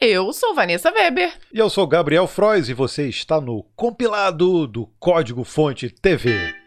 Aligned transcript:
Eu 0.00 0.32
sou 0.32 0.54
Vanessa 0.54 0.92
Weber. 0.92 1.32
E 1.52 1.58
eu 1.58 1.70
sou 1.70 1.86
Gabriel 1.86 2.26
Frois 2.26 2.68
e 2.68 2.74
você 2.74 3.08
está 3.08 3.40
no 3.40 3.62
compilado 3.76 4.66
do 4.66 4.86
Código 4.98 5.44
Fonte 5.44 5.88
TV. 5.88 6.63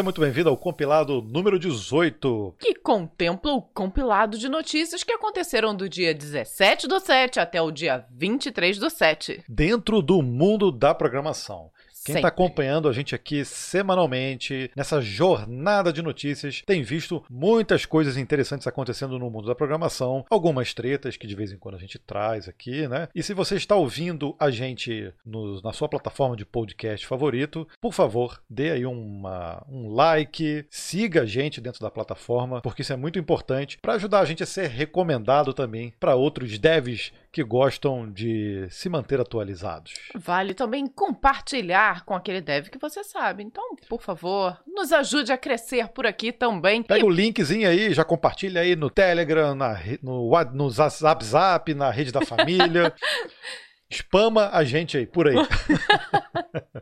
Seja 0.00 0.04
muito 0.04 0.20
bem-vindo 0.22 0.48
ao 0.48 0.56
compilado 0.56 1.20
número 1.20 1.58
18. 1.58 2.54
Que 2.58 2.74
contempla 2.74 3.52
o 3.52 3.60
compilado 3.60 4.38
de 4.38 4.48
notícias 4.48 5.04
que 5.04 5.12
aconteceram 5.12 5.74
do 5.74 5.90
dia 5.90 6.14
17 6.14 6.88
do 6.88 6.98
7 6.98 7.38
até 7.38 7.60
o 7.60 7.70
dia 7.70 8.06
23 8.10 8.78
do 8.78 8.88
7. 8.88 9.44
Dentro 9.46 10.00
do 10.00 10.22
mundo 10.22 10.72
da 10.72 10.94
programação. 10.94 11.70
Quem 12.04 12.16
está 12.16 12.28
acompanhando 12.28 12.88
a 12.88 12.92
gente 12.92 13.14
aqui 13.14 13.44
semanalmente, 13.44 14.70
nessa 14.74 15.00
jornada 15.00 15.92
de 15.92 16.02
notícias, 16.02 16.62
tem 16.64 16.82
visto 16.82 17.22
muitas 17.28 17.84
coisas 17.84 18.16
interessantes 18.16 18.66
acontecendo 18.66 19.18
no 19.18 19.30
mundo 19.30 19.46
da 19.46 19.54
programação, 19.54 20.24
algumas 20.30 20.72
tretas 20.72 21.16
que 21.16 21.26
de 21.26 21.34
vez 21.34 21.52
em 21.52 21.58
quando 21.58 21.74
a 21.74 21.78
gente 21.78 21.98
traz 21.98 22.48
aqui, 22.48 22.88
né? 22.88 23.08
E 23.14 23.22
se 23.22 23.34
você 23.34 23.56
está 23.56 23.74
ouvindo 23.76 24.34
a 24.38 24.50
gente 24.50 25.12
no, 25.24 25.60
na 25.60 25.72
sua 25.72 25.88
plataforma 25.88 26.36
de 26.36 26.44
podcast 26.44 27.06
favorito, 27.06 27.68
por 27.80 27.92
favor, 27.92 28.40
dê 28.48 28.70
aí 28.70 28.86
uma, 28.86 29.64
um 29.68 29.88
like, 29.88 30.64
siga 30.70 31.22
a 31.22 31.26
gente 31.26 31.60
dentro 31.60 31.80
da 31.80 31.90
plataforma, 31.90 32.60
porque 32.62 32.82
isso 32.82 32.92
é 32.92 32.96
muito 32.96 33.18
importante 33.18 33.78
para 33.80 33.94
ajudar 33.94 34.20
a 34.20 34.24
gente 34.24 34.42
a 34.42 34.46
ser 34.46 34.68
recomendado 34.68 35.52
também 35.52 35.92
para 36.00 36.14
outros 36.14 36.58
devs 36.58 37.12
que 37.32 37.44
gostam 37.44 38.10
de 38.10 38.66
se 38.70 38.88
manter 38.88 39.20
atualizados. 39.20 39.94
Vale 40.14 40.54
também 40.54 40.86
compartilhar 40.86 42.04
com 42.04 42.14
aquele 42.14 42.40
dev 42.40 42.68
que 42.68 42.78
você 42.78 43.04
sabe. 43.04 43.42
Então, 43.42 43.76
por 43.88 44.02
favor, 44.02 44.58
nos 44.66 44.92
ajude 44.92 45.32
a 45.32 45.38
crescer 45.38 45.88
por 45.88 46.06
aqui 46.06 46.32
também. 46.32 46.82
Pega 46.82 47.00
e... 47.00 47.04
o 47.04 47.10
linkzinho 47.10 47.68
aí, 47.68 47.92
já 47.94 48.04
compartilha 48.04 48.60
aí 48.62 48.74
no 48.74 48.90
Telegram, 48.90 49.54
na, 49.54 49.78
no, 50.02 50.30
no 50.52 50.70
Zap 50.70 51.24
Zap, 51.24 51.74
na 51.74 51.90
rede 51.90 52.12
da 52.12 52.24
família. 52.24 52.92
Spama 53.92 54.50
a 54.52 54.62
gente 54.62 54.96
aí, 54.96 55.06
por 55.06 55.26
aí. 55.26 55.34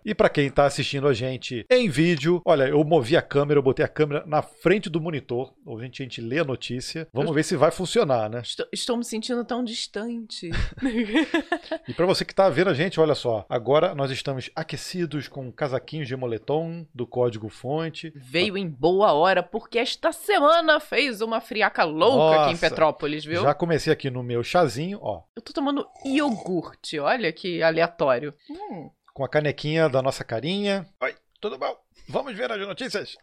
e 0.05 0.15
para 0.15 0.29
quem 0.29 0.47
está 0.47 0.67
assistindo 0.67 1.09
a 1.09 1.15
gente 1.15 1.65
em 1.71 1.89
vídeo, 1.89 2.43
olha, 2.45 2.69
eu 2.69 2.83
movi 2.85 3.17
a 3.17 3.23
câmera, 3.23 3.59
eu 3.59 3.63
botei 3.63 3.85
a 3.85 3.89
câmera 3.89 4.25
na 4.27 4.43
frente 4.43 4.89
do 4.89 5.01
monitor, 5.01 5.53
gente, 5.81 6.03
a 6.03 6.05
gente 6.05 6.21
lê 6.21 6.39
a 6.39 6.45
notícia. 6.45 7.09
Vamos 7.13 7.31
eu... 7.31 7.35
ver 7.35 7.43
se 7.43 7.57
vai 7.57 7.71
funcionar, 7.71 8.29
né? 8.29 8.41
Estou, 8.43 8.67
estou 8.73 8.97
me 8.97 9.05
sentindo 9.05 9.45
tão 9.45 9.65
distante. 9.65 10.51
e 11.89 11.95
para 11.95 12.07
você 12.07 12.25
que 12.25 12.33
está 12.33 12.49
vendo 12.49 12.71
a 12.71 12.75
gente, 12.75 13.01
olha 13.01 13.15
só, 13.15 13.45
agora 13.49 13.95
nós 13.95 14.11
estamos 14.11 14.51
aquecidos 14.55 15.29
com 15.29 15.51
casaquinhos 15.51 16.09
de 16.09 16.17
moletom 16.17 16.87
do 16.95 17.07
código 17.07 17.49
fonte. 17.49 18.13
Veio 18.15 18.57
em 18.57 18.69
boa 18.69 19.13
hora, 19.13 19.43
porque 19.43 19.79
esta 19.79 20.13
semana 20.13 20.79
fez 20.81 21.21
uma 21.21 21.41
friaca 21.41 21.85
louca 21.85 22.37
Nossa, 22.37 22.43
aqui 22.43 22.55
em 22.55 22.57
Petrópolis, 22.57 23.25
viu? 23.25 23.43
Já 23.43 23.55
comecei 23.55 23.93
aqui 23.93 24.11
no 24.11 24.23
meu 24.23 24.43
chazinho, 24.43 24.99
ó. 25.03 25.23
Eu 25.35 25.43
tô 25.43 25.53
tomando 25.53 25.87
iogurte 26.05 26.99
olha 26.99 27.33
que 27.33 27.63
aleatório. 27.63 28.35
Hum. 28.51 28.91
Com 29.19 29.25
a 29.25 29.29
canequinha 29.29 29.89
da 29.89 30.01
nossa 30.01 30.23
carinha. 30.23 30.87
Oi, 31.01 31.13
tudo 31.41 31.59
bom? 31.59 31.77
Vamos 32.09 32.37
ver 32.37 32.53
as 32.53 32.61
notícias? 32.61 33.17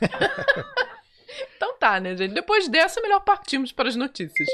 então 1.56 1.76
tá, 1.76 1.98
né, 1.98 2.16
gente? 2.16 2.34
Depois 2.34 2.68
dessa, 2.68 3.00
melhor 3.00 3.18
partimos 3.18 3.72
para 3.72 3.88
as 3.88 3.96
notícias. 3.96 4.48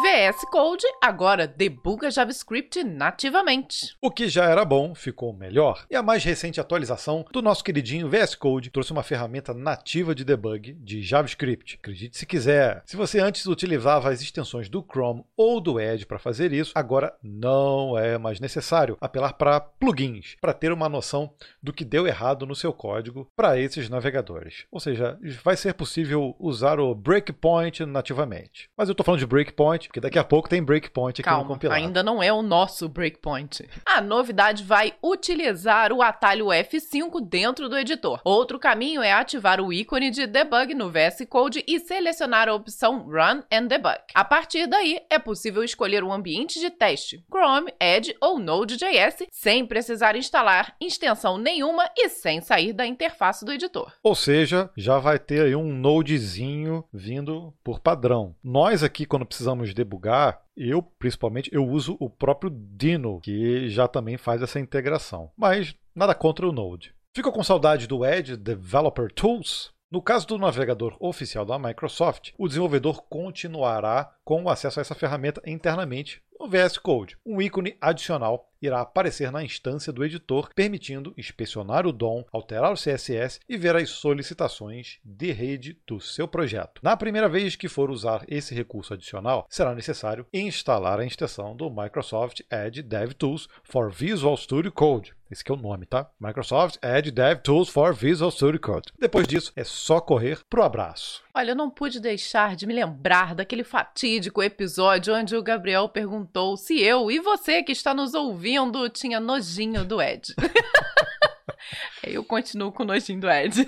VS 0.00 0.46
Code 0.50 0.84
agora 1.00 1.46
debuga 1.46 2.10
JavaScript 2.10 2.82
nativamente. 2.82 3.94
O 4.00 4.10
que 4.10 4.26
já 4.26 4.46
era 4.46 4.64
bom 4.64 4.94
ficou 4.94 5.32
melhor. 5.34 5.84
E 5.90 5.94
a 5.94 6.02
mais 6.02 6.24
recente 6.24 6.60
atualização 6.60 7.24
do 7.30 7.42
nosso 7.42 7.62
queridinho 7.62 8.08
VS 8.08 8.34
Code 8.34 8.70
trouxe 8.70 8.90
uma 8.90 9.02
ferramenta 9.02 9.52
nativa 9.52 10.14
de 10.14 10.24
debug 10.24 10.72
de 10.72 11.02
JavaScript. 11.02 11.78
Acredite 11.78 12.16
se 12.16 12.24
quiser. 12.24 12.82
Se 12.86 12.96
você 12.96 13.20
antes 13.20 13.46
utilizava 13.46 14.08
as 14.08 14.22
extensões 14.22 14.68
do 14.68 14.82
Chrome 14.82 15.24
ou 15.36 15.60
do 15.60 15.78
Edge 15.78 16.06
para 16.06 16.18
fazer 16.18 16.52
isso, 16.52 16.72
agora 16.74 17.14
não 17.22 17.96
é 17.96 18.16
mais 18.16 18.40
necessário 18.40 18.96
apelar 19.00 19.34
para 19.34 19.60
plugins 19.60 20.36
para 20.40 20.54
ter 20.54 20.72
uma 20.72 20.88
noção 20.88 21.32
do 21.62 21.72
que 21.72 21.84
deu 21.84 22.06
errado 22.06 22.46
no 22.46 22.56
seu 22.56 22.72
código 22.72 23.30
para 23.36 23.58
esses 23.58 23.88
navegadores. 23.90 24.64
Ou 24.70 24.80
seja, 24.80 25.18
vai 25.44 25.56
ser 25.56 25.74
possível 25.74 26.34
usar 26.40 26.80
o 26.80 26.94
breakpoint 26.94 27.84
nativamente. 27.84 28.70
Mas 28.76 28.88
eu 28.88 28.92
estou 28.92 29.04
falando 29.04 29.20
de 29.20 29.26
breakpoint 29.26 29.81
porque 29.88 30.00
daqui 30.00 30.18
a 30.18 30.24
pouco 30.24 30.48
tem 30.48 30.62
breakpoint 30.62 31.12
aqui 31.20 31.22
Calma, 31.22 31.42
no 31.44 31.48
compilado. 31.48 31.80
ainda 31.80 32.02
não 32.02 32.22
é 32.22 32.32
o 32.32 32.42
nosso 32.42 32.88
breakpoint. 32.88 33.68
A 33.86 34.00
novidade 34.00 34.64
vai 34.64 34.94
utilizar 35.02 35.92
o 35.92 36.02
atalho 36.02 36.46
F5 36.46 37.20
dentro 37.26 37.68
do 37.68 37.76
editor. 37.78 38.20
Outro 38.24 38.58
caminho 38.58 39.02
é 39.02 39.12
ativar 39.12 39.60
o 39.60 39.72
ícone 39.72 40.10
de 40.10 40.26
debug 40.26 40.74
no 40.74 40.90
VS 40.90 41.26
Code 41.28 41.64
e 41.66 41.78
selecionar 41.80 42.48
a 42.48 42.54
opção 42.54 43.00
Run 43.00 43.42
and 43.52 43.66
Debug. 43.66 43.98
A 44.14 44.24
partir 44.24 44.66
daí, 44.66 45.00
é 45.10 45.18
possível 45.18 45.62
escolher 45.64 46.02
um 46.04 46.12
ambiente 46.12 46.60
de 46.60 46.70
teste, 46.70 47.24
Chrome, 47.30 47.72
Edge 47.80 48.14
ou 48.20 48.38
Node.js, 48.38 49.26
sem 49.30 49.66
precisar 49.66 50.16
instalar 50.16 50.74
extensão 50.80 51.38
nenhuma 51.38 51.88
e 51.96 52.08
sem 52.08 52.40
sair 52.40 52.72
da 52.72 52.86
interface 52.86 53.44
do 53.44 53.52
editor. 53.52 53.92
Ou 54.02 54.14
seja, 54.14 54.70
já 54.76 54.98
vai 54.98 55.18
ter 55.18 55.42
aí 55.42 55.56
um 55.56 55.72
Nodezinho 55.72 56.84
vindo 56.92 57.52
por 57.62 57.80
padrão. 57.80 58.34
Nós 58.42 58.82
aqui, 58.82 59.06
quando 59.06 59.26
precisamos 59.26 59.71
de 59.72 59.76
debugar, 59.76 60.42
eu, 60.56 60.82
principalmente, 60.82 61.50
eu 61.52 61.66
uso 61.66 61.96
o 61.98 62.08
próprio 62.08 62.50
Dino, 62.50 63.20
que 63.20 63.68
já 63.68 63.88
também 63.88 64.16
faz 64.16 64.42
essa 64.42 64.60
integração. 64.60 65.30
Mas 65.36 65.74
nada 65.94 66.14
contra 66.14 66.48
o 66.48 66.52
Node. 66.52 66.94
Ficou 67.14 67.32
com 67.32 67.42
saudade 67.42 67.86
do 67.86 68.04
Edge 68.06 68.36
Developer 68.36 69.12
Tools? 69.12 69.70
No 69.90 70.00
caso 70.00 70.26
do 70.26 70.38
navegador 70.38 70.96
oficial 70.98 71.44
da 71.44 71.58
Microsoft, 71.58 72.30
o 72.38 72.48
desenvolvedor 72.48 73.02
continuará 73.02 74.14
com 74.24 74.42
o 74.42 74.48
acesso 74.48 74.80
a 74.80 74.82
essa 74.82 74.94
ferramenta 74.94 75.42
internamente 75.46 76.22
no 76.40 76.48
VS 76.48 76.78
Code. 76.78 77.18
Um 77.26 77.42
ícone 77.42 77.76
adicional 77.78 78.51
irá 78.62 78.80
aparecer 78.80 79.30
na 79.32 79.42
instância 79.42 79.92
do 79.92 80.04
editor, 80.04 80.48
permitindo 80.54 81.12
inspecionar 81.18 81.86
o 81.86 81.92
DOM, 81.92 82.24
alterar 82.32 82.72
o 82.72 82.76
CSS 82.76 83.40
e 83.48 83.56
ver 83.56 83.76
as 83.76 83.90
solicitações 83.90 84.98
de 85.04 85.32
rede 85.32 85.76
do 85.86 86.00
seu 86.00 86.28
projeto. 86.28 86.80
Na 86.82 86.96
primeira 86.96 87.28
vez 87.28 87.56
que 87.56 87.68
for 87.68 87.90
usar 87.90 88.24
esse 88.28 88.54
recurso 88.54 88.94
adicional, 88.94 89.46
será 89.50 89.74
necessário 89.74 90.26
instalar 90.32 91.00
a 91.00 91.04
extensão 91.04 91.56
do 91.56 91.68
Microsoft 91.68 92.40
Edge 92.50 92.82
DevTools 92.82 93.48
for 93.64 93.90
Visual 93.90 94.36
Studio 94.36 94.70
Code. 94.70 95.14
Esse 95.30 95.44
é 95.48 95.52
o 95.54 95.56
nome, 95.56 95.86
tá? 95.86 96.10
Microsoft 96.20 96.76
Edge 96.82 97.10
DevTools 97.10 97.70
for 97.70 97.94
Visual 97.94 98.30
Studio 98.30 98.60
Code. 98.60 98.92
Depois 98.98 99.26
disso, 99.26 99.50
é 99.56 99.64
só 99.64 99.98
correr 99.98 100.40
pro 100.50 100.62
abraço. 100.62 101.22
Olha, 101.34 101.52
eu 101.52 101.56
não 101.56 101.70
pude 101.70 101.98
deixar 101.98 102.54
de 102.54 102.66
me 102.66 102.74
lembrar 102.74 103.34
daquele 103.34 103.64
fatídico 103.64 104.42
episódio 104.42 105.14
onde 105.14 105.34
o 105.34 105.42
Gabriel 105.42 105.88
perguntou 105.88 106.58
se 106.58 106.78
eu 106.82 107.10
e 107.10 107.18
você 107.18 107.62
que 107.62 107.72
está 107.72 107.94
nos 107.94 108.12
ouvindo 108.12 108.51
tinha 108.92 109.20
nojinho 109.20 109.84
do 109.84 110.00
Ed. 110.00 110.34
eu 112.02 112.24
continuo 112.24 112.72
com 112.72 112.84
nojinho 112.84 113.20
do 113.20 113.30
Ed. 113.30 113.66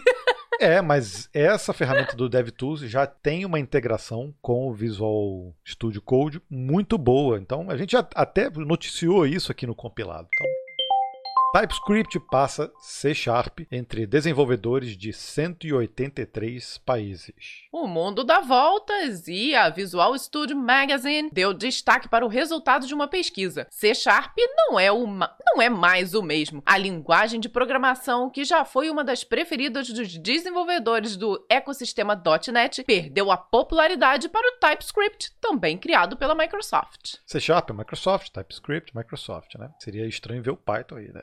É, 0.61 0.81
mas 0.81 1.28
essa 1.33 1.72
ferramenta 1.72 2.17
do 2.17 2.28
DevTools 2.28 2.81
já 2.81 3.06
tem 3.06 3.44
uma 3.44 3.59
integração 3.59 4.33
com 4.41 4.69
o 4.69 4.73
Visual 4.73 5.55
Studio 5.67 6.00
Code 6.00 6.41
muito 6.49 6.97
boa. 6.97 7.39
Então 7.39 7.71
a 7.71 7.77
gente 7.77 7.93
já 7.93 8.06
até 8.15 8.49
noticiou 8.50 9.27
isso 9.27 9.50
aqui 9.50 9.67
no 9.67 9.75
compilado. 9.75 10.28
Então 10.33 10.64
TypeScript 11.55 12.19
passa 12.19 12.73
C 12.81 13.15
Sharp 13.15 13.61
entre 13.71 14.09
desenvolvedores 14.09 14.97
de 14.97 15.13
183 15.13 16.79
países. 16.79 17.63
O 17.71 17.87
mundo 17.87 18.25
dá 18.25 18.41
voltas 18.41 19.29
e 19.29 19.55
a 19.55 19.71
Visual 19.71 20.19
Studio 20.19 20.57
Magazine 20.57 21.31
deu 21.33 21.55
destaque 21.55 22.09
para 22.09 22.27
o 22.27 22.29
resultado 22.29 22.89
de 22.89 22.93
uma 22.93 23.07
pesquisa. 23.07 23.69
C 23.71 23.95
Sharp 23.95 24.37
não 24.57 24.81
é, 24.81 24.91
uma, 24.91 25.33
não 25.47 25.63
é 25.63 25.69
mais 25.71 26.12
o 26.12 26.25
mesmo. 26.25 26.61
A 26.67 26.77
linguagem 26.77 27.39
de 27.39 27.49
programação, 27.49 28.29
que 28.29 28.43
já 28.45 28.65
foi 28.65 28.91
uma 28.91 29.05
das 29.05 29.23
preferidas 29.23 29.89
dos 29.89 30.19
desenvolvedores 30.19 31.17
do 31.17 31.47
ecossistema 31.49 32.21
.NET, 32.53 32.83
perdeu 32.83 33.31
a 33.31 33.37
popularidade 33.37 34.29
para 34.29 34.49
o 34.49 34.59
TypeScript, 34.59 35.31
também 35.41 35.79
criado 35.79 36.17
pela 36.17 36.35
Microsoft. 36.35 37.19
C 37.25 37.39
Sharp, 37.39 37.71
Microsoft, 37.71 38.33
TypeScript, 38.33 38.97
Microsoft, 38.97 39.55
né? 39.55 39.71
Seria 39.79 40.05
estranho 40.05 40.43
ver 40.43 40.50
o 40.50 40.57
Python 40.57 40.97
aí, 40.97 41.12
né? 41.12 41.23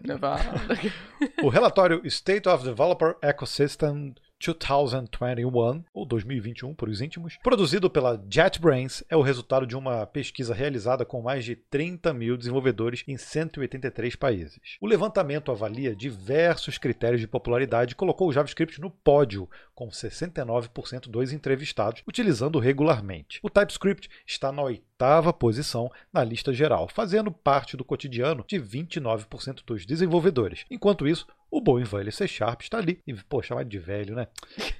O 1.43 1.49
relatório 1.49 2.01
State 2.05 2.47
of 2.47 2.63
Developer 2.63 3.15
Ecosystem 3.21 4.13
2021, 4.41 5.83
ou 5.93 6.05
2021 6.05 6.73
por 6.73 6.89
os 6.89 7.01
íntimos, 7.01 7.37
produzido 7.43 7.89
pela 7.89 8.21
JetBrains, 8.29 9.03
é 9.09 9.15
o 9.15 9.21
resultado 9.21 9.67
de 9.67 9.75
uma 9.75 10.05
pesquisa 10.05 10.53
realizada 10.53 11.05
com 11.05 11.21
mais 11.21 11.45
de 11.45 11.55
30 11.55 12.13
mil 12.13 12.35
desenvolvedores 12.35 13.03
em 13.07 13.17
183 13.17 14.15
países. 14.15 14.77
O 14.81 14.87
levantamento 14.87 15.51
avalia 15.51 15.95
diversos 15.95 16.77
critérios 16.77 17.21
de 17.21 17.27
popularidade 17.27 17.93
e 17.93 17.95
colocou 17.95 18.29
o 18.29 18.33
JavaScript 18.33 18.81
no 18.81 18.89
pódio, 18.89 19.49
com 19.75 19.89
69% 19.89 21.09
dos 21.09 21.31
entrevistados 21.31 22.03
utilizando 22.07 22.59
regularmente. 22.59 23.39
O 23.43 23.49
TypeScript 23.49 24.09
está 24.25 24.51
na 24.51 24.61
oitava 24.61 25.33
posição 25.33 25.91
na 26.11 26.23
lista 26.23 26.53
geral, 26.53 26.87
fazendo 26.87 27.31
parte 27.31 27.75
do 27.75 27.83
cotidiano 27.83 28.45
de 28.47 28.59
29% 28.59 29.63
dos 29.65 29.85
desenvolvedores. 29.85 30.65
Enquanto 30.69 31.07
isso, 31.07 31.27
o 31.51 31.59
bom 31.59 31.77
e 31.79 31.83
velho 31.83 32.11
C 32.11 32.27
Sharp 32.27 32.61
está 32.61 32.77
ali. 32.77 32.99
E, 33.05 33.13
pô, 33.13 33.41
chamar 33.43 33.65
de 33.65 33.77
velho, 33.77 34.15
né? 34.15 34.27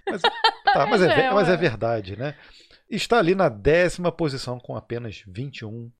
Mas, 0.09 0.21
tá, 0.73 0.85
mas, 0.87 1.01
é, 1.01 1.29
mas 1.29 1.49
é 1.49 1.57
verdade, 1.57 2.17
né? 2.17 2.35
Está 2.89 3.19
ali 3.19 3.35
na 3.35 3.49
décima 3.49 4.11
posição 4.11 4.59
com 4.59 4.75
apenas 4.75 5.23
21%. 5.27 5.91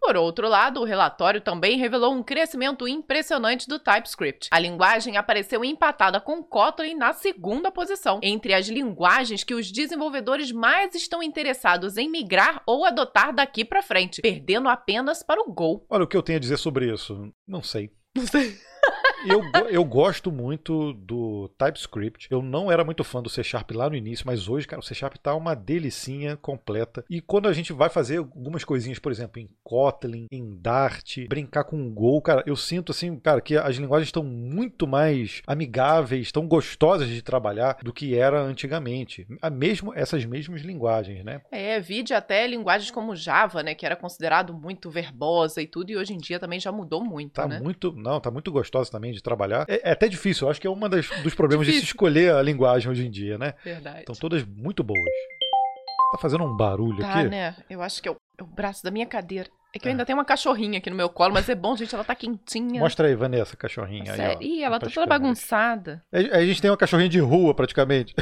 Por 0.00 0.16
outro 0.16 0.48
lado, 0.48 0.80
o 0.80 0.84
relatório 0.84 1.40
também 1.40 1.78
revelou 1.78 2.12
um 2.12 2.22
crescimento 2.22 2.86
impressionante 2.86 3.66
do 3.66 3.78
TypeScript. 3.78 4.48
A 4.50 4.58
linguagem 4.58 5.16
apareceu 5.16 5.64
empatada 5.64 6.20
com 6.20 6.42
Kotlin 6.42 6.94
na 6.94 7.14
segunda 7.14 7.70
posição, 7.70 8.20
entre 8.22 8.52
as 8.52 8.68
linguagens 8.68 9.42
que 9.42 9.54
os 9.54 9.72
desenvolvedores 9.72 10.52
mais 10.52 10.94
estão 10.94 11.22
interessados 11.22 11.96
em 11.96 12.10
migrar 12.10 12.62
ou 12.66 12.84
adotar 12.84 13.34
daqui 13.34 13.64
para 13.64 13.82
frente, 13.82 14.20
perdendo 14.20 14.68
apenas 14.68 15.22
para 15.22 15.40
o 15.40 15.50
Go. 15.50 15.86
Olha 15.88 16.04
o 16.04 16.06
que 16.06 16.16
eu 16.16 16.22
tenho 16.22 16.36
a 16.36 16.40
dizer 16.40 16.58
sobre 16.58 16.92
isso. 16.92 17.32
Não 17.48 17.62
sei. 17.62 17.90
Não 18.14 18.26
sei 18.26 18.54
eu, 19.26 19.68
eu 19.68 19.84
gosto 19.84 20.30
muito 20.30 20.92
do 20.92 21.48
TypeScript. 21.58 22.28
Eu 22.30 22.42
não 22.42 22.70
era 22.70 22.84
muito 22.84 23.04
fã 23.04 23.22
do 23.22 23.28
C 23.28 23.42
Sharp 23.42 23.70
lá 23.72 23.88
no 23.88 23.96
início, 23.96 24.26
mas 24.26 24.48
hoje, 24.48 24.66
cara, 24.66 24.80
o 24.80 24.82
C 24.82 24.94
Sharp 24.94 25.16
tá 25.16 25.34
uma 25.34 25.54
delicinha 25.54 26.36
completa. 26.36 27.04
E 27.08 27.20
quando 27.20 27.48
a 27.48 27.52
gente 27.52 27.72
vai 27.72 27.88
fazer 27.88 28.18
algumas 28.18 28.64
coisinhas, 28.64 28.98
por 28.98 29.10
exemplo, 29.10 29.40
em 29.40 29.48
Kotlin, 29.62 30.26
em 30.30 30.56
Dart, 30.56 31.26
brincar 31.28 31.64
com 31.64 31.92
Go, 31.92 32.20
cara, 32.20 32.42
eu 32.46 32.56
sinto 32.56 32.92
assim, 32.92 33.16
cara, 33.18 33.40
que 33.40 33.56
as 33.56 33.76
linguagens 33.76 34.08
estão 34.08 34.22
muito 34.22 34.86
mais 34.86 35.42
amigáveis, 35.46 36.32
tão 36.32 36.46
gostosas 36.46 37.08
de 37.08 37.22
trabalhar 37.22 37.78
do 37.82 37.92
que 37.92 38.16
era 38.16 38.40
antigamente. 38.40 39.26
A 39.40 39.50
mesmo 39.50 39.92
essas 39.94 40.24
mesmas 40.24 40.62
linguagens, 40.62 41.24
né? 41.24 41.40
É, 41.50 41.80
vide 41.80 42.12
até 42.14 42.46
linguagens 42.46 42.90
como 42.90 43.16
Java, 43.16 43.62
né, 43.62 43.74
que 43.74 43.86
era 43.86 43.96
considerado 43.96 44.52
muito 44.52 44.90
verbosa 44.90 45.62
e 45.62 45.66
tudo, 45.66 45.90
e 45.90 45.96
hoje 45.96 46.12
em 46.12 46.18
dia 46.18 46.38
também 46.38 46.60
já 46.60 46.72
mudou 46.72 47.04
muito, 47.04 47.32
tá 47.32 47.46
né? 47.46 47.60
muito, 47.60 47.92
não, 47.92 48.20
tá 48.20 48.30
muito 48.30 48.50
gostosa 48.50 48.90
também 48.90 49.13
de 49.14 49.22
trabalhar. 49.22 49.64
É, 49.68 49.88
é 49.88 49.92
até 49.92 50.08
difícil, 50.08 50.46
eu 50.46 50.50
acho 50.50 50.60
que 50.60 50.66
é 50.66 50.70
um 50.70 50.78
dos 51.22 51.34
problemas 51.34 51.66
difícil. 51.66 51.82
de 51.82 51.86
se 51.86 51.92
escolher 51.92 52.34
a 52.34 52.42
linguagem 52.42 52.90
hoje 52.90 53.06
em 53.06 53.10
dia, 53.10 53.38
né? 53.38 53.54
Verdade. 53.64 54.00
Estão 54.00 54.14
todas 54.14 54.44
muito 54.44 54.82
boas. 54.82 54.98
Tá 56.12 56.18
fazendo 56.18 56.44
um 56.44 56.56
barulho 56.56 56.98
tá, 56.98 57.08
aqui? 57.08 57.24
Tá, 57.24 57.28
né? 57.28 57.56
Eu 57.68 57.82
acho 57.82 58.02
que 58.02 58.08
é 58.08 58.12
o, 58.12 58.16
é 58.38 58.42
o 58.42 58.46
braço 58.46 58.84
da 58.84 58.90
minha 58.90 59.06
cadeira. 59.06 59.48
É 59.74 59.78
que 59.78 59.88
eu 59.88 59.90
ainda 59.90 60.06
tenho 60.06 60.16
uma 60.16 60.24
cachorrinha 60.24 60.78
aqui 60.78 60.88
no 60.88 60.94
meu 60.94 61.08
colo, 61.08 61.34
mas 61.34 61.48
é 61.48 61.54
bom, 61.56 61.76
gente, 61.76 61.92
ela 61.92 62.04
tá 62.04 62.14
quentinha. 62.14 62.78
Mostra 62.78 63.08
aí, 63.08 63.16
Vanessa, 63.16 63.54
a 63.54 63.56
cachorrinha. 63.56 64.12
Aí, 64.12 64.16
Sério? 64.16 64.40
Ih, 64.40 64.62
ela 64.62 64.78
tá 64.78 64.88
toda 64.88 65.04
bagunçada. 65.04 66.00
A 66.12 66.44
gente 66.44 66.62
tem 66.62 66.70
uma 66.70 66.76
cachorrinha 66.76 67.08
de 67.08 67.18
rua, 67.18 67.52
praticamente. 67.52 68.14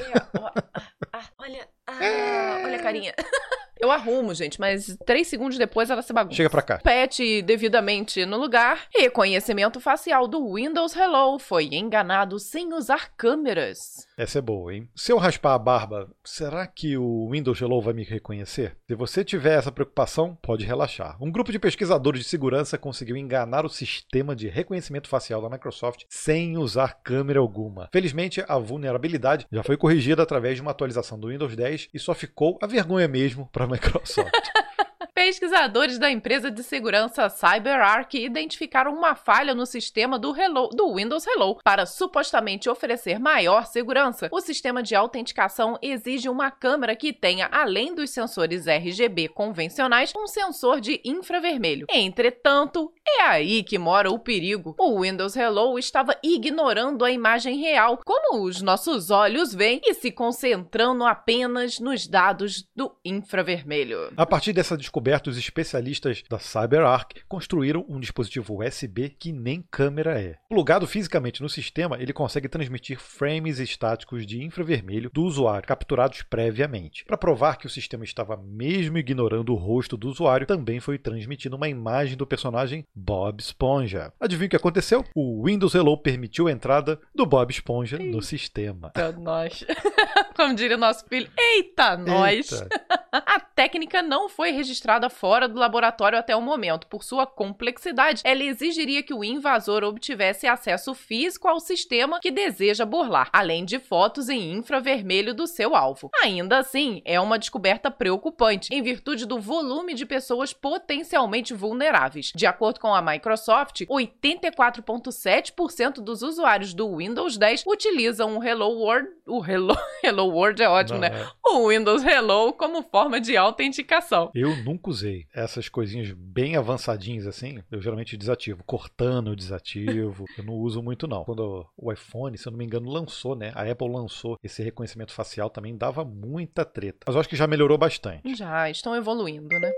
Ah, 1.15 1.27
olha, 1.39 1.69
ah, 1.87 2.63
olha 2.65 2.77
a 2.77 2.83
carinha. 2.83 3.15
Eu 3.83 3.91
arrumo, 3.91 4.33
gente, 4.33 4.61
mas 4.61 4.97
três 5.05 5.27
segundos 5.27 5.59
depois 5.59 5.91
ela 5.91 6.03
se 6.03 6.13
bagunça. 6.13 6.37
Chega 6.37 6.49
pra 6.49 6.63
cá. 6.63 6.79
Pet 6.79 7.43
devidamente 7.43 8.25
no 8.25 8.39
lugar. 8.39 8.87
Reconhecimento 8.95 9.81
facial 9.81 10.29
do 10.29 10.55
Windows 10.55 10.95
Hello 10.95 11.37
foi 11.41 11.65
enganado 11.65 12.39
sem 12.39 12.73
usar 12.73 13.11
câmeras. 13.17 14.07
Essa 14.17 14.39
é 14.39 14.41
boa, 14.41 14.73
hein? 14.73 14.89
Se 14.95 15.11
eu 15.11 15.19
raspar 15.19 15.55
a 15.55 15.59
barba, 15.59 16.09
será 16.23 16.65
que 16.65 16.97
o 16.97 17.29
Windows 17.29 17.61
Hello 17.61 17.83
vai 17.83 17.93
me 17.93 18.05
reconhecer? 18.05 18.77
Se 18.87 18.95
você 18.95 19.25
tiver 19.25 19.59
essa 19.59 19.73
preocupação, 19.73 20.39
pode 20.41 20.65
relaxar. 20.65 21.17
Um 21.21 21.33
grupo 21.33 21.51
de 21.51 21.59
pesquisadores 21.59 22.21
de 22.21 22.29
segurança 22.29 22.79
conseguiu 22.79 23.17
enganar 23.17 23.67
o 23.67 23.69
sistema 23.69 24.37
de 24.37 24.47
reconhecimento 24.49 25.09
facial 25.09 25.43
da 25.43 25.51
Microsoft 25.51 26.05
sem 26.09 26.57
usar 26.57 27.01
câmera 27.03 27.41
alguma. 27.41 27.89
Felizmente, 27.93 28.45
a 28.47 28.59
vulnerabilidade 28.59 29.45
já 29.51 29.65
foi 29.65 29.77
corrigida 29.77 30.23
através 30.23 30.55
de 30.55 30.63
uma 30.63 30.71
atualização 30.71 31.19
do 31.19 31.31
Windows 31.31 31.57
10 31.57 31.72
e 31.93 31.99
só 31.99 32.15
ficou 32.15 32.59
a 32.63 32.67
vergonha 32.67 33.09
mesmo 33.09 33.49
para 33.53 33.67
Microsoft. 33.67 34.31
Pesquisadores 35.15 35.99
da 35.99 36.11
empresa 36.11 36.51
de 36.51 36.63
segurança 36.63 37.29
CyberArk 37.29 38.19
identificaram 38.19 38.95
uma 38.95 39.15
falha 39.15 39.55
no 39.55 39.67
sistema 39.67 40.19
do, 40.19 40.35
Hello, 40.35 40.69
do 40.71 40.95
Windows 40.95 41.27
Hello. 41.27 41.59
Para 41.63 41.85
supostamente 41.85 42.69
oferecer 42.69 43.21
maior 43.21 43.67
segurança, 43.67 44.29
o 44.33 44.41
sistema 44.41 44.83
de 44.83 44.95
autenticação 44.95 45.79
exige 45.83 46.31
uma 46.31 46.51
câmera 46.51 46.97
que 46.97 47.13
tenha, 47.13 47.47
além 47.53 47.95
dos 47.95 48.09
sensores 48.11 48.67
RGB 48.67 49.29
convencionais, 49.29 50.15
um 50.17 50.27
sensor 50.27 50.81
de 50.81 50.99
infravermelho. 51.05 51.87
Entretanto, 51.91 52.91
é 53.07 53.23
aí 53.23 53.63
que 53.63 53.79
mora 53.79 54.11
o 54.11 54.19
perigo. 54.19 54.75
O 54.79 55.01
Windows 55.01 55.37
Hello 55.37 55.79
estava 55.79 56.17
ignorando 56.23 57.05
a 57.05 57.11
imagem 57.11 57.59
real, 57.59 57.99
como 58.05 58.45
os 58.45 58.63
nossos 58.63 59.11
olhos 59.11 59.55
veem, 59.55 59.81
e 59.85 59.95
se 59.95 60.11
concentrando 60.11 61.05
apenas 61.05 61.79
nos 61.79 62.07
dados 62.07 62.69
do 62.75 62.93
infravermelho. 63.05 64.13
A 64.17 64.27
partir 64.27 64.53
dessa 64.53 64.77
descoberta, 64.77 65.31
os 65.31 65.37
especialistas 65.37 66.23
da 66.29 66.39
CyberArk 66.39 67.23
construíram 67.29 67.85
um 67.89 68.01
dispositivo 68.01 68.63
USB 68.63 69.11
que 69.11 69.33
nem 69.33 69.63
câmera 69.71 70.21
é. 70.21 70.37
Plugado 70.49 70.87
fisicamente 70.87 71.43
no 71.43 71.49
sistema, 71.49 71.97
ele 72.01 72.13
consegue 72.13 72.49
transmitir 72.49 72.99
frames 72.99 73.59
estáticos 73.59 74.27
de 74.27 74.43
infravermelho 74.43 75.11
do 75.13 75.23
usuário, 75.23 75.67
capturados 75.67 76.23
previamente. 76.23 77.05
Para 77.05 77.17
provar 77.17 77.57
que 77.57 77.67
o 77.67 77.71
sistema 77.71 78.05
estava 78.05 78.37
mesmo 78.37 78.99
ignorando 78.99 79.53
o 79.53 79.57
rosto 79.57 79.97
do 79.97 80.09
usuário, 80.09 80.47
também 80.47 80.81
foi 80.81 80.99
transmitida 80.99 81.57
uma 81.57 81.69
imagem 81.69 82.17
do 82.17 82.27
personagem 82.27 82.85
Bob 82.95 83.41
Esponja. 83.41 84.13
Adivinha 84.21 84.47
o 84.47 84.51
que 84.51 84.57
aconteceu? 84.57 85.05
O 85.15 85.45
Windows 85.45 85.75
Hello 85.75 85.97
permitiu 85.97 86.47
a 86.47 86.53
entrada 86.53 87.01
do 87.15 87.25
Bob 87.25 87.51
Esponja 87.51 87.99
no 87.99 88.21
sistema. 88.23 88.93
Eita, 88.95 89.13
nós. 89.13 89.65
Como 90.37 90.55
diria 90.55 90.77
o 90.77 90.81
nosso 90.81 91.05
filho, 91.07 91.31
eita, 91.39 91.97
nós. 91.97 92.53
Eita. 92.53 93.02
A 93.13 93.39
técnica 93.39 94.01
não 94.01 94.27
foi 94.27 94.53
registrada 94.53 95.11
fora 95.11 95.47
do 95.47 95.59
laboratório 95.59 96.19
até 96.19 96.35
o 96.35 96.41
momento. 96.41 96.87
Por 96.87 97.05
sua 97.05 97.27
complexidade, 97.27 98.23
ela 98.25 98.43
exigiria 98.43 99.03
que 99.03 99.13
o 99.13 99.23
invasor 99.23 99.85
obtivesse 99.85 100.47
acesso 100.47 100.95
físico 100.95 101.47
ao 101.47 101.61
sistema 101.61 102.21
que 102.21 102.31
deseja 102.31 102.87
burlar, 102.87 103.29
além 103.31 103.67
de 103.67 103.79
fotos 103.79 104.31
em 104.31 104.55
infravermelho 104.55 105.35
do 105.35 105.47
seu 105.47 105.77
alvo. 105.77 106.09
Ainda 106.23 106.57
assim, 106.57 107.03
é 107.05 107.21
uma 107.21 107.39
descoberta 107.39 107.91
preocupante, 107.91 108.73
em 108.73 108.83
virtude 108.83 109.27
do 109.27 109.39
volume 109.39 109.93
de 109.93 110.07
pessoas 110.07 110.55
potencialmente 110.55 111.53
vulneráveis. 111.53 112.33
De 112.35 112.47
acordo 112.47 112.81
com 112.81 112.95
a 112.95 113.03
Microsoft, 113.03 113.83
84,7% 113.83 115.97
dos 115.97 116.23
usuários 116.23 116.73
do 116.73 116.97
Windows 116.97 117.37
10 117.37 117.65
utilizam 117.67 118.39
o 118.39 118.43
Hello 118.43 118.71
World, 118.71 119.11
o 119.27 119.45
Hello, 119.45 119.77
Hello 120.03 120.31
World 120.31 120.63
é 120.63 120.69
ótimo, 120.69 120.99
Não, 120.99 121.11
né? 121.11 121.21
É. 121.21 121.27
O 121.47 121.69
Windows 121.69 122.03
Hello 122.03 122.55
como 122.55 122.83
forma 122.83 123.02
forma 123.03 123.21
de 123.21 123.37
autenticação. 123.37 124.31
Eu 124.35 124.57
nunca 124.65 124.91
usei 124.91 125.27
essas 125.35 125.69
coisinhas 125.69 126.13
bem 126.13 126.57
avançadinhas 126.57 127.27
assim. 127.27 127.63
Eu 127.71 127.83
geralmente 127.83 128.17
desativo, 128.17 128.63
cortando 128.65 129.31
eu 129.31 129.37
desativo. 129.37 130.25
eu 130.39 130.45
não 130.45 130.55
uso 130.55 130.83
muito 130.83 131.09
não. 131.09 131.25
Quando 131.25 131.67
o 131.77 131.93
iPhone, 131.93 132.39
se 132.39 132.47
eu 132.47 132.53
não 132.53 132.59
me 132.59 132.65
engano, 132.65 132.89
lançou, 132.89 133.35
né? 133.35 133.53
A 133.55 133.69
Apple 133.69 133.89
lançou 133.89 134.39
esse 134.43 134.63
reconhecimento 134.63 135.13
facial 135.13 135.51
também 135.51 135.77
dava 135.77 136.05
muita 136.05 136.65
treta. 136.65 136.99
Mas 137.07 137.15
eu 137.15 137.21
acho 137.21 137.29
que 137.29 137.37
já 137.37 137.47
melhorou 137.47 137.77
bastante. 137.77 138.35
Já, 138.37 138.71
estão 138.71 138.95
evoluindo, 138.95 139.49
né? 139.59 139.73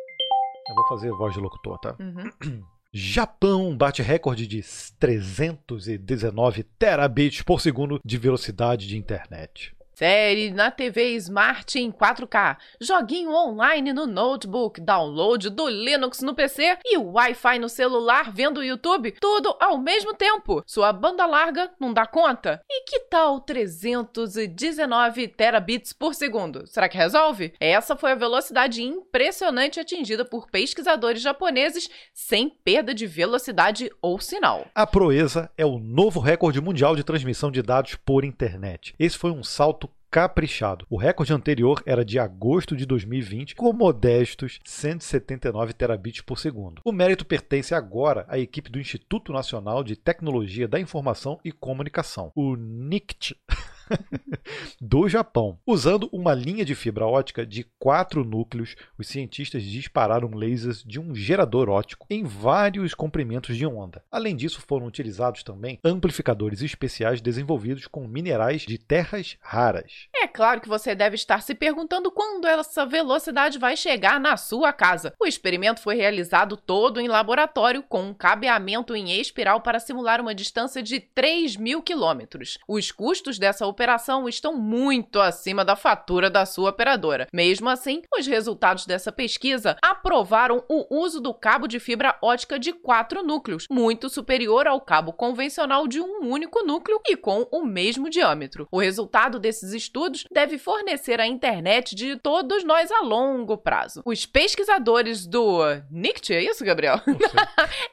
Eu 0.68 0.74
vou 0.74 0.86
fazer 0.88 1.10
voz 1.10 1.34
de 1.34 1.40
locutor, 1.40 1.78
tá? 1.78 1.96
Uhum. 1.98 2.64
Japão 2.92 3.76
bate 3.76 4.02
recorde 4.02 4.46
de 4.46 4.62
319 5.00 6.62
terabits 6.62 7.42
por 7.42 7.60
segundo 7.60 7.98
de 8.04 8.18
velocidade 8.18 8.86
de 8.86 8.96
internet. 8.96 9.74
Série 9.94 10.50
na 10.50 10.72
TV 10.72 11.14
Smart 11.14 11.78
em 11.78 11.92
4K, 11.92 12.56
joguinho 12.80 13.30
online 13.30 13.92
no 13.92 14.08
notebook, 14.08 14.80
download 14.80 15.50
do 15.50 15.68
Linux 15.68 16.20
no 16.20 16.34
PC 16.34 16.78
e 16.84 16.98
Wi-Fi 16.98 17.60
no 17.60 17.68
celular 17.68 18.32
vendo 18.32 18.58
o 18.58 18.64
YouTube, 18.64 19.12
tudo 19.20 19.56
ao 19.60 19.78
mesmo 19.78 20.12
tempo. 20.12 20.64
Sua 20.66 20.92
banda 20.92 21.24
larga 21.26 21.70
não 21.78 21.92
dá 21.92 22.04
conta? 22.06 22.60
E 22.68 22.82
que 22.82 23.00
tal 23.08 23.38
319 23.38 25.28
terabits 25.28 25.92
por 25.92 26.12
segundo? 26.12 26.66
Será 26.66 26.88
que 26.88 26.98
resolve? 26.98 27.54
Essa 27.60 27.94
foi 27.94 28.10
a 28.10 28.16
velocidade 28.16 28.82
impressionante 28.82 29.78
atingida 29.78 30.24
por 30.24 30.50
pesquisadores 30.50 31.22
japoneses 31.22 31.88
sem 32.12 32.48
perda 32.48 32.92
de 32.92 33.06
velocidade 33.06 33.88
ou 34.02 34.18
sinal. 34.18 34.66
A 34.74 34.88
proeza 34.88 35.48
é 35.56 35.64
o 35.64 35.78
novo 35.78 36.18
recorde 36.18 36.60
mundial 36.60 36.96
de 36.96 37.04
transmissão 37.04 37.48
de 37.48 37.62
dados 37.62 37.94
por 37.94 38.24
internet. 38.24 38.92
Esse 38.98 39.16
foi 39.16 39.30
um 39.30 39.44
salto 39.44 39.84
caprichado. 40.14 40.86
O 40.88 40.96
recorde 40.96 41.32
anterior 41.32 41.82
era 41.84 42.04
de 42.04 42.20
agosto 42.20 42.76
de 42.76 42.86
2020, 42.86 43.56
com 43.56 43.72
modestos 43.72 44.60
179 44.64 45.72
terabits 45.72 46.20
por 46.20 46.38
segundo. 46.38 46.80
O 46.84 46.92
mérito 46.92 47.26
pertence 47.26 47.74
agora 47.74 48.24
à 48.28 48.38
equipe 48.38 48.70
do 48.70 48.78
Instituto 48.78 49.32
Nacional 49.32 49.82
de 49.82 49.96
Tecnologia 49.96 50.68
da 50.68 50.78
Informação 50.78 51.40
e 51.44 51.50
Comunicação, 51.50 52.30
o 52.36 52.54
NICT. 52.54 53.36
do 54.80 55.08
Japão. 55.08 55.58
Usando 55.66 56.08
uma 56.12 56.34
linha 56.34 56.64
de 56.64 56.74
fibra 56.74 57.06
ótica 57.06 57.46
de 57.46 57.64
quatro 57.78 58.24
núcleos, 58.24 58.76
os 58.98 59.08
cientistas 59.08 59.62
dispararam 59.62 60.30
lasers 60.34 60.82
de 60.82 61.00
um 61.00 61.14
gerador 61.14 61.68
óptico 61.68 62.06
em 62.10 62.24
vários 62.24 62.94
comprimentos 62.94 63.56
de 63.56 63.66
onda. 63.66 64.02
Além 64.10 64.36
disso, 64.36 64.60
foram 64.66 64.86
utilizados 64.86 65.42
também 65.42 65.78
amplificadores 65.84 66.62
especiais 66.62 67.20
desenvolvidos 67.20 67.86
com 67.86 68.06
minerais 68.06 68.62
de 68.62 68.78
terras 68.78 69.36
raras. 69.40 70.08
É 70.14 70.26
claro 70.26 70.60
que 70.60 70.68
você 70.68 70.94
deve 70.94 71.16
estar 71.16 71.42
se 71.42 71.54
perguntando 71.54 72.10
quando 72.10 72.46
essa 72.46 72.86
velocidade 72.86 73.58
vai 73.58 73.76
chegar 73.76 74.20
na 74.20 74.36
sua 74.36 74.72
casa. 74.72 75.12
O 75.20 75.26
experimento 75.26 75.80
foi 75.80 75.96
realizado 75.96 76.56
todo 76.56 77.00
em 77.00 77.08
laboratório 77.08 77.82
com 77.82 78.02
um 78.02 78.14
cabeamento 78.14 78.94
em 78.94 79.20
espiral 79.20 79.60
para 79.60 79.80
simular 79.80 80.20
uma 80.20 80.34
distância 80.34 80.82
de 80.82 81.00
3 81.00 81.56
mil 81.56 81.82
quilômetros. 81.82 82.58
Os 82.68 82.90
custos 82.90 83.38
dessa 83.38 83.66
operação 83.74 84.28
estão 84.28 84.54
muito 84.54 85.20
acima 85.20 85.64
da 85.64 85.74
fatura 85.74 86.30
da 86.30 86.46
sua 86.46 86.70
operadora. 86.70 87.26
Mesmo 87.32 87.68
assim, 87.68 88.02
os 88.16 88.24
resultados 88.24 88.86
dessa 88.86 89.10
pesquisa 89.10 89.76
aprovaram 89.82 90.64
o 90.68 90.86
uso 91.02 91.20
do 91.20 91.34
cabo 91.34 91.66
de 91.66 91.80
fibra 91.80 92.16
ótica 92.22 92.56
de 92.56 92.72
quatro 92.72 93.24
núcleos, 93.24 93.66
muito 93.68 94.08
superior 94.08 94.68
ao 94.68 94.80
cabo 94.80 95.12
convencional 95.12 95.88
de 95.88 96.00
um 96.00 96.20
único 96.20 96.64
núcleo 96.64 97.00
e 97.04 97.16
com 97.16 97.48
o 97.50 97.64
mesmo 97.64 98.08
diâmetro. 98.08 98.68
O 98.70 98.78
resultado 98.78 99.40
desses 99.40 99.72
estudos 99.72 100.24
deve 100.30 100.56
fornecer 100.56 101.20
a 101.20 101.26
internet 101.26 101.96
de 101.96 102.16
todos 102.16 102.62
nós 102.62 102.92
a 102.92 103.00
longo 103.00 103.58
prazo. 103.58 104.02
Os 104.04 104.24
pesquisadores 104.24 105.26
do 105.26 105.58
NICT, 105.90 106.32
é 106.32 106.44
isso, 106.44 106.64
Gabriel? 106.64 107.00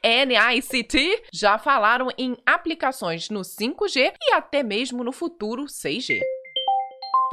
NICT 0.02 1.24
já 1.34 1.58
falaram 1.58 2.08
em 2.16 2.36
aplicações 2.46 3.28
no 3.30 3.40
5G 3.40 4.12
e 4.22 4.32
até 4.34 4.62
mesmo 4.62 5.02
no 5.02 5.10
futuro 5.10 5.64
6G. 5.72 6.20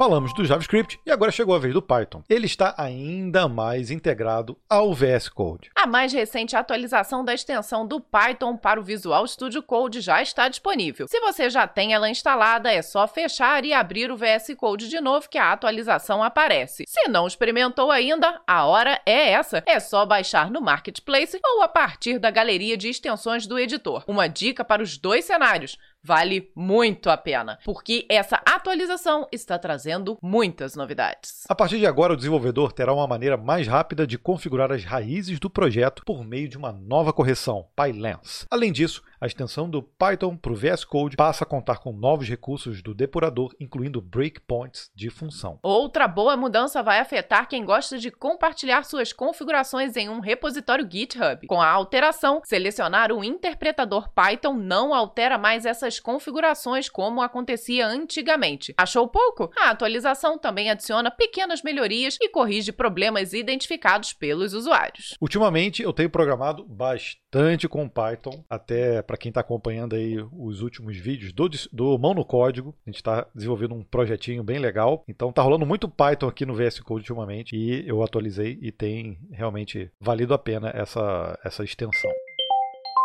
Falamos 0.00 0.32
do 0.32 0.46
JavaScript 0.46 0.98
e 1.04 1.10
agora 1.10 1.30
chegou 1.30 1.54
a 1.54 1.58
vez 1.58 1.74
do 1.74 1.82
Python. 1.82 2.24
Ele 2.26 2.46
está 2.46 2.74
ainda 2.78 3.46
mais 3.46 3.90
integrado 3.90 4.56
ao 4.66 4.94
VS 4.94 5.28
Code. 5.28 5.70
A 5.74 5.86
mais 5.86 6.10
recente 6.10 6.56
atualização 6.56 7.22
da 7.22 7.34
extensão 7.34 7.86
do 7.86 8.00
Python 8.00 8.56
para 8.56 8.80
o 8.80 8.82
Visual 8.82 9.28
Studio 9.28 9.62
Code 9.62 10.00
já 10.00 10.22
está 10.22 10.48
disponível. 10.48 11.06
Se 11.06 11.20
você 11.20 11.50
já 11.50 11.68
tem 11.68 11.92
ela 11.92 12.08
instalada, 12.08 12.72
é 12.72 12.80
só 12.80 13.06
fechar 13.06 13.66
e 13.66 13.74
abrir 13.74 14.10
o 14.10 14.16
VS 14.16 14.54
Code 14.56 14.88
de 14.88 15.02
novo 15.02 15.28
que 15.28 15.36
a 15.36 15.52
atualização 15.52 16.22
aparece. 16.22 16.84
Se 16.88 17.06
não 17.06 17.26
experimentou 17.26 17.90
ainda, 17.90 18.40
a 18.46 18.64
hora 18.64 18.98
é 19.04 19.32
essa. 19.32 19.62
É 19.66 19.78
só 19.78 20.06
baixar 20.06 20.50
no 20.50 20.62
Marketplace 20.62 21.38
ou 21.44 21.60
a 21.60 21.68
partir 21.68 22.18
da 22.18 22.30
galeria 22.30 22.74
de 22.74 22.88
extensões 22.88 23.46
do 23.46 23.58
editor. 23.58 24.02
Uma 24.08 24.30
dica 24.30 24.64
para 24.64 24.82
os 24.82 24.96
dois 24.96 25.26
cenários 25.26 25.76
vale 26.02 26.50
muito 26.54 27.10
a 27.10 27.16
pena, 27.16 27.58
porque 27.64 28.06
essa 28.08 28.40
atualização 28.46 29.26
está 29.30 29.58
trazendo 29.58 30.18
muitas 30.22 30.74
novidades. 30.74 31.44
A 31.48 31.54
partir 31.54 31.78
de 31.78 31.86
agora, 31.86 32.12
o 32.12 32.16
desenvolvedor 32.16 32.72
terá 32.72 32.92
uma 32.92 33.06
maneira 33.06 33.36
mais 33.36 33.66
rápida 33.66 34.06
de 34.06 34.18
configurar 34.18 34.72
as 34.72 34.84
raízes 34.84 35.38
do 35.38 35.50
projeto 35.50 36.02
por 36.04 36.24
meio 36.24 36.48
de 36.48 36.56
uma 36.56 36.72
nova 36.72 37.12
correção, 37.12 37.66
PyLens. 37.76 38.46
Além 38.50 38.72
disso, 38.72 39.02
a 39.20 39.26
extensão 39.26 39.68
do 39.68 39.82
Python 39.82 40.36
para 40.36 40.52
o 40.52 40.56
VS 40.56 40.84
Code 40.84 41.16
passa 41.16 41.44
a 41.44 41.46
contar 41.46 41.78
com 41.78 41.92
novos 41.92 42.28
recursos 42.28 42.82
do 42.82 42.94
depurador, 42.94 43.54
incluindo 43.60 44.00
breakpoints 44.00 44.90
de 44.94 45.10
função. 45.10 45.58
Outra 45.62 46.08
boa 46.08 46.36
mudança 46.36 46.82
vai 46.82 46.98
afetar 46.98 47.48
quem 47.48 47.64
gosta 47.64 47.98
de 47.98 48.10
compartilhar 48.10 48.82
suas 48.84 49.12
configurações 49.12 49.94
em 49.96 50.08
um 50.08 50.20
repositório 50.20 50.88
GitHub. 50.90 51.46
Com 51.46 51.60
a 51.60 51.68
alteração, 51.68 52.40
selecionar 52.44 53.12
o 53.12 53.22
interpretador 53.22 54.10
Python 54.14 54.54
não 54.54 54.94
altera 54.94 55.36
mais 55.36 55.66
essas 55.66 56.00
configurações 56.00 56.88
como 56.88 57.20
acontecia 57.20 57.86
antigamente. 57.86 58.72
Achou 58.76 59.06
pouco? 59.06 59.50
A 59.58 59.70
atualização 59.70 60.38
também 60.38 60.70
adiciona 60.70 61.10
pequenas 61.10 61.62
melhorias 61.62 62.16
e 62.20 62.28
corrige 62.30 62.72
problemas 62.72 63.32
identificados 63.32 64.12
pelos 64.12 64.54
usuários. 64.54 65.14
Ultimamente, 65.20 65.82
eu 65.82 65.92
tenho 65.92 66.08
programado 66.08 66.64
bastante 66.64 67.29
com 67.68 67.88
Python, 67.88 68.44
até 68.48 69.02
para 69.02 69.16
quem 69.16 69.30
está 69.30 69.40
acompanhando 69.40 69.94
aí 69.94 70.16
os 70.32 70.62
últimos 70.62 70.96
vídeos 70.96 71.32
do, 71.32 71.48
do 71.72 71.98
Mão 71.98 72.12
no 72.12 72.24
Código. 72.24 72.74
A 72.84 72.90
gente 72.90 72.96
está 72.96 73.26
desenvolvendo 73.34 73.74
um 73.74 73.84
projetinho 73.84 74.42
bem 74.42 74.58
legal. 74.58 75.04
Então 75.06 75.32
tá 75.32 75.42
rolando 75.42 75.64
muito 75.64 75.88
Python 75.88 76.26
aqui 76.26 76.44
no 76.44 76.54
VS 76.54 76.80
Code 76.80 77.02
ultimamente 77.02 77.56
e 77.56 77.88
eu 77.88 78.02
atualizei 78.02 78.58
e 78.60 78.72
tem 78.72 79.18
realmente 79.30 79.90
valido 80.00 80.34
a 80.34 80.38
pena 80.38 80.70
essa, 80.74 81.38
essa 81.44 81.62
extensão. 81.62 82.10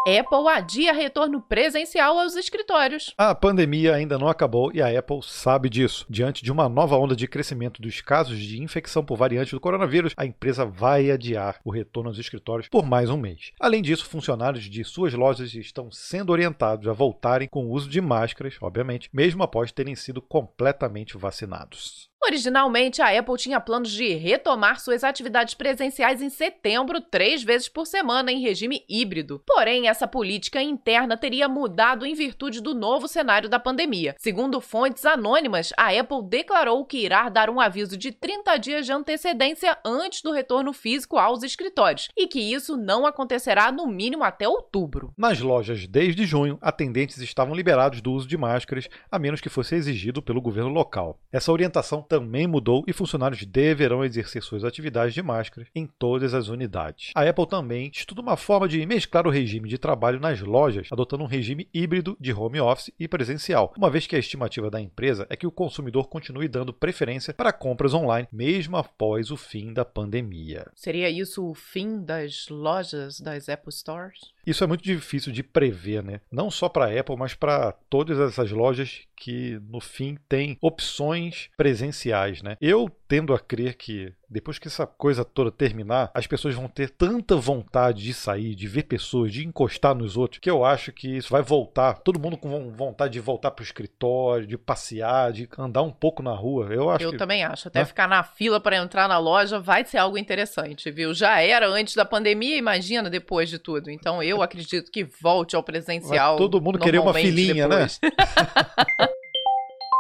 Apple 0.07 0.47
adia 0.47 0.93
retorno 0.93 1.41
presencial 1.41 2.19
aos 2.19 2.35
escritórios. 2.35 3.11
A 3.17 3.33
pandemia 3.33 3.95
ainda 3.95 4.19
não 4.19 4.27
acabou 4.27 4.71
e 4.71 4.79
a 4.79 4.99
Apple 4.99 5.19
sabe 5.23 5.67
disso. 5.67 6.05
Diante 6.07 6.43
de 6.43 6.51
uma 6.51 6.69
nova 6.69 6.95
onda 6.95 7.15
de 7.15 7.27
crescimento 7.27 7.81
dos 7.81 8.01
casos 8.01 8.37
de 8.37 8.61
infecção 8.61 9.03
por 9.03 9.17
variante 9.17 9.55
do 9.55 9.59
coronavírus, 9.59 10.13
a 10.15 10.23
empresa 10.23 10.63
vai 10.63 11.09
adiar 11.09 11.59
o 11.65 11.71
retorno 11.71 12.11
aos 12.11 12.19
escritórios 12.19 12.69
por 12.69 12.85
mais 12.85 13.09
um 13.09 13.17
mês. 13.17 13.51
Além 13.59 13.81
disso, 13.81 14.05
funcionários 14.05 14.65
de 14.65 14.83
suas 14.83 15.11
lojas 15.15 15.55
estão 15.55 15.89
sendo 15.91 16.31
orientados 16.31 16.87
a 16.87 16.93
voltarem 16.93 17.47
com 17.47 17.65
o 17.65 17.71
uso 17.71 17.89
de 17.89 17.99
máscaras, 17.99 18.57
obviamente, 18.61 19.09
mesmo 19.11 19.41
após 19.41 19.71
terem 19.71 19.95
sido 19.95 20.21
completamente 20.21 21.17
vacinados. 21.17 22.13
Originalmente, 22.27 23.03
a 23.03 23.19
Apple 23.19 23.37
tinha 23.37 23.59
planos 23.59 23.91
de 23.91 24.15
retomar 24.15 24.79
suas 24.79 25.03
atividades 25.03 25.53
presenciais 25.53 26.23
em 26.23 26.29
setembro, 26.29 26.99
três 26.99 27.43
vezes 27.43 27.69
por 27.69 27.85
semana, 27.85 28.31
em 28.31 28.41
regime 28.41 28.83
híbrido. 28.89 29.43
Porém, 29.45 29.87
essa 29.87 30.07
política 30.07 30.59
interna 30.59 31.15
teria 31.15 31.47
mudado 31.47 32.03
em 32.03 32.15
virtude 32.15 32.61
do 32.61 32.73
novo 32.73 33.07
cenário 33.07 33.47
da 33.47 33.59
pandemia. 33.59 34.15
Segundo 34.17 34.59
fontes 34.59 35.05
anônimas, 35.05 35.71
a 35.77 35.89
Apple 35.89 36.23
declarou 36.27 36.83
que 36.83 36.97
irá 36.97 37.29
dar 37.29 37.47
um 37.47 37.59
aviso 37.59 37.95
de 37.95 38.11
30 38.11 38.57
dias 38.57 38.87
de 38.87 38.91
antecedência 38.91 39.77
antes 39.85 40.23
do 40.23 40.31
retorno 40.31 40.73
físico 40.73 41.19
aos 41.19 41.43
escritórios 41.43 42.09
e 42.17 42.25
que 42.25 42.39
isso 42.39 42.75
não 42.75 43.05
acontecerá 43.05 43.71
no 43.71 43.85
mínimo 43.85 44.23
até 44.23 44.49
outubro. 44.49 45.13
Nas 45.15 45.39
lojas, 45.39 45.85
desde 45.85 46.25
junho, 46.25 46.57
atendentes 46.59 47.19
estavam 47.19 47.53
liberados 47.53 48.01
do 48.01 48.11
uso 48.11 48.27
de 48.27 48.35
máscaras, 48.35 48.89
a 49.11 49.19
menos 49.19 49.41
que 49.41 49.49
fosse 49.49 49.75
exigido 49.75 50.23
pelo 50.23 50.41
governo 50.41 50.71
local. 50.71 51.19
Essa 51.31 51.51
orientação 51.51 52.01
também 52.15 52.47
mudou 52.47 52.85
e 52.87 52.93
funcionários 52.93 53.43
deverão 53.43 54.03
exercer 54.03 54.41
suas 54.41 54.63
atividades 54.63 55.13
de 55.13 55.21
máscara 55.21 55.67
em 55.75 55.85
todas 55.85 56.33
as 56.33 56.47
unidades. 56.47 57.11
A 57.13 57.27
Apple 57.27 57.45
também 57.45 57.91
estuda 57.93 58.21
uma 58.21 58.37
forma 58.37 58.69
de 58.69 58.85
mesclar 58.85 59.27
o 59.27 59.29
regime 59.29 59.67
de 59.67 59.77
trabalho 59.77 60.17
nas 60.17 60.39
lojas, 60.39 60.87
adotando 60.89 61.23
um 61.23 61.27
regime 61.27 61.67
híbrido 61.73 62.15
de 62.17 62.31
home 62.31 62.61
office 62.61 62.93
e 62.97 63.05
presencial, 63.05 63.73
uma 63.77 63.89
vez 63.89 64.07
que 64.07 64.15
a 64.15 64.19
estimativa 64.19 64.71
da 64.71 64.79
empresa 64.79 65.27
é 65.29 65.35
que 65.35 65.45
o 65.45 65.51
consumidor 65.51 66.07
continue 66.07 66.47
dando 66.47 66.73
preferência 66.73 67.33
para 67.33 67.51
compras 67.51 67.93
online, 67.93 68.29
mesmo 68.31 68.77
após 68.77 69.29
o 69.29 69.35
fim 69.35 69.73
da 69.73 69.83
pandemia. 69.83 70.71
Seria 70.73 71.09
isso 71.09 71.45
o 71.45 71.53
fim 71.53 72.01
das 72.01 72.47
lojas 72.47 73.19
das 73.19 73.49
Apple 73.49 73.73
Stores? 73.73 74.34
Isso 74.45 74.63
é 74.63 74.67
muito 74.67 74.83
difícil 74.83 75.31
de 75.31 75.41
prever, 75.43 76.03
né? 76.03 76.21
Não 76.31 76.51
só 76.51 76.69
para 76.69 76.85
a 76.85 76.99
Apple, 76.99 77.15
mas 77.17 77.33
para 77.33 77.71
todas 77.89 78.19
essas 78.19 78.51
lojas 78.51 79.01
que 79.15 79.59
no 79.69 79.79
fim 79.79 80.17
têm 80.27 80.57
opções 80.61 81.49
presenciais, 81.57 82.41
né? 82.41 82.57
Eu 82.61 82.89
tendo 83.07 83.33
a 83.33 83.39
crer 83.39 83.75
que 83.75 84.13
depois 84.29 84.57
que 84.57 84.67
essa 84.67 84.85
coisa 84.85 85.23
toda 85.23 85.51
terminar, 85.51 86.11
as 86.13 86.27
pessoas 86.27 86.55
vão 86.55 86.67
ter 86.67 86.89
tanta 86.89 87.35
vontade 87.35 88.03
de 88.03 88.13
sair, 88.13 88.55
de 88.55 88.67
ver 88.67 88.83
pessoas, 88.83 89.31
de 89.31 89.45
encostar 89.45 89.95
nos 89.95 90.17
outros, 90.17 90.39
que 90.39 90.49
eu 90.49 90.65
acho 90.65 90.91
que 90.91 91.17
isso 91.17 91.29
vai 91.29 91.41
voltar. 91.41 91.99
Todo 91.99 92.19
mundo 92.19 92.35
com 92.35 92.71
vontade 92.71 93.13
de 93.13 93.19
voltar 93.19 93.51
pro 93.51 93.63
escritório, 93.63 94.47
de 94.47 94.57
passear, 94.57 95.31
de 95.31 95.47
andar 95.57 95.83
um 95.83 95.91
pouco 95.91 96.23
na 96.23 96.33
rua. 96.33 96.67
Eu 96.71 96.89
acho. 96.89 97.03
Eu 97.03 97.11
que, 97.11 97.17
também 97.17 97.43
acho. 97.43 97.67
Até 97.67 97.79
né? 97.79 97.85
ficar 97.85 98.07
na 98.07 98.23
fila 98.23 98.59
para 98.59 98.77
entrar 98.77 99.07
na 99.07 99.17
loja 99.17 99.59
vai 99.59 99.85
ser 99.85 99.99
algo 99.99 100.17
interessante, 100.17 100.91
viu? 100.91 101.13
Já 101.13 101.39
era 101.39 101.67
antes 101.67 101.95
da 101.95 102.03
pandemia, 102.03 102.57
imagina 102.57 103.09
depois 103.09 103.49
de 103.49 103.59
tudo. 103.59 103.89
Então 103.89 104.21
eu 104.21 104.41
acredito 104.41 104.91
que 104.91 105.03
volte 105.03 105.55
ao 105.55 105.63
presencial. 105.63 106.33
Vai 106.33 106.37
todo 106.37 106.61
mundo 106.61 106.79
querer 106.79 106.99
uma 106.99 107.13
filinha, 107.13 107.67
né? 107.67 107.75
depois. 107.75 107.99
né? 108.01 108.09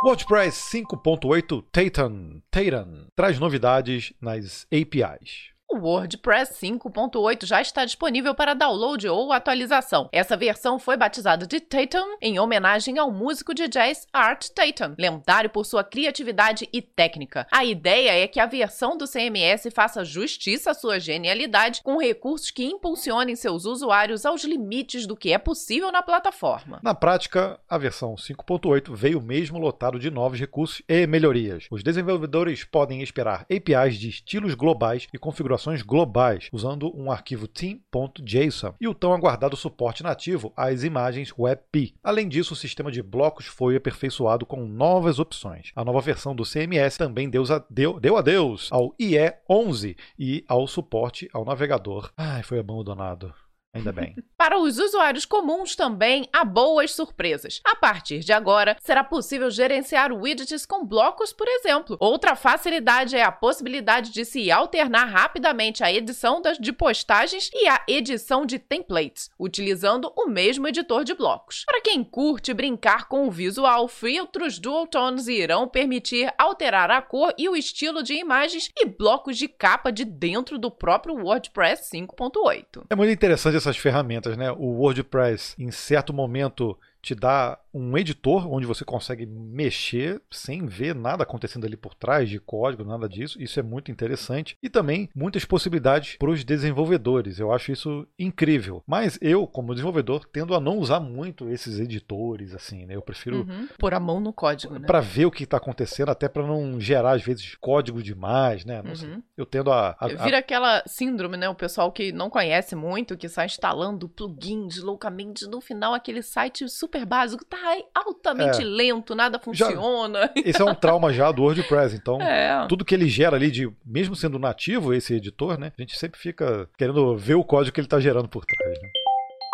WordPress 0.03 0.69
5.8 0.71 1.63
Titan, 1.71 2.43
Titan 2.51 3.07
traz 3.15 3.39
novidades 3.39 4.13
nas 4.21 4.67
APIs. 4.71 5.54
O 5.75 5.79
WordPress 5.79 6.53
5.8 6.53 7.45
já 7.45 7.61
está 7.61 7.83
disponível 7.83 8.33
para 8.33 8.53
download 8.53 9.09
ou 9.09 9.33
atualização. 9.33 10.07
Essa 10.09 10.37
versão 10.37 10.79
foi 10.79 10.95
batizada 10.95 11.45
de 11.45 11.59
Tatum 11.59 12.15
em 12.21 12.39
homenagem 12.39 12.97
ao 12.97 13.11
músico 13.11 13.53
de 13.53 13.67
jazz 13.67 14.07
Art 14.13 14.47
Tatum, 14.55 14.95
lendário 14.97 15.49
por 15.49 15.65
sua 15.65 15.83
criatividade 15.83 16.69
e 16.71 16.81
técnica. 16.81 17.45
A 17.51 17.65
ideia 17.65 18.23
é 18.23 18.25
que 18.25 18.39
a 18.39 18.45
versão 18.45 18.95
do 18.95 19.05
CMS 19.05 19.67
faça 19.73 20.05
justiça 20.05 20.71
à 20.71 20.73
sua 20.73 20.97
genialidade 20.97 21.81
com 21.83 21.99
recursos 21.99 22.51
que 22.51 22.63
impulsionem 22.63 23.35
seus 23.35 23.65
usuários 23.65 24.25
aos 24.25 24.45
limites 24.45 25.05
do 25.05 25.17
que 25.17 25.33
é 25.33 25.37
possível 25.37 25.91
na 25.91 26.01
plataforma. 26.01 26.79
Na 26.81 26.95
prática, 26.95 27.59
a 27.67 27.77
versão 27.77 28.15
5.8 28.15 28.95
veio 28.95 29.21
mesmo 29.21 29.59
lotado 29.59 29.99
de 29.99 30.09
novos 30.09 30.39
recursos 30.39 30.81
e 30.87 31.05
melhorias. 31.05 31.67
Os 31.69 31.83
desenvolvedores 31.83 32.63
podem 32.63 33.01
esperar 33.01 33.45
APIs 33.51 33.99
de 33.99 34.07
estilos 34.07 34.53
globais 34.53 35.05
e 35.13 35.17
configurações 35.17 35.64
operações 35.65 35.81
globais, 35.81 36.49
usando 36.51 36.95
um 36.95 37.11
arquivo 37.11 37.47
team.json 37.47 38.75
e 38.79 38.87
o 38.87 38.93
tão 38.93 39.13
aguardado 39.13 39.57
suporte 39.57 40.03
nativo 40.03 40.53
às 40.55 40.83
imagens 40.83 41.33
WebP. 41.37 41.95
Além 42.03 42.29
disso, 42.29 42.53
o 42.53 42.57
sistema 42.57 42.91
de 42.91 43.01
blocos 43.01 43.47
foi 43.47 43.75
aperfeiçoado 43.75 44.45
com 44.45 44.65
novas 44.65 45.17
opções. 45.17 45.71
A 45.75 45.83
nova 45.83 46.01
versão 46.01 46.35
do 46.35 46.43
CMS 46.43 46.97
também 46.97 47.29
deu, 47.29 47.43
deu, 47.69 47.99
deu 47.99 48.17
adeus 48.17 48.69
ao 48.71 48.93
IE 48.99 49.33
11 49.49 49.97
e 50.19 50.45
ao 50.47 50.67
suporte 50.67 51.27
ao 51.33 51.43
navegador. 51.43 52.11
Ai, 52.15 52.43
foi 52.43 52.59
abandonado. 52.59 53.33
Ainda 53.75 53.91
bem. 53.91 54.15
Para 54.37 54.57
os 54.57 54.79
usuários 54.79 55.25
comuns 55.25 55.75
também 55.75 56.29
há 56.31 56.45
boas 56.45 56.93
surpresas. 56.93 57.59
A 57.65 57.75
partir 57.75 58.19
de 58.19 58.31
agora, 58.31 58.77
será 58.81 59.03
possível 59.03 59.51
gerenciar 59.51 60.13
widgets 60.13 60.65
com 60.65 60.85
blocos, 60.85 61.33
por 61.33 61.47
exemplo. 61.47 61.97
Outra 61.99 62.35
facilidade 62.35 63.15
é 63.15 63.23
a 63.23 63.31
possibilidade 63.31 64.11
de 64.11 64.23
se 64.23 64.49
alternar 64.49 65.05
rapidamente 65.05 65.83
a 65.83 65.91
edição 65.91 66.41
das, 66.41 66.57
de 66.57 66.71
postagens 66.71 67.49
e 67.53 67.67
a 67.67 67.81
edição 67.87 68.45
de 68.45 68.57
templates, 68.59 69.29
utilizando 69.37 70.13
o 70.15 70.27
mesmo 70.27 70.67
editor 70.67 71.03
de 71.03 71.13
blocos. 71.13 71.63
Para 71.65 71.81
quem 71.81 72.03
curte 72.03 72.53
brincar 72.53 73.07
com 73.09 73.27
o 73.27 73.31
visual, 73.31 73.87
filtros 73.87 74.57
dual 74.57 74.87
tones 74.87 75.27
irão 75.27 75.67
permitir 75.67 76.33
alterar 76.37 76.91
a 76.91 77.01
cor 77.01 77.33
e 77.37 77.49
o 77.49 77.55
estilo 77.55 78.03
de 78.03 78.13
imagens 78.13 78.69
e 78.77 78.85
blocos 78.85 79.37
de 79.37 79.47
capa 79.47 79.91
de 79.91 80.05
dentro 80.05 80.57
do 80.57 80.71
próprio 80.71 81.15
WordPress 81.15 81.89
5.8. 81.91 82.85
É 82.89 82.95
muito 82.95 83.11
interessante 83.11 83.64
essas 83.65 83.77
ferramentas, 83.77 84.37
né? 84.37 84.51
O 84.51 84.79
WordPress, 84.79 85.55
em 85.57 85.71
certo 85.71 86.13
momento, 86.13 86.77
te 87.05 87.13
dá 87.13 87.59
um 87.71 87.97
editor 87.97 88.51
onde 88.51 88.65
você 88.65 88.83
consegue 88.83 89.25
mexer 89.25 90.21
sem 90.31 90.65
ver 90.65 90.95
nada 90.95 91.23
acontecendo 91.23 91.65
ali 91.65 91.77
por 91.77 91.93
trás 91.93 92.27
de 92.29 92.39
código, 92.39 92.83
nada 92.83 93.07
disso. 93.07 93.41
Isso 93.41 93.59
é 93.59 93.63
muito 93.63 93.91
interessante. 93.91 94.57
E 94.63 94.69
também 94.69 95.09
muitas 95.13 95.45
possibilidades 95.45 96.15
para 96.17 96.31
os 96.31 96.43
desenvolvedores. 96.43 97.37
Eu 97.37 97.51
acho 97.51 97.71
isso 97.71 98.07
incrível. 98.17 98.81
Mas 98.87 99.19
eu, 99.21 99.45
como 99.45 99.73
desenvolvedor, 99.73 100.25
tendo 100.25 100.55
a 100.55 100.59
não 100.59 100.79
usar 100.79 100.99
muito 100.99 101.49
esses 101.49 101.79
editores, 101.79 102.55
assim, 102.55 102.85
né? 102.85 102.95
Eu 102.95 103.01
prefiro. 103.01 103.45
Uhum. 103.47 103.67
Pôr 103.77 103.93
a 103.93 103.99
mão 103.99 104.19
no 104.19 104.33
código, 104.33 104.79
né? 104.79 104.87
Para 104.87 105.01
ver 105.01 105.25
o 105.25 105.31
que 105.31 105.43
está 105.43 105.57
acontecendo, 105.57 106.09
até 106.09 106.27
para 106.27 106.47
não 106.47 106.79
gerar, 106.79 107.11
às 107.11 107.23
vezes, 107.23 107.55
código 107.55 108.01
demais, 108.01 108.65
né? 108.65 108.81
Uhum. 108.81 109.21
Eu 109.37 109.45
tendo 109.45 109.71
a, 109.71 109.95
a, 109.99 110.05
a. 110.05 110.07
Vira 110.07 110.39
aquela 110.39 110.81
síndrome, 110.87 111.37
né? 111.37 111.47
O 111.49 111.55
pessoal 111.55 111.91
que 111.91 112.11
não 112.11 112.29
conhece 112.29 112.75
muito, 112.75 113.17
que 113.17 113.27
está 113.27 113.45
instalando 113.45 114.09
plugins 114.09 114.77
loucamente, 114.81 115.45
no 115.45 115.59
final 115.59 115.93
aquele 115.93 116.21
site 116.21 116.67
super 116.69 116.94
super 116.95 117.05
básico, 117.05 117.43
tá 117.43 117.57
altamente 117.93 118.61
é. 118.61 118.65
lento, 118.65 119.13
nada 119.13 119.37
funciona. 119.37 120.31
Já, 120.35 120.41
esse 120.45 120.61
é 120.61 120.65
um 120.65 120.73
trauma 120.73 121.11
já 121.11 121.31
do 121.31 121.43
WordPress, 121.43 121.95
então 121.95 122.19
é. 122.21 122.65
tudo 122.67 122.85
que 122.85 122.95
ele 122.95 123.09
gera 123.09 123.35
ali 123.35 123.51
de, 123.51 123.69
mesmo 123.85 124.15
sendo 124.15 124.39
nativo 124.39 124.93
esse 124.93 125.13
editor, 125.15 125.59
né, 125.59 125.73
a 125.77 125.81
gente 125.81 125.97
sempre 125.97 126.19
fica 126.19 126.69
querendo 126.77 127.17
ver 127.17 127.35
o 127.35 127.43
código 127.43 127.73
que 127.73 127.79
ele 127.79 127.87
está 127.87 127.99
gerando 127.99 128.29
por 128.29 128.45
trás, 128.45 128.79
né? 128.81 129.04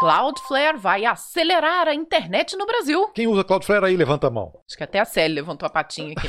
Cloudflare 0.01 0.79
vai 0.79 1.05
acelerar 1.05 1.87
a 1.87 1.93
internet 1.93 2.57
no 2.57 2.65
Brasil. 2.65 3.09
Quem 3.09 3.27
usa 3.27 3.43
Cloudflare 3.43 3.85
aí, 3.85 3.95
levanta 3.95 4.25
a 4.25 4.31
mão. 4.31 4.51
Acho 4.67 4.75
que 4.75 4.83
até 4.83 4.99
a 4.99 5.05
Célia 5.05 5.35
levantou 5.35 5.67
a 5.67 5.69
patinha 5.69 6.15
aqui. 6.17 6.27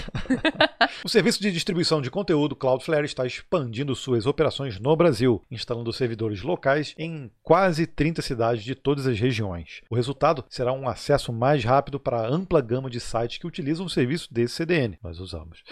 o 1.02 1.08
serviço 1.08 1.40
de 1.40 1.50
distribuição 1.50 2.02
de 2.02 2.10
conteúdo 2.10 2.54
Cloudflare 2.54 3.06
está 3.06 3.24
expandindo 3.24 3.94
suas 3.94 4.26
operações 4.26 4.78
no 4.78 4.94
Brasil, 4.94 5.42
instalando 5.50 5.90
servidores 5.90 6.42
locais 6.42 6.94
em 6.98 7.30
quase 7.42 7.86
30 7.86 8.20
cidades 8.20 8.62
de 8.62 8.74
todas 8.74 9.06
as 9.06 9.18
regiões. 9.18 9.80
O 9.88 9.94
resultado 9.94 10.44
será 10.50 10.70
um 10.74 10.86
acesso 10.86 11.32
mais 11.32 11.64
rápido 11.64 11.98
para 11.98 12.18
a 12.18 12.28
ampla 12.28 12.60
gama 12.60 12.90
de 12.90 13.00
sites 13.00 13.38
que 13.38 13.46
utilizam 13.46 13.86
o 13.86 13.90
serviço 13.90 14.28
desse 14.30 14.56
CDN. 14.56 14.98
Nós 15.02 15.18
usamos. 15.18 15.62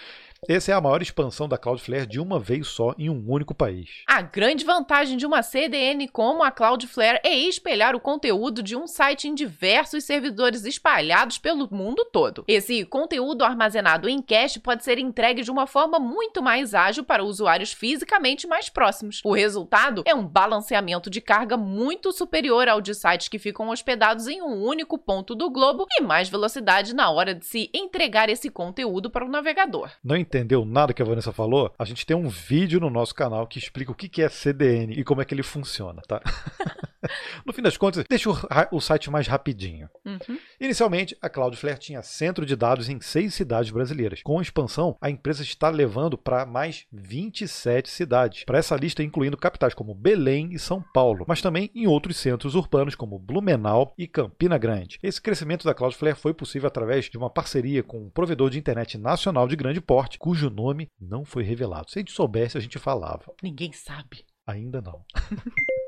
Essa 0.49 0.73
é 0.73 0.75
a 0.75 0.81
maior 0.81 1.03
expansão 1.03 1.47
da 1.47 1.59
Cloudflare 1.59 2.07
de 2.07 2.19
uma 2.19 2.41
vez 2.41 2.67
só 2.67 2.95
em 2.97 3.11
um 3.11 3.31
único 3.31 3.55
país. 3.55 3.91
A 4.07 4.23
grande 4.23 4.65
vantagem 4.65 5.19
de 5.19 5.27
uma 5.27 5.43
CDN 5.43 6.09
como 6.09 6.43
a 6.43 6.51
Cloudflare 6.51 7.21
é 7.23 7.37
espelhar 7.37 7.95
o 7.95 8.01
conteúdo 8.01 8.63
de 8.63 8.75
um 8.75 8.87
site 8.87 9.29
em 9.29 9.35
diversos 9.35 10.05
servidores 10.05 10.65
espalhados 10.65 11.37
pelo 11.37 11.69
mundo 11.71 12.07
todo. 12.11 12.43
Esse 12.49 12.87
conteúdo 12.87 13.45
armazenado 13.45 14.09
em 14.09 14.23
cache 14.23 14.59
pode 14.59 14.83
ser 14.83 14.99
entregue 14.99 15.43
de 15.43 15.51
uma 15.51 15.67
forma 15.67 15.99
muito 15.99 16.43
mais 16.43 16.75
ágil 16.75 17.05
para 17.05 17.23
usuários 17.23 17.75
fisicamente 17.75 18.47
mais 18.47 18.71
próximos. 18.71 19.21
O 19.23 19.35
resultado 19.35 20.03
é 20.07 20.15
um 20.15 20.27
balanceamento 20.27 21.11
de 21.11 21.21
carga 21.21 21.59
muito 21.59 22.13
superior 22.13 22.67
ao 22.67 22.81
de 22.81 22.95
sites 22.95 23.29
que 23.29 23.39
ficam 23.39 23.69
hospedados 23.69 24.27
em 24.27 24.41
um 24.41 24.65
único 24.65 24.97
ponto 24.97 25.35
do 25.35 25.51
globo 25.51 25.87
e 25.99 26.03
mais 26.03 26.31
velocidade 26.31 26.95
na 26.95 27.11
hora 27.11 27.35
de 27.35 27.45
se 27.45 27.71
entregar 27.75 28.31
esse 28.31 28.49
conteúdo 28.49 29.11
para 29.11 29.25
o 29.25 29.29
navegador. 29.29 29.91
Não 30.03 30.17
entendeu 30.31 30.65
nada 30.65 30.95
que 30.95 31.03
a 31.03 31.05
Vanessa 31.05 31.33
falou, 31.33 31.75
a 31.77 31.85
gente 31.85 32.07
tem 32.07 32.17
um 32.17 32.29
vídeo 32.29 32.79
no 32.79 32.89
nosso 32.89 33.15
canal 33.15 33.47
que 33.49 33.59
explica 33.59 33.91
o 33.91 33.95
que 33.95 34.23
é 34.23 34.29
CDN 34.29 34.95
e 34.95 35.03
como 35.03 35.21
é 35.21 35.25
que 35.25 35.35
ele 35.35 35.43
funciona, 35.43 36.01
tá? 36.07 36.23
no 37.45 37.53
fim 37.53 37.63
das 37.63 37.77
contas, 37.77 38.05
deixa 38.09 38.31
o, 38.31 38.37
o 38.73 38.81
site 38.81 39.11
mais 39.11 39.27
rapidinho. 39.27 39.89
Uhum. 40.05 40.39
Inicialmente, 40.61 41.17
a 41.21 41.29
Cloudflare 41.29 41.79
tinha 41.79 42.03
centro 42.03 42.45
de 42.45 42.57
dados 42.57 42.89
em 42.89 43.01
seis 43.01 43.35
cidades 43.35 43.71
brasileiras. 43.71 44.23
Com 44.23 44.39
a 44.39 44.43
expansão, 44.43 44.97
a 45.01 45.11
empresa 45.11 45.43
está 45.43 45.69
levando 45.69 46.19
para 46.19 46.47
mais 46.47 46.87
27 46.93 47.89
cidades. 47.89 48.45
Para 48.45 48.59
essa 48.59 48.77
lista, 48.77 49.03
incluindo 49.03 49.37
capitais 49.37 49.75
como 49.75 49.95
Belém 49.95 50.51
e 50.53 50.59
São 50.59 50.83
Paulo, 50.95 51.25
mas 51.27 51.43
também 51.43 51.71
em 51.75 51.87
outros 51.87 52.17
centros 52.17 52.55
urbanos 52.55 52.95
como 52.95 53.19
Blumenau 53.19 53.95
e 53.97 54.07
Campina 54.07 54.59
Grande. 54.59 54.99
Esse 55.03 55.21
crescimento 55.21 55.65
da 55.65 55.75
Cloudflare 55.75 56.17
foi 56.17 56.35
possível 56.35 56.69
através 56.69 57.07
de 57.07 57.17
uma 57.17 57.31
parceria 57.31 57.83
com 57.83 57.99
um 57.99 58.11
provedor 58.11 58.51
de 58.51 58.59
internet 58.59 58.99
nacional 58.99 59.49
de 59.49 59.57
grande 59.57 59.81
porte, 59.81 60.19
cujo 60.19 60.51
nome 60.51 60.89
não 61.01 61.25
foi 61.25 61.43
revelado. 61.43 61.91
Se 61.91 61.99
a 61.99 62.01
gente 62.01 62.13
soubesse, 62.13 62.59
a 62.59 62.61
gente 62.61 62.79
falava. 62.79 63.33
Ninguém 63.43 63.73
sabe. 63.73 64.25
Ainda 64.47 64.81
não. 64.81 65.05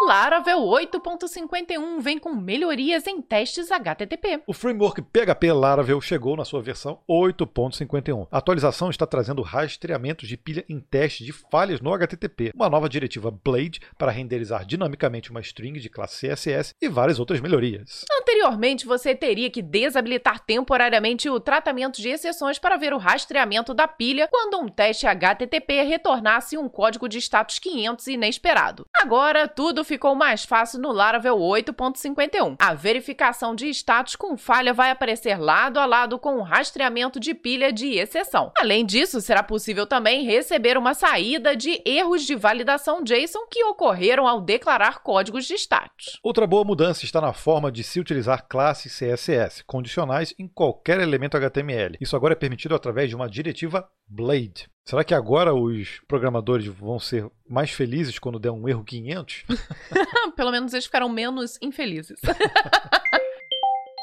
Laravel 0.00 0.60
8.51 0.60 2.00
vem 2.00 2.18
com 2.20 2.32
melhorias 2.32 3.04
em 3.08 3.20
testes 3.20 3.72
HTTP. 3.72 4.40
O 4.46 4.52
framework 4.52 5.02
PHP 5.02 5.52
Laravel 5.52 6.00
chegou 6.00 6.36
na 6.36 6.44
sua 6.44 6.62
versão 6.62 7.00
8.51. 7.10 8.28
A 8.30 8.38
atualização 8.38 8.90
está 8.90 9.04
trazendo 9.06 9.42
rastreamento 9.42 10.24
de 10.24 10.36
pilha 10.36 10.64
em 10.68 10.78
testes 10.78 11.26
de 11.26 11.32
falhas 11.32 11.80
no 11.80 11.92
HTTP, 11.92 12.52
uma 12.54 12.70
nova 12.70 12.88
diretiva 12.88 13.30
Blade 13.30 13.80
para 13.98 14.12
renderizar 14.12 14.64
dinamicamente 14.64 15.32
uma 15.32 15.40
string 15.40 15.80
de 15.80 15.88
classe 15.88 16.28
CSS 16.28 16.74
e 16.80 16.88
várias 16.88 17.18
outras 17.18 17.40
melhorias. 17.40 18.04
Anteriormente, 18.20 18.86
você 18.86 19.16
teria 19.16 19.50
que 19.50 19.60
desabilitar 19.60 20.44
temporariamente 20.44 21.28
o 21.28 21.40
tratamento 21.40 22.00
de 22.00 22.08
exceções 22.08 22.58
para 22.58 22.76
ver 22.76 22.94
o 22.94 22.98
rastreamento 22.98 23.74
da 23.74 23.88
pilha 23.88 24.28
quando 24.30 24.60
um 24.60 24.68
teste 24.68 25.08
HTTP 25.08 25.82
retornasse 25.82 26.56
um 26.56 26.68
código 26.68 27.08
de 27.08 27.18
status 27.18 27.58
500 27.58 28.06
inesperado. 28.06 28.86
Agora, 28.94 29.48
tudo 29.48 29.87
ficou 29.88 30.14
mais 30.14 30.44
fácil 30.44 30.78
no 30.78 30.92
Laravel 30.92 31.38
8.51. 31.38 32.56
A 32.58 32.74
verificação 32.74 33.54
de 33.54 33.68
status 33.70 34.14
com 34.14 34.36
falha 34.36 34.74
vai 34.74 34.90
aparecer 34.90 35.40
lado 35.40 35.80
a 35.80 35.86
lado 35.86 36.18
com 36.18 36.36
o 36.36 36.42
rastreamento 36.42 37.18
de 37.18 37.34
pilha 37.34 37.72
de 37.72 37.94
exceção. 37.94 38.52
Além 38.60 38.84
disso, 38.84 39.20
será 39.20 39.42
possível 39.42 39.86
também 39.86 40.24
receber 40.24 40.76
uma 40.76 40.92
saída 40.92 41.56
de 41.56 41.82
erros 41.86 42.22
de 42.24 42.36
validação 42.36 43.02
JSON 43.02 43.46
que 43.50 43.64
ocorreram 43.64 44.28
ao 44.28 44.42
declarar 44.42 45.02
códigos 45.02 45.46
de 45.46 45.54
status. 45.54 46.18
Outra 46.22 46.46
boa 46.46 46.64
mudança 46.64 47.06
está 47.06 47.20
na 47.20 47.32
forma 47.32 47.72
de 47.72 47.82
se 47.82 47.98
utilizar 47.98 48.46
classes 48.46 48.92
CSS 48.92 49.64
condicionais 49.64 50.34
em 50.38 50.46
qualquer 50.46 51.00
elemento 51.00 51.36
HTML. 51.36 51.96
Isso 51.98 52.14
agora 52.14 52.34
é 52.34 52.36
permitido 52.36 52.74
através 52.74 53.08
de 53.08 53.16
uma 53.16 53.28
diretiva 53.28 53.88
Blade. 54.08 54.68
Será 54.84 55.04
que 55.04 55.14
agora 55.14 55.54
os 55.54 56.00
programadores 56.08 56.66
vão 56.66 56.98
ser 56.98 57.30
mais 57.48 57.70
felizes 57.70 58.18
quando 58.18 58.38
der 58.38 58.50
um 58.50 58.66
erro 58.66 58.82
500? 58.82 59.44
Pelo 60.34 60.50
menos 60.50 60.72
eles 60.72 60.86
ficarão 60.86 61.10
menos 61.10 61.58
infelizes. 61.60 62.18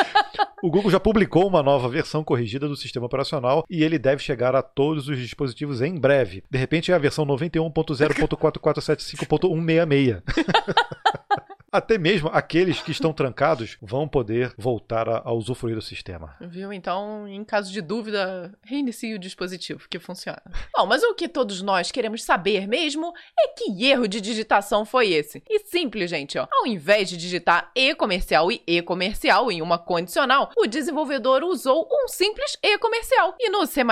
O 0.63 0.71
Google 0.71 0.91
já 0.91 1.01
publicou 1.01 1.49
uma 1.49 1.63
nova 1.63 1.89
versão 1.89 2.23
corrigida 2.23 2.69
do 2.69 2.77
sistema 2.77 3.07
operacional 3.07 3.65
e 3.71 3.83
ele 3.83 3.99
deve 3.99 4.23
chegar 4.23 4.55
a 4.55 4.61
todos 4.61 5.09
os 5.09 5.17
dispositivos 5.17 5.81
em 5.81 5.99
breve. 5.99 6.45
De 6.51 6.59
repente 6.59 6.93
é 6.93 6.95
a 6.95 6.99
versão 6.99 7.25
91.0.4475.166. 7.25 10.21
Até 11.73 11.97
mesmo 11.99 12.29
aqueles 12.33 12.81
que 12.81 12.91
estão 12.91 13.13
trancados 13.13 13.79
vão 13.81 14.09
poder 14.09 14.53
voltar 14.59 15.09
a, 15.09 15.23
a, 15.25 15.33
usufruir 15.33 15.77
do 15.77 15.83
sistema. 15.83 16.35
Viu? 16.41 16.73
Então, 16.73 17.29
em 17.29 17.45
caso 17.45 17.73
de 17.73 17.81
dúvida, 17.81 18.53
reinicie 18.63 19.15
o 19.15 19.19
dispositivo, 19.21 19.87
que 19.89 20.01
funciona. 20.01 20.43
Bom, 20.77 20.85
mas 20.87 21.05
o 21.05 21.15
que 21.15 21.29
todos 21.29 21.63
nós 21.63 21.93
queremos 21.93 22.25
saber 22.25 22.67
mesmo 22.67 23.13
é 23.39 23.49
que 23.49 23.87
erro 23.87 24.09
de 24.09 24.21
digitação 24.21 24.85
foi 24.85 25.11
esse. 25.11 25.45
E 25.49 25.61
simples, 25.61 26.11
gente, 26.11 26.39
ó. 26.39 26.49
Ao 26.51 26.67
invés 26.67 27.09
de 27.09 27.17
digitar 27.17 27.71
e-comercial 27.77 28.51
e 28.51 28.61
e-comercial 28.67 29.53
em 29.53 29.63
uma 29.63 29.79
condicional, 29.79 30.51
o 30.57 30.67
desenvolvedor 30.67 31.45
usou 31.45 31.89
um 31.89 32.09
simples 32.09 32.57
e-comercial. 32.65 33.37
E 33.39 33.49
no 33.49 33.65
C++, 33.65 33.85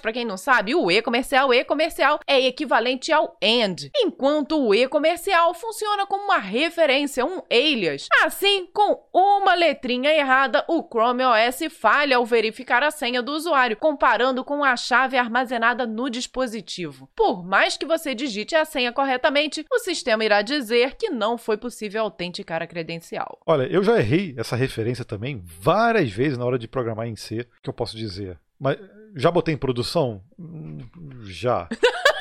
para 0.00 0.12
quem 0.12 0.24
não 0.24 0.36
sabe, 0.36 0.74
o 0.76 0.88
e-comercial 0.88 1.52
e-comercial 1.52 2.20
é 2.28 2.40
equivalente 2.46 3.12
ao 3.12 3.36
AND, 3.42 3.90
enquanto 3.96 4.56
o 4.56 4.72
e-comercial 4.72 5.52
funciona 5.52 6.06
como 6.06 6.26
uma 6.26 6.38
referência 6.38 7.23
um 7.24 7.42
alias. 7.50 8.08
Assim, 8.24 8.66
com 8.72 9.02
uma 9.12 9.54
letrinha 9.54 10.10
errada, 10.12 10.64
o 10.68 10.82
Chrome 10.82 11.24
OS 11.24 11.60
falha 11.70 12.16
ao 12.16 12.26
verificar 12.26 12.82
a 12.82 12.90
senha 12.90 13.22
do 13.22 13.32
usuário, 13.32 13.76
comparando 13.76 14.44
com 14.44 14.62
a 14.62 14.76
chave 14.76 15.16
armazenada 15.16 15.86
no 15.86 16.08
dispositivo. 16.08 17.08
Por 17.14 17.44
mais 17.44 17.76
que 17.76 17.86
você 17.86 18.14
digite 18.14 18.54
a 18.54 18.64
senha 18.64 18.92
corretamente, 18.92 19.64
o 19.70 19.78
sistema 19.78 20.24
irá 20.24 20.42
dizer 20.42 20.96
que 20.96 21.10
não 21.10 21.36
foi 21.38 21.56
possível 21.56 22.02
autenticar 22.02 22.62
a 22.62 22.66
credencial. 22.66 23.40
Olha, 23.46 23.64
eu 23.64 23.82
já 23.82 23.98
errei 23.98 24.34
essa 24.36 24.56
referência 24.56 25.04
também 25.04 25.42
várias 25.44 26.10
vezes 26.10 26.38
na 26.38 26.44
hora 26.44 26.58
de 26.58 26.68
programar 26.68 27.06
em 27.06 27.16
C, 27.16 27.46
que 27.62 27.70
eu 27.70 27.74
posso 27.74 27.96
dizer. 27.96 28.38
Mas 28.58 28.78
já 29.14 29.30
botei 29.30 29.54
em 29.54 29.58
produção? 29.58 30.22
Hum, 30.38 30.78
já. 31.24 31.68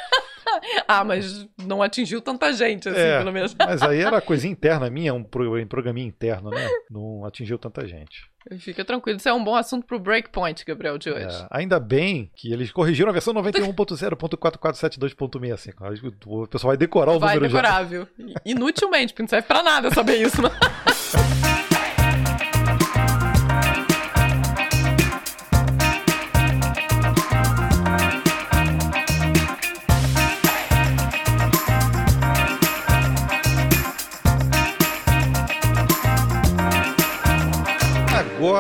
ah, 0.88 1.04
mas 1.04 1.48
não 1.66 1.82
atingiu 1.82 2.22
tanta 2.22 2.54
gente, 2.54 2.88
assim, 2.90 3.00
é, 3.00 3.18
pelo 3.20 3.32
menos. 3.32 3.56
mas 3.56 3.82
aí 3.82 4.02
era 4.02 4.22
coisa 4.22 4.48
interna 4.48 4.90
minha, 4.90 5.14
um 5.14 5.24
programinha 5.24 6.08
interno, 6.08 6.50
né? 6.50 6.70
Não 6.90 7.24
atingiu 7.26 7.58
tanta 7.58 7.88
gente. 7.88 8.32
Fica 8.60 8.84
tranquilo, 8.84 9.16
isso 9.18 9.30
é 9.30 9.34
um 9.34 9.42
bom 9.44 9.56
assunto 9.56 9.88
pro 9.88 9.98
Breakpoint, 9.98 10.66
Gabriel, 10.66 10.98
de 10.98 11.10
hoje. 11.10 11.26
É, 11.26 11.48
ainda 11.50 11.80
bem 11.80 12.30
que 12.36 12.52
eles 12.52 12.70
corrigiram 12.72 13.10
a 13.10 13.14
versão 13.14 13.34
91.0.4472.65. 13.36 16.14
O 16.26 16.46
pessoal 16.46 16.72
vai 16.72 16.78
decorar 16.78 17.14
o 17.14 17.20
vai 17.20 17.36
número 17.36 17.54
decorar, 17.54 17.84
já. 17.84 17.86
viu? 17.86 18.06
Inutilmente, 18.46 19.14
porque 19.14 19.24
não 19.24 19.30
serve 19.30 19.48
pra 19.48 19.64
nada 19.64 19.90
saber 19.92 20.18
isso. 20.18 20.42
Né? 20.42 20.50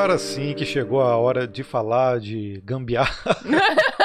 Agora 0.03 0.19
sim 0.19 0.53
que 0.53 0.65
chegou 0.65 1.01
a 1.01 1.15
hora 1.15 1.47
de 1.47 1.63
falar 1.63 2.19
de 2.19 2.61
gambiarra. 2.65 3.37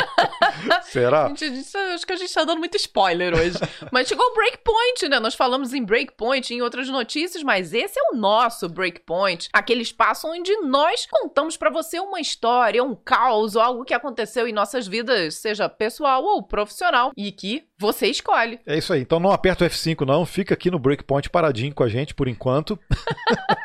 Será? 0.85 1.27
Gente, 1.27 1.57
gente, 1.57 1.77
acho 1.77 2.07
que 2.07 2.13
a 2.13 2.17
gente 2.17 2.33
tá 2.33 2.45
dando 2.45 2.61
muito 2.61 2.77
spoiler 2.77 3.35
hoje. 3.35 3.59
mas 3.91 4.07
chegou 4.07 4.25
o 4.25 4.33
Breakpoint, 4.33 5.09
né? 5.09 5.19
Nós 5.19 5.35
falamos 5.35 5.75
em 5.75 5.85
Breakpoint 5.85 6.55
em 6.55 6.63
outras 6.63 6.89
notícias, 6.89 7.43
mas 7.43 7.75
esse 7.75 7.99
é 7.99 8.13
o 8.13 8.17
nosso 8.17 8.69
Breakpoint. 8.69 9.49
Aquele 9.53 9.83
espaço 9.83 10.29
onde 10.29 10.57
nós 10.59 11.05
contamos 11.05 11.57
para 11.57 11.69
você 11.69 11.99
uma 11.99 12.21
história, 12.21 12.85
um 12.85 12.95
caos, 12.95 13.57
algo 13.57 13.85
que 13.85 13.93
aconteceu 13.93 14.47
em 14.47 14.53
nossas 14.53 14.87
vidas, 14.87 15.35
seja 15.35 15.69
pessoal 15.69 16.23
ou 16.23 16.45
profissional, 16.45 17.11
e 17.17 17.33
que 17.33 17.65
você 17.77 18.07
escolhe. 18.07 18.61
É 18.65 18.79
isso 18.79 18.93
aí. 18.93 19.01
Então 19.01 19.19
não 19.19 19.33
aperta 19.33 19.65
o 19.65 19.69
F5 19.69 20.07
não, 20.07 20.25
fica 20.25 20.55
aqui 20.55 20.71
no 20.71 20.79
Breakpoint 20.79 21.29
paradinho 21.29 21.75
com 21.75 21.83
a 21.83 21.89
gente 21.89 22.15
por 22.15 22.29
enquanto. 22.29 22.79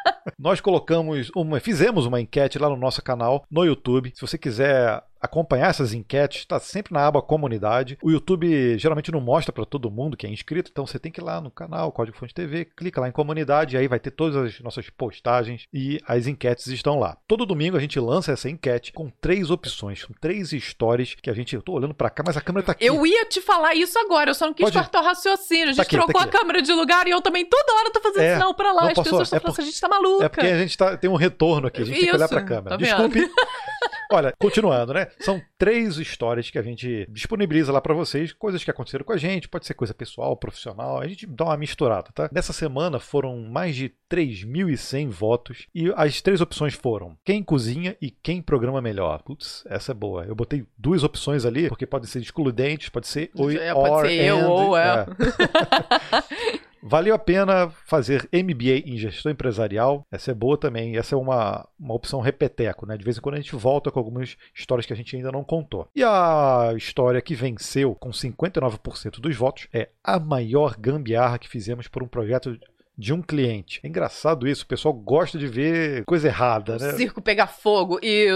Nós 0.43 0.59
colocamos 0.59 1.31
uma, 1.33 1.57
fizemos 1.61 2.05
uma 2.05 2.19
enquete 2.19 2.59
lá 2.59 2.67
no 2.67 2.75
nosso 2.75 3.01
canal 3.01 3.45
no 3.49 3.63
YouTube. 3.63 4.11
Se 4.13 4.19
você 4.19 4.37
quiser 4.37 5.01
acompanhar 5.23 5.69
essas 5.69 5.93
enquetes, 5.93 6.39
está 6.41 6.59
sempre 6.59 6.93
na 6.93 7.07
aba 7.07 7.21
comunidade. 7.21 7.97
O 8.03 8.11
YouTube 8.11 8.77
geralmente 8.77 9.09
não 9.09 9.21
mostra 9.21 9.53
para 9.53 9.65
todo 9.65 9.89
mundo 9.89 10.17
que 10.17 10.27
é 10.27 10.29
inscrito, 10.29 10.69
então 10.69 10.85
você 10.85 10.99
tem 10.99 11.11
que 11.11 11.21
ir 11.21 11.23
lá 11.23 11.39
no 11.39 11.49
canal 11.49 11.93
Código 11.93 12.17
Fonte 12.17 12.33
TV, 12.33 12.65
clica 12.65 12.99
lá 12.99 13.07
em 13.07 13.11
comunidade, 13.11 13.77
aí 13.77 13.87
vai 13.87 13.99
ter 13.99 14.11
todas 14.11 14.35
as 14.35 14.59
nossas 14.59 14.89
postagens 14.89 15.65
e 15.73 15.99
as 16.05 16.27
enquetes 16.27 16.67
estão 16.67 16.99
lá. 16.99 17.17
Todo 17.25 17.45
domingo 17.45 17.77
a 17.77 17.79
gente 17.79 17.97
lança 17.99 18.33
essa 18.33 18.49
enquete 18.49 18.91
com 18.91 19.09
três 19.21 19.49
opções, 19.49 20.03
com 20.03 20.13
três 20.13 20.51
histórias 20.51 21.15
que 21.15 21.29
a 21.29 21.33
gente. 21.33 21.55
Eu 21.55 21.61
tô 21.61 21.71
olhando 21.71 21.93
para 21.93 22.09
cá, 22.09 22.21
mas 22.25 22.35
a 22.35 22.41
câmera 22.41 22.65
tá 22.65 22.71
aqui. 22.73 22.85
Eu 22.85 23.05
ia 23.05 23.25
te 23.25 23.39
falar 23.39 23.75
isso 23.75 23.97
agora, 23.97 24.29
eu 24.29 24.35
só 24.35 24.45
não 24.45 24.53
quis 24.53 24.65
Pode... 24.65 24.77
cortar 24.77 24.99
o 24.99 25.03
raciocínio. 25.05 25.65
A 25.65 25.67
gente 25.67 25.77
tá 25.77 25.83
aqui, 25.83 25.95
trocou 25.95 26.21
tá 26.21 26.23
a 26.23 26.27
câmera 26.27 26.61
de 26.61 26.73
lugar 26.73 27.07
e 27.07 27.11
eu 27.11 27.21
também 27.21 27.45
toda 27.45 27.73
hora 27.73 27.91
tô 27.91 28.01
fazendo 28.01 28.23
é, 28.23 28.33
sinal 28.33 28.53
para 28.53 28.73
lá. 28.73 28.87
As 28.87 28.93
pessoas 28.93 29.27
estão 29.27 29.37
é 29.37 29.39
falando, 29.39 29.55
por... 29.55 29.61
a 29.61 29.65
gente 29.65 29.79
tá 29.79 29.87
maluca. 29.87 30.25
É 30.25 30.29
porque 30.29 30.47
a 30.47 30.57
gente 30.57 30.77
tá, 30.77 30.97
tem 30.97 31.09
um 31.09 31.15
retorno 31.15 31.67
aqui, 31.67 31.81
a 31.81 31.85
gente 31.85 31.93
isso, 31.93 32.01
tem 32.01 32.09
que 32.09 32.15
olhar 32.17 32.27
pra 32.27 32.41
câmera. 32.41 32.69
Tá 32.71 32.77
Desculpe. 32.77 33.29
Olha, 34.13 34.31
continuando, 34.37 34.93
né? 34.93 35.07
São 35.19 35.41
três 35.57 35.97
histórias 35.97 36.47
que 36.51 36.59
a 36.59 36.61
gente 36.61 37.07
disponibiliza 37.09 37.71
lá 37.71 37.81
para 37.81 37.95
vocês, 37.95 38.31
coisas 38.31 38.63
que 38.63 38.69
aconteceram 38.69 39.03
com 39.03 39.11
a 39.11 39.17
gente, 39.17 39.49
pode 39.49 39.65
ser 39.65 39.73
coisa 39.73 39.91
pessoal, 39.91 40.37
profissional, 40.37 41.01
a 41.01 41.07
gente 41.07 41.25
dá 41.25 41.45
uma 41.45 41.57
misturada, 41.57 42.11
tá? 42.13 42.29
Nessa 42.31 42.53
semana 42.53 42.99
foram 42.99 43.41
mais 43.41 43.75
de 43.75 43.91
3.100 44.07 45.09
votos 45.09 45.67
e 45.73 45.91
as 45.95 46.21
três 46.21 46.41
opções 46.41 46.75
foram 46.75 47.17
quem 47.25 47.41
cozinha 47.41 47.97
e 47.99 48.11
quem 48.11 48.39
programa 48.39 48.79
melhor. 48.83 49.23
Putz, 49.23 49.63
essa 49.65 49.93
é 49.93 49.95
boa. 49.95 50.25
Eu 50.25 50.35
botei 50.35 50.63
duas 50.77 51.03
opções 51.03 51.43
ali, 51.43 51.67
porque 51.67 51.87
podem 51.87 52.07
ser 52.07 52.19
excludentes, 52.19 52.89
pode 52.89 53.07
ser 53.07 53.31
ou 53.33 53.49
é, 53.49 53.73
pode 53.73 54.09
ser 54.09 54.25
eu 54.25 54.47
ou 54.47 54.77
é. 54.77 55.07
é. 55.07 56.59
Valeu 56.85 57.15
a 57.15 57.19
pena 57.19 57.69
fazer 57.85 58.27
MBA 58.33 58.83
em 58.85 58.97
gestão 58.97 59.31
empresarial? 59.31 60.05
Essa 60.11 60.31
é 60.31 60.33
boa 60.33 60.57
também. 60.57 60.97
Essa 60.97 61.15
é 61.15 61.17
uma, 61.17 61.65
uma 61.79 61.93
opção 61.93 62.19
repeteco, 62.19 62.85
né? 62.85 62.97
De 62.97 63.05
vez 63.05 63.17
em 63.17 63.21
quando 63.21 63.35
a 63.35 63.39
gente 63.39 63.55
volta 63.55 63.89
com 63.89 63.99
algumas 63.99 64.35
histórias 64.53 64.85
que 64.85 64.91
a 64.91 64.95
gente 64.95 65.15
ainda 65.15 65.31
não 65.31 65.45
contou. 65.45 65.87
E 65.95 66.03
a 66.03 66.73
história 66.75 67.21
que 67.21 67.35
venceu 67.35 67.95
com 67.95 68.09
59% 68.09 69.21
dos 69.21 69.35
votos 69.35 69.69
é 69.73 69.87
a 70.03 70.19
maior 70.19 70.75
gambiarra 70.77 71.39
que 71.39 71.47
fizemos 71.47 71.87
por 71.87 72.03
um 72.03 72.07
projeto 72.07 72.59
de 72.97 73.11
um 73.11 73.21
cliente. 73.21 73.79
É 73.83 73.87
engraçado 73.87 74.47
isso, 74.47 74.63
o 74.63 74.67
pessoal 74.67 74.93
gosta 74.93 75.37
de 75.37 75.47
ver 75.47 76.05
coisa 76.05 76.27
errada, 76.27 76.77
né? 76.77 76.93
O 76.93 76.97
circo 76.97 77.21
pegar 77.21 77.47
fogo 77.47 77.99
e, 78.01 78.27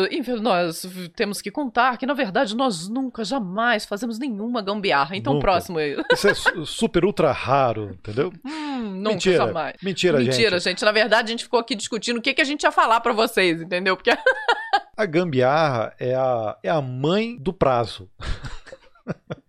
nós 0.41 0.85
temos 1.15 1.41
que 1.41 1.51
contar 1.51 1.97
que, 1.97 2.05
na 2.05 2.13
verdade, 2.13 2.55
nós 2.55 2.87
nunca, 2.87 3.23
jamais 3.23 3.85
fazemos 3.85 4.17
nenhuma 4.17 4.61
gambiarra. 4.61 5.15
Então, 5.15 5.33
nunca. 5.33 5.45
próximo 5.45 5.77
aí. 5.77 5.95
Isso 6.11 6.27
é 6.27 6.33
super 6.65 7.05
ultra 7.05 7.31
raro, 7.31 7.91
entendeu? 7.91 8.31
Hum, 8.77 8.91
nunca, 8.97 9.13
Mentira. 9.13 9.37
jamais. 9.37 9.75
Mentira, 9.81 10.19
gente. 10.19 10.27
Mentira, 10.29 10.59
gente. 10.59 10.85
Na 10.85 10.91
verdade, 10.91 11.29
a 11.29 11.31
gente 11.31 11.43
ficou 11.43 11.59
aqui 11.59 11.73
discutindo 11.73 12.17
o 12.17 12.21
que, 12.21 12.31
que 12.31 12.41
a 12.41 12.45
gente 12.45 12.61
ia 12.61 12.71
falar 12.71 12.99
para 13.01 13.11
vocês, 13.11 13.59
entendeu? 13.59 13.97
Porque... 13.97 14.11
a 14.95 15.05
gambiarra 15.05 15.95
é 15.99 16.13
a, 16.13 16.55
é 16.61 16.69
a 16.69 16.79
mãe 16.79 17.35
do 17.39 17.51
prazo. 17.51 18.07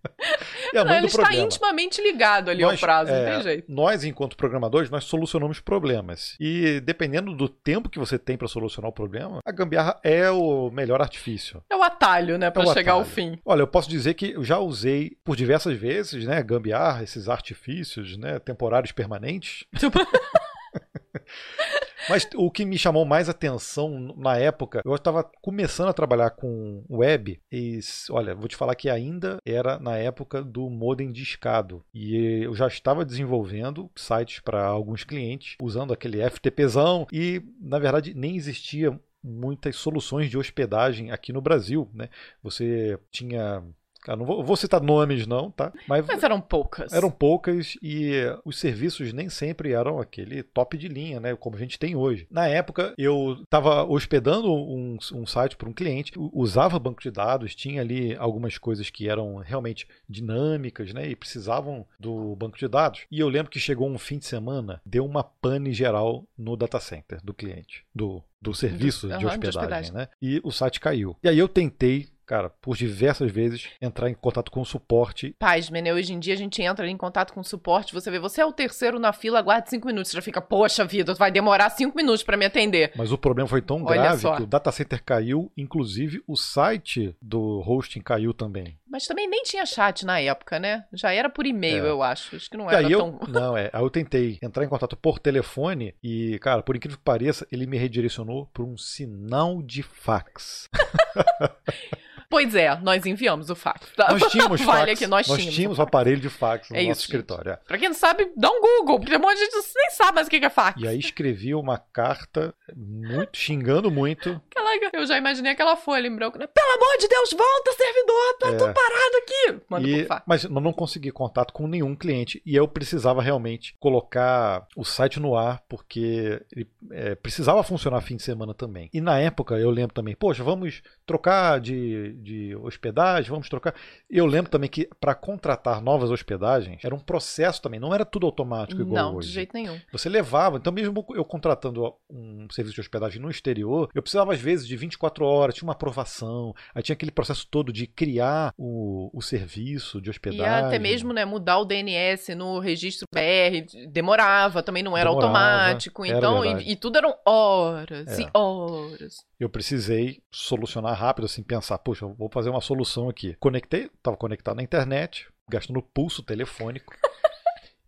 É 0.73 0.83
não, 0.83 0.93
ele 0.93 1.07
está 1.07 1.33
intimamente 1.33 2.01
ligado 2.01 2.49
ali 2.49 2.61
nós, 2.61 2.73
ao 2.73 2.79
prazo, 2.79 3.11
é, 3.11 3.25
não 3.25 3.31
tem 3.33 3.41
jeito. 3.43 3.71
Nós, 3.71 4.03
enquanto 4.03 4.37
programadores, 4.37 4.89
nós 4.89 5.03
solucionamos 5.05 5.59
problemas. 5.59 6.35
E 6.39 6.79
dependendo 6.81 7.33
do 7.33 7.49
tempo 7.49 7.89
que 7.89 7.99
você 7.99 8.19
tem 8.19 8.37
para 8.37 8.47
solucionar 8.47 8.89
o 8.89 8.93
problema, 8.93 9.39
a 9.45 9.51
gambiarra 9.51 9.99
é 10.03 10.29
o 10.29 10.69
melhor 10.71 11.01
artifício. 11.01 11.63
É 11.69 11.75
o 11.75 11.83
atalho, 11.83 12.37
né, 12.37 12.51
para 12.51 12.63
é 12.63 12.67
chegar 12.67 12.93
atalho. 12.93 12.97
ao 12.99 13.05
fim. 13.05 13.39
Olha, 13.45 13.61
eu 13.61 13.67
posso 13.67 13.89
dizer 13.89 14.13
que 14.13 14.31
eu 14.31 14.43
já 14.43 14.59
usei 14.59 15.17
por 15.23 15.35
diversas 15.35 15.77
vezes, 15.77 16.25
né, 16.25 16.41
gambiarra, 16.43 17.03
esses 17.03 17.27
artifícios, 17.29 18.17
né, 18.17 18.39
temporários 18.39 18.91
permanentes. 18.91 19.65
Mas 22.09 22.27
o 22.35 22.49
que 22.49 22.65
me 22.65 22.77
chamou 22.77 23.05
mais 23.05 23.29
atenção 23.29 24.13
na 24.17 24.35
época, 24.37 24.81
eu 24.83 24.95
estava 24.95 25.23
começando 25.41 25.89
a 25.89 25.93
trabalhar 25.93 26.31
com 26.31 26.83
web 26.89 27.39
e, 27.51 27.79
olha, 28.09 28.33
vou 28.33 28.47
te 28.47 28.55
falar 28.55 28.75
que 28.75 28.89
ainda 28.89 29.37
era 29.45 29.79
na 29.79 29.95
época 29.95 30.41
do 30.41 30.69
modem 30.69 31.11
discado. 31.11 31.83
E 31.93 32.43
eu 32.43 32.55
já 32.55 32.67
estava 32.67 33.05
desenvolvendo 33.05 33.89
sites 33.95 34.39
para 34.39 34.65
alguns 34.65 35.03
clientes 35.03 35.55
usando 35.61 35.93
aquele 35.93 36.27
FTPzão 36.27 37.05
e, 37.11 37.43
na 37.61 37.77
verdade, 37.77 38.13
nem 38.13 38.35
existia 38.35 38.99
muitas 39.23 39.75
soluções 39.75 40.29
de 40.29 40.37
hospedagem 40.37 41.11
aqui 41.11 41.33
no 41.33 41.41
Brasil, 41.41 41.89
né? 41.93 42.09
Você 42.41 42.97
tinha 43.11 43.63
Cara, 44.01 44.17
não 44.17 44.25
vou, 44.25 44.43
vou, 44.43 44.55
citar 44.55 44.81
nomes, 44.81 45.27
não, 45.27 45.51
tá? 45.51 45.73
Mas, 45.87 46.05
Mas, 46.05 46.23
eram 46.23 46.39
poucas. 46.39 46.93
Eram 46.93 47.11
poucas 47.11 47.75
e 47.81 48.13
os 48.45 48.57
serviços 48.57 49.11
nem 49.11 49.29
sempre 49.29 49.73
eram 49.73 49.99
aquele 49.99 50.41
top 50.41 50.77
de 50.77 50.87
linha, 50.87 51.19
né? 51.19 51.35
Como 51.35 51.55
a 51.55 51.59
gente 51.59 51.77
tem 51.77 51.95
hoje. 51.95 52.25
Na 52.31 52.47
época, 52.47 52.93
eu 52.97 53.37
estava 53.43 53.83
hospedando 53.83 54.51
um, 54.51 54.97
um 55.13 55.25
site 55.25 55.57
para 55.57 55.69
um 55.69 55.73
cliente, 55.73 56.13
usava 56.15 56.79
banco 56.79 57.01
de 57.01 57.11
dados, 57.11 57.53
tinha 57.55 57.81
ali 57.81 58.15
algumas 58.15 58.57
coisas 58.57 58.89
que 58.89 59.09
eram 59.09 59.37
realmente 59.37 59.87
dinâmicas, 60.07 60.93
né? 60.93 61.07
E 61.09 61.15
precisavam 61.15 61.85
do 61.99 62.35
banco 62.35 62.57
de 62.57 62.67
dados. 62.67 63.01
E 63.11 63.19
eu 63.19 63.27
lembro 63.27 63.51
que 63.51 63.59
chegou 63.59 63.89
um 63.89 63.97
fim 63.97 64.17
de 64.17 64.25
semana, 64.25 64.81
deu 64.85 65.05
uma 65.05 65.23
pane 65.23 65.73
geral 65.73 66.25
no 66.37 66.55
data 66.55 66.79
center 66.79 67.19
do 67.23 67.33
cliente, 67.33 67.85
do, 67.93 68.23
do 68.41 68.53
serviço 68.53 69.07
de, 69.07 69.25
hospedagem, 69.25 69.39
de 69.39 69.47
hospedagem, 69.47 69.93
né? 69.93 70.07
E 70.21 70.39
o 70.43 70.51
site 70.51 70.79
caiu. 70.79 71.17
E 71.21 71.27
aí 71.27 71.37
eu 71.37 71.47
tentei 71.47 72.07
cara, 72.29 72.51
por 72.61 72.77
diversas 72.77 73.31
vezes, 73.31 73.67
entrar 73.81 74.07
em 74.07 74.13
contato 74.13 74.51
com 74.51 74.61
o 74.61 74.65
suporte. 74.65 75.35
Paz, 75.39 75.71
né? 75.71 75.91
Hoje 75.91 76.13
em 76.13 76.19
dia 76.19 76.35
a 76.35 76.37
gente 76.37 76.61
entra 76.61 76.87
em 76.87 76.95
contato 76.95 77.33
com 77.33 77.39
o 77.39 77.43
suporte, 77.43 77.91
você 77.91 78.11
vê, 78.11 78.19
você 78.19 78.41
é 78.41 78.45
o 78.45 78.53
terceiro 78.53 78.99
na 78.99 79.11
fila, 79.11 79.39
aguarde 79.39 79.71
cinco 79.71 79.87
minutos. 79.87 80.11
Você 80.11 80.17
já 80.17 80.21
fica, 80.21 80.39
poxa 80.39 80.85
vida, 80.85 81.15
vai 81.15 81.31
demorar 81.31 81.71
cinco 81.71 81.97
minutos 81.97 82.21
para 82.21 82.37
me 82.37 82.45
atender. 82.45 82.91
Mas 82.95 83.11
o 83.11 83.17
problema 83.17 83.49
foi 83.49 83.63
tão 83.63 83.83
Olha 83.83 83.99
grave 83.99 84.21
só. 84.21 84.35
que 84.35 84.43
o 84.43 84.45
data 84.45 84.71
center 84.71 85.03
caiu, 85.03 85.51
inclusive 85.57 86.21
o 86.27 86.35
site 86.35 87.15
do 87.19 87.63
hosting 87.65 88.01
caiu 88.01 88.31
também. 88.31 88.77
Mas 88.87 89.07
também 89.07 89.27
nem 89.27 89.41
tinha 89.41 89.65
chat 89.65 90.05
na 90.05 90.19
época, 90.19 90.59
né? 90.59 90.85
Já 90.93 91.11
era 91.11 91.29
por 91.29 91.47
e-mail, 91.47 91.85
é. 91.85 91.89
eu 91.89 92.03
acho. 92.03 92.35
Acho 92.35 92.47
que 92.47 92.57
não 92.57 92.69
era 92.69 92.87
eu, 92.87 92.99
tão. 92.99 93.19
Não, 93.29 93.57
é. 93.57 93.71
Aí 93.73 93.81
eu 93.81 93.89
tentei 93.89 94.37
entrar 94.41 94.63
em 94.63 94.69
contato 94.69 94.95
por 94.95 95.17
telefone 95.17 95.95
e, 96.03 96.37
cara, 96.39 96.61
por 96.61 96.75
incrível 96.75 96.97
que 96.97 97.03
pareça, 97.03 97.47
ele 97.51 97.65
me 97.65 97.77
redirecionou 97.77 98.47
para 98.53 98.63
um 98.63 98.77
sinal 98.77 99.61
de 99.63 99.81
fax. 99.81 100.69
Pois 102.29 102.53
é, 102.53 102.75
nós 102.81 103.05
enviamos 103.07 103.49
o 103.49 103.55
fax. 103.55 103.91
Nós 103.97 104.31
tínhamos 104.31 104.61
vale 104.61 104.91
fax. 104.91 105.01
Aqui, 105.01 105.07
nós, 105.07 105.27
nós 105.27 105.37
tínhamos, 105.37 105.55
tínhamos 105.55 105.79
o 105.79 105.81
aparelho 105.81 106.21
de 106.21 106.29
fax 106.29 106.69
no 106.69 106.75
é 106.75 106.81
nosso 106.81 106.91
isso, 106.91 107.01
escritório. 107.01 107.53
É. 107.53 107.55
Pra 107.55 107.77
quem 107.77 107.89
não 107.89 107.95
sabe, 107.95 108.31
dá 108.37 108.49
um 108.51 108.61
Google, 108.61 108.99
porque 108.99 109.15
um 109.15 109.19
monte 109.19 109.37
de 109.37 109.45
gente 109.45 109.55
nem 109.75 109.89
sabe 109.91 110.13
mais 110.13 110.27
o 110.27 110.29
que 110.29 110.37
é 110.37 110.49
fax. 110.49 110.79
E 110.79 110.87
aí 110.87 110.99
escrevi 110.99 111.55
uma 111.55 111.77
carta 111.77 112.53
muito 112.75 113.35
xingando 113.35 113.89
muito. 113.89 114.39
Aquela, 114.49 114.91
eu 114.93 115.05
já 115.07 115.17
imaginei 115.17 115.51
aquela 115.51 115.75
folha 115.75 116.07
em 116.07 116.15
branco. 116.15 116.37
Né? 116.37 116.45
Pelo 116.47 116.71
amor 116.73 116.97
de 116.99 117.07
Deus, 117.07 117.31
volta, 117.31 117.71
servidor, 117.73 118.37
tá 118.39 118.47
é. 118.49 118.51
tudo 118.51 118.73
parado 118.73 119.17
aqui. 119.17 119.61
Manda 119.69 119.87
e, 119.87 120.05
fax. 120.05 120.23
Mas 120.27 120.43
eu 120.43 120.49
não 120.49 120.73
consegui 120.73 121.11
contato 121.11 121.53
com 121.53 121.67
nenhum 121.67 121.95
cliente 121.95 122.41
e 122.45 122.55
eu 122.55 122.67
precisava 122.67 123.21
realmente 123.21 123.75
colocar 123.79 124.67
o 124.75 124.83
site 124.83 125.19
no 125.19 125.35
ar 125.35 125.63
porque 125.67 126.41
ele 126.51 126.67
é, 126.91 127.15
precisava 127.15 127.63
funcionar 127.63 128.01
fim 128.01 128.15
de 128.15 128.23
semana 128.23 128.53
também. 128.53 128.89
E 128.93 129.01
na 129.01 129.17
época 129.19 129.55
eu 129.55 129.69
lembro 129.69 129.93
também, 129.93 130.15
poxa, 130.15 130.43
vamos 130.43 130.81
trocar 131.05 131.59
de, 131.59 132.13
de 132.19 132.55
hospedagem, 132.55 133.29
vamos 133.29 133.49
trocar. 133.49 133.73
Eu 134.09 134.25
lembro 134.25 134.51
também 134.51 134.69
que 134.69 134.87
para 134.99 135.15
contratar 135.15 135.81
novas 135.81 136.11
hospedagens 136.11 136.83
era 136.83 136.93
um 136.93 136.99
processo 136.99 137.61
também, 137.61 137.79
não 137.79 137.93
era 137.93 138.05
tudo 138.05 138.25
automático 138.25 138.81
igual 138.81 139.11
não, 139.11 139.17
hoje. 139.17 139.27
Não, 139.27 139.29
de 139.29 139.33
jeito 139.33 139.53
nenhum. 139.53 139.79
Você 139.91 140.09
levava, 140.09 140.57
então 140.57 140.71
mesmo 140.71 141.05
eu 141.15 141.25
contratando 141.25 141.93
um 142.09 142.47
serviço 142.51 142.75
de 142.75 142.81
hospedagem 142.81 143.21
no 143.21 143.29
exterior, 143.29 143.89
eu 143.93 144.01
precisava 144.01 144.33
às 144.33 144.39
vezes 144.39 144.67
de 144.67 144.75
24 144.75 145.25
horas, 145.25 145.55
tinha 145.55 145.67
uma 145.67 145.73
aprovação, 145.73 146.53
aí 146.73 146.81
tinha 146.81 146.93
aquele 146.93 147.11
processo 147.11 147.47
todo 147.49 147.71
de 147.71 147.87
criar 147.87 148.53
o, 148.57 149.09
o 149.13 149.21
serviço 149.21 150.01
de 150.01 150.09
hospedagem. 150.09 150.45
E 150.45 150.65
até 150.67 150.79
mesmo 150.79 151.13
né, 151.13 151.25
mudar 151.25 151.59
o 151.59 151.65
DNS 151.65 152.35
no 152.35 152.59
registro 152.59 153.05
BR, 153.13 153.87
demorava, 153.87 154.61
também 154.63 154.83
não 154.83 154.97
era 154.97 155.09
demorava, 155.09 155.37
automático, 155.37 156.05
então, 156.05 156.45
e, 156.45 156.71
e, 156.71 156.75
tudo 156.75 156.97
eram 156.97 157.15
horas 157.25 158.19
é. 158.19 158.23
e 158.23 158.29
horas. 158.33 159.25
Eu 159.39 159.49
precisei 159.49 160.21
solucionar 160.31 160.97
rápido, 160.97 161.25
assim, 161.25 161.43
pensar, 161.43 161.77
poxa, 161.77 162.08
vou 162.17 162.29
fazer 162.31 162.49
uma 162.49 162.61
solução 162.61 163.09
aqui. 163.09 163.35
Conectei, 163.39 163.85
estava 163.85 164.17
conectado 164.17 164.57
na 164.57 164.63
internet, 164.63 165.27
gastando 165.49 165.81
pulso 165.81 166.23
telefônico. 166.23 166.93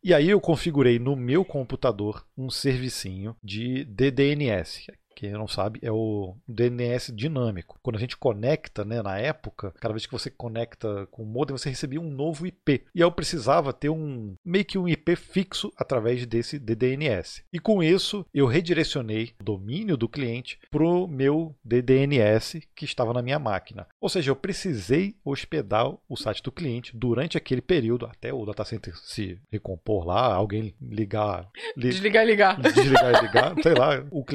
E 0.04 0.16
aí 0.16 0.32
eu 0.32 0.42
configurei 0.42 0.98
no 0.98 1.16
meu 1.16 1.46
computador 1.46 2.26
um 2.36 2.50
servicinho 2.50 3.36
de 3.44 3.86
DDNS, 3.86 4.92
quem 5.22 5.32
não 5.34 5.48
sabe, 5.48 5.80
é 5.84 5.92
o 5.92 6.36
DNS 6.48 7.12
dinâmico. 7.12 7.78
Quando 7.84 7.98
a 7.98 8.00
gente 8.00 8.18
conecta, 8.18 8.84
né, 8.84 9.04
na 9.04 9.20
época, 9.20 9.72
cada 9.80 9.94
vez 9.94 10.08
que 10.08 10.12
você 10.12 10.32
conecta 10.32 11.06
com 11.12 11.22
o 11.22 11.26
modem, 11.28 11.56
você 11.56 11.70
recebia 11.70 12.02
um 12.02 12.10
novo 12.10 12.48
IP. 12.48 12.86
E 12.96 13.00
eu 13.00 13.12
precisava 13.12 13.72
ter 13.72 13.90
um 13.90 14.34
meio 14.44 14.66
que 14.66 14.80
um 14.80 14.88
IP 14.88 15.16
fixo 15.16 15.72
através 15.78 16.26
desse 16.26 16.58
DDNS. 16.58 17.44
E 17.54 17.60
com 17.60 17.84
isso, 17.84 18.26
eu 18.34 18.48
redirecionei 18.48 19.34
o 19.40 19.44
domínio 19.44 19.96
do 19.96 20.10
cliente 20.10 20.58
para 20.72 20.84
o 20.84 21.06
meu 21.06 21.56
DDNS 21.64 22.60
que 22.76 22.86
estava 22.86 23.14
na 23.14 23.22
minha 23.22 23.38
máquina. 23.38 23.86
Ou 24.00 24.10
seja, 24.10 24.32
eu 24.32 24.36
precisei 24.36 25.16
hospedar 25.24 25.94
o 26.10 26.18
site 26.18 26.42
do 26.42 26.52
cliente 26.52 26.98
durante 26.98 27.38
aquele 27.38 27.62
período, 27.62 28.08
até 28.08 28.34
o 28.34 28.44
data 28.44 28.66
center 28.66 28.98
se 28.98 29.38
recompor 29.52 30.04
lá, 30.04 30.34
alguém 30.34 30.74
ligar. 30.82 31.48
Li... 31.78 31.90
Desligar 31.90 32.24
e 32.24 32.26
ligar. 32.26 32.60
Desligar 32.60 33.14
e 33.14 33.28
ligar, 33.28 33.56
sei 33.62 33.76
lá. 33.76 34.04
O, 34.10 34.26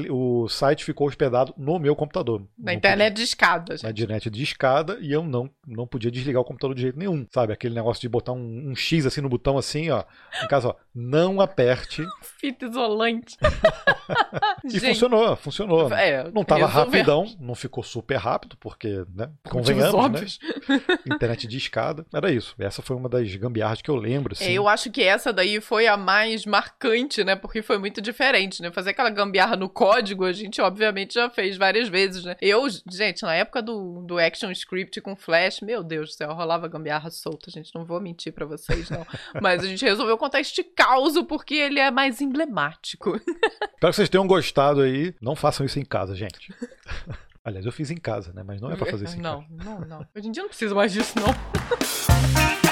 o 0.44 0.49
site 0.49 0.75
site 0.76 0.84
ficou 0.84 1.08
hospedado 1.08 1.54
no 1.56 1.78
meu 1.78 1.96
computador. 1.96 2.46
Na 2.58 2.74
internet 2.74 3.12
podia, 3.12 3.14
de 3.14 3.22
escada, 3.22 3.76
gente. 3.76 3.84
Na 3.84 3.90
internet 3.90 4.30
de 4.30 4.42
escada 4.42 4.98
e 5.00 5.10
eu 5.10 5.24
não, 5.24 5.50
não 5.66 5.86
podia 5.86 6.10
desligar 6.10 6.42
o 6.42 6.44
computador 6.44 6.76
de 6.76 6.82
jeito 6.82 6.98
nenhum. 6.98 7.26
Sabe? 7.32 7.52
Aquele 7.52 7.74
negócio 7.74 8.00
de 8.00 8.08
botar 8.08 8.32
um, 8.32 8.70
um 8.70 8.76
X 8.76 9.06
assim 9.06 9.20
no 9.20 9.28
botão 9.28 9.56
assim, 9.56 9.90
ó. 9.90 10.04
No 10.42 10.48
caso, 10.48 10.68
ó, 10.68 10.74
não 10.94 11.40
aperte. 11.40 12.04
Fita 12.46 12.66
isolante. 12.66 13.37
e 14.64 14.70
gente, 14.70 14.87
funcionou, 14.87 15.35
funcionou. 15.35 15.92
É, 15.92 16.30
não 16.32 16.44
tava 16.44 16.64
rapidão, 16.66 17.26
não 17.40 17.56
ficou 17.56 17.82
super 17.82 18.14
rápido, 18.18 18.56
porque, 18.61 19.04
né? 19.12 19.30
Convenhamos, 19.50 20.38
né? 20.68 20.80
internet 21.12 21.48
de 21.48 21.56
escada. 21.56 22.06
Era 22.14 22.30
isso. 22.30 22.54
Essa 22.56 22.82
foi 22.82 22.94
uma 22.94 23.09
das 23.09 23.35
gambiarras 23.35 23.82
que 23.82 23.90
eu 23.90 23.96
lembro. 23.96 24.32
Assim. 24.32 24.44
É, 24.44 24.52
eu 24.52 24.68
acho 24.68 24.92
que 24.92 25.02
essa 25.02 25.32
daí 25.32 25.61
foi 25.61 25.88
a 25.88 25.96
mais 25.96 26.46
marcante, 26.46 27.24
né? 27.24 27.35
Porque 27.35 27.62
foi 27.62 27.78
muito 27.78 28.00
diferente, 28.00 28.62
né? 28.62 28.70
Fazer 28.70 28.90
aquela 28.90 29.11
gambiarra 29.11 29.56
no 29.56 29.68
código, 29.68 30.24
a 30.24 30.32
gente 30.32 30.61
obviamente 30.61 31.14
já 31.14 31.28
fez 31.28 31.56
várias 31.56 31.88
vezes, 31.88 32.24
né? 32.24 32.37
Eu, 32.40 32.64
gente, 32.88 33.24
na 33.24 33.35
época 33.35 33.61
do, 33.61 34.04
do 34.06 34.20
Action 34.20 34.52
Script 34.52 35.00
com 35.00 35.16
Flash, 35.16 35.62
meu 35.62 35.82
Deus 35.82 36.11
do 36.11 36.14
céu, 36.14 36.32
rolava 36.32 36.68
gambiarra 36.68 37.11
solta, 37.11 37.50
gente. 37.50 37.74
Não 37.74 37.85
vou 37.85 38.00
mentir 38.00 38.32
para 38.32 38.46
vocês, 38.46 38.88
não. 38.88 39.04
Mas 39.42 39.64
a 39.64 39.66
gente 39.66 39.85
resolveu 39.85 40.16
contar 40.16 40.40
este 40.40 40.62
caos 40.62 41.16
porque 41.26 41.54
ele 41.54 41.80
é 41.80 41.90
mais 41.90 42.20
emblemático. 42.37 43.16
Espero 43.16 43.90
que 43.90 43.92
vocês 43.92 44.09
tenham 44.09 44.27
gostado 44.27 44.83
aí. 44.83 45.14
Não 45.20 45.35
façam 45.35 45.64
isso 45.64 45.79
em 45.79 45.85
casa, 45.85 46.14
gente. 46.14 46.53
Aliás, 47.42 47.64
eu 47.64 47.72
fiz 47.72 47.90
em 47.90 47.96
casa, 47.96 48.33
né? 48.33 48.42
Mas 48.44 48.61
não 48.61 48.70
é 48.70 48.77
pra 48.77 48.87
fazer 48.87 49.05
isso 49.05 49.16
em 49.16 49.20
não, 49.20 49.42
casa. 49.42 49.64
Não, 49.64 49.81
não, 49.81 49.88
não. 49.88 50.07
Hoje 50.16 50.29
em 50.29 50.33
dia 50.33 50.42
não 50.42 50.49
precisa 50.49 50.75
mais 50.75 50.92
disso, 50.92 51.14
não. 51.18 51.27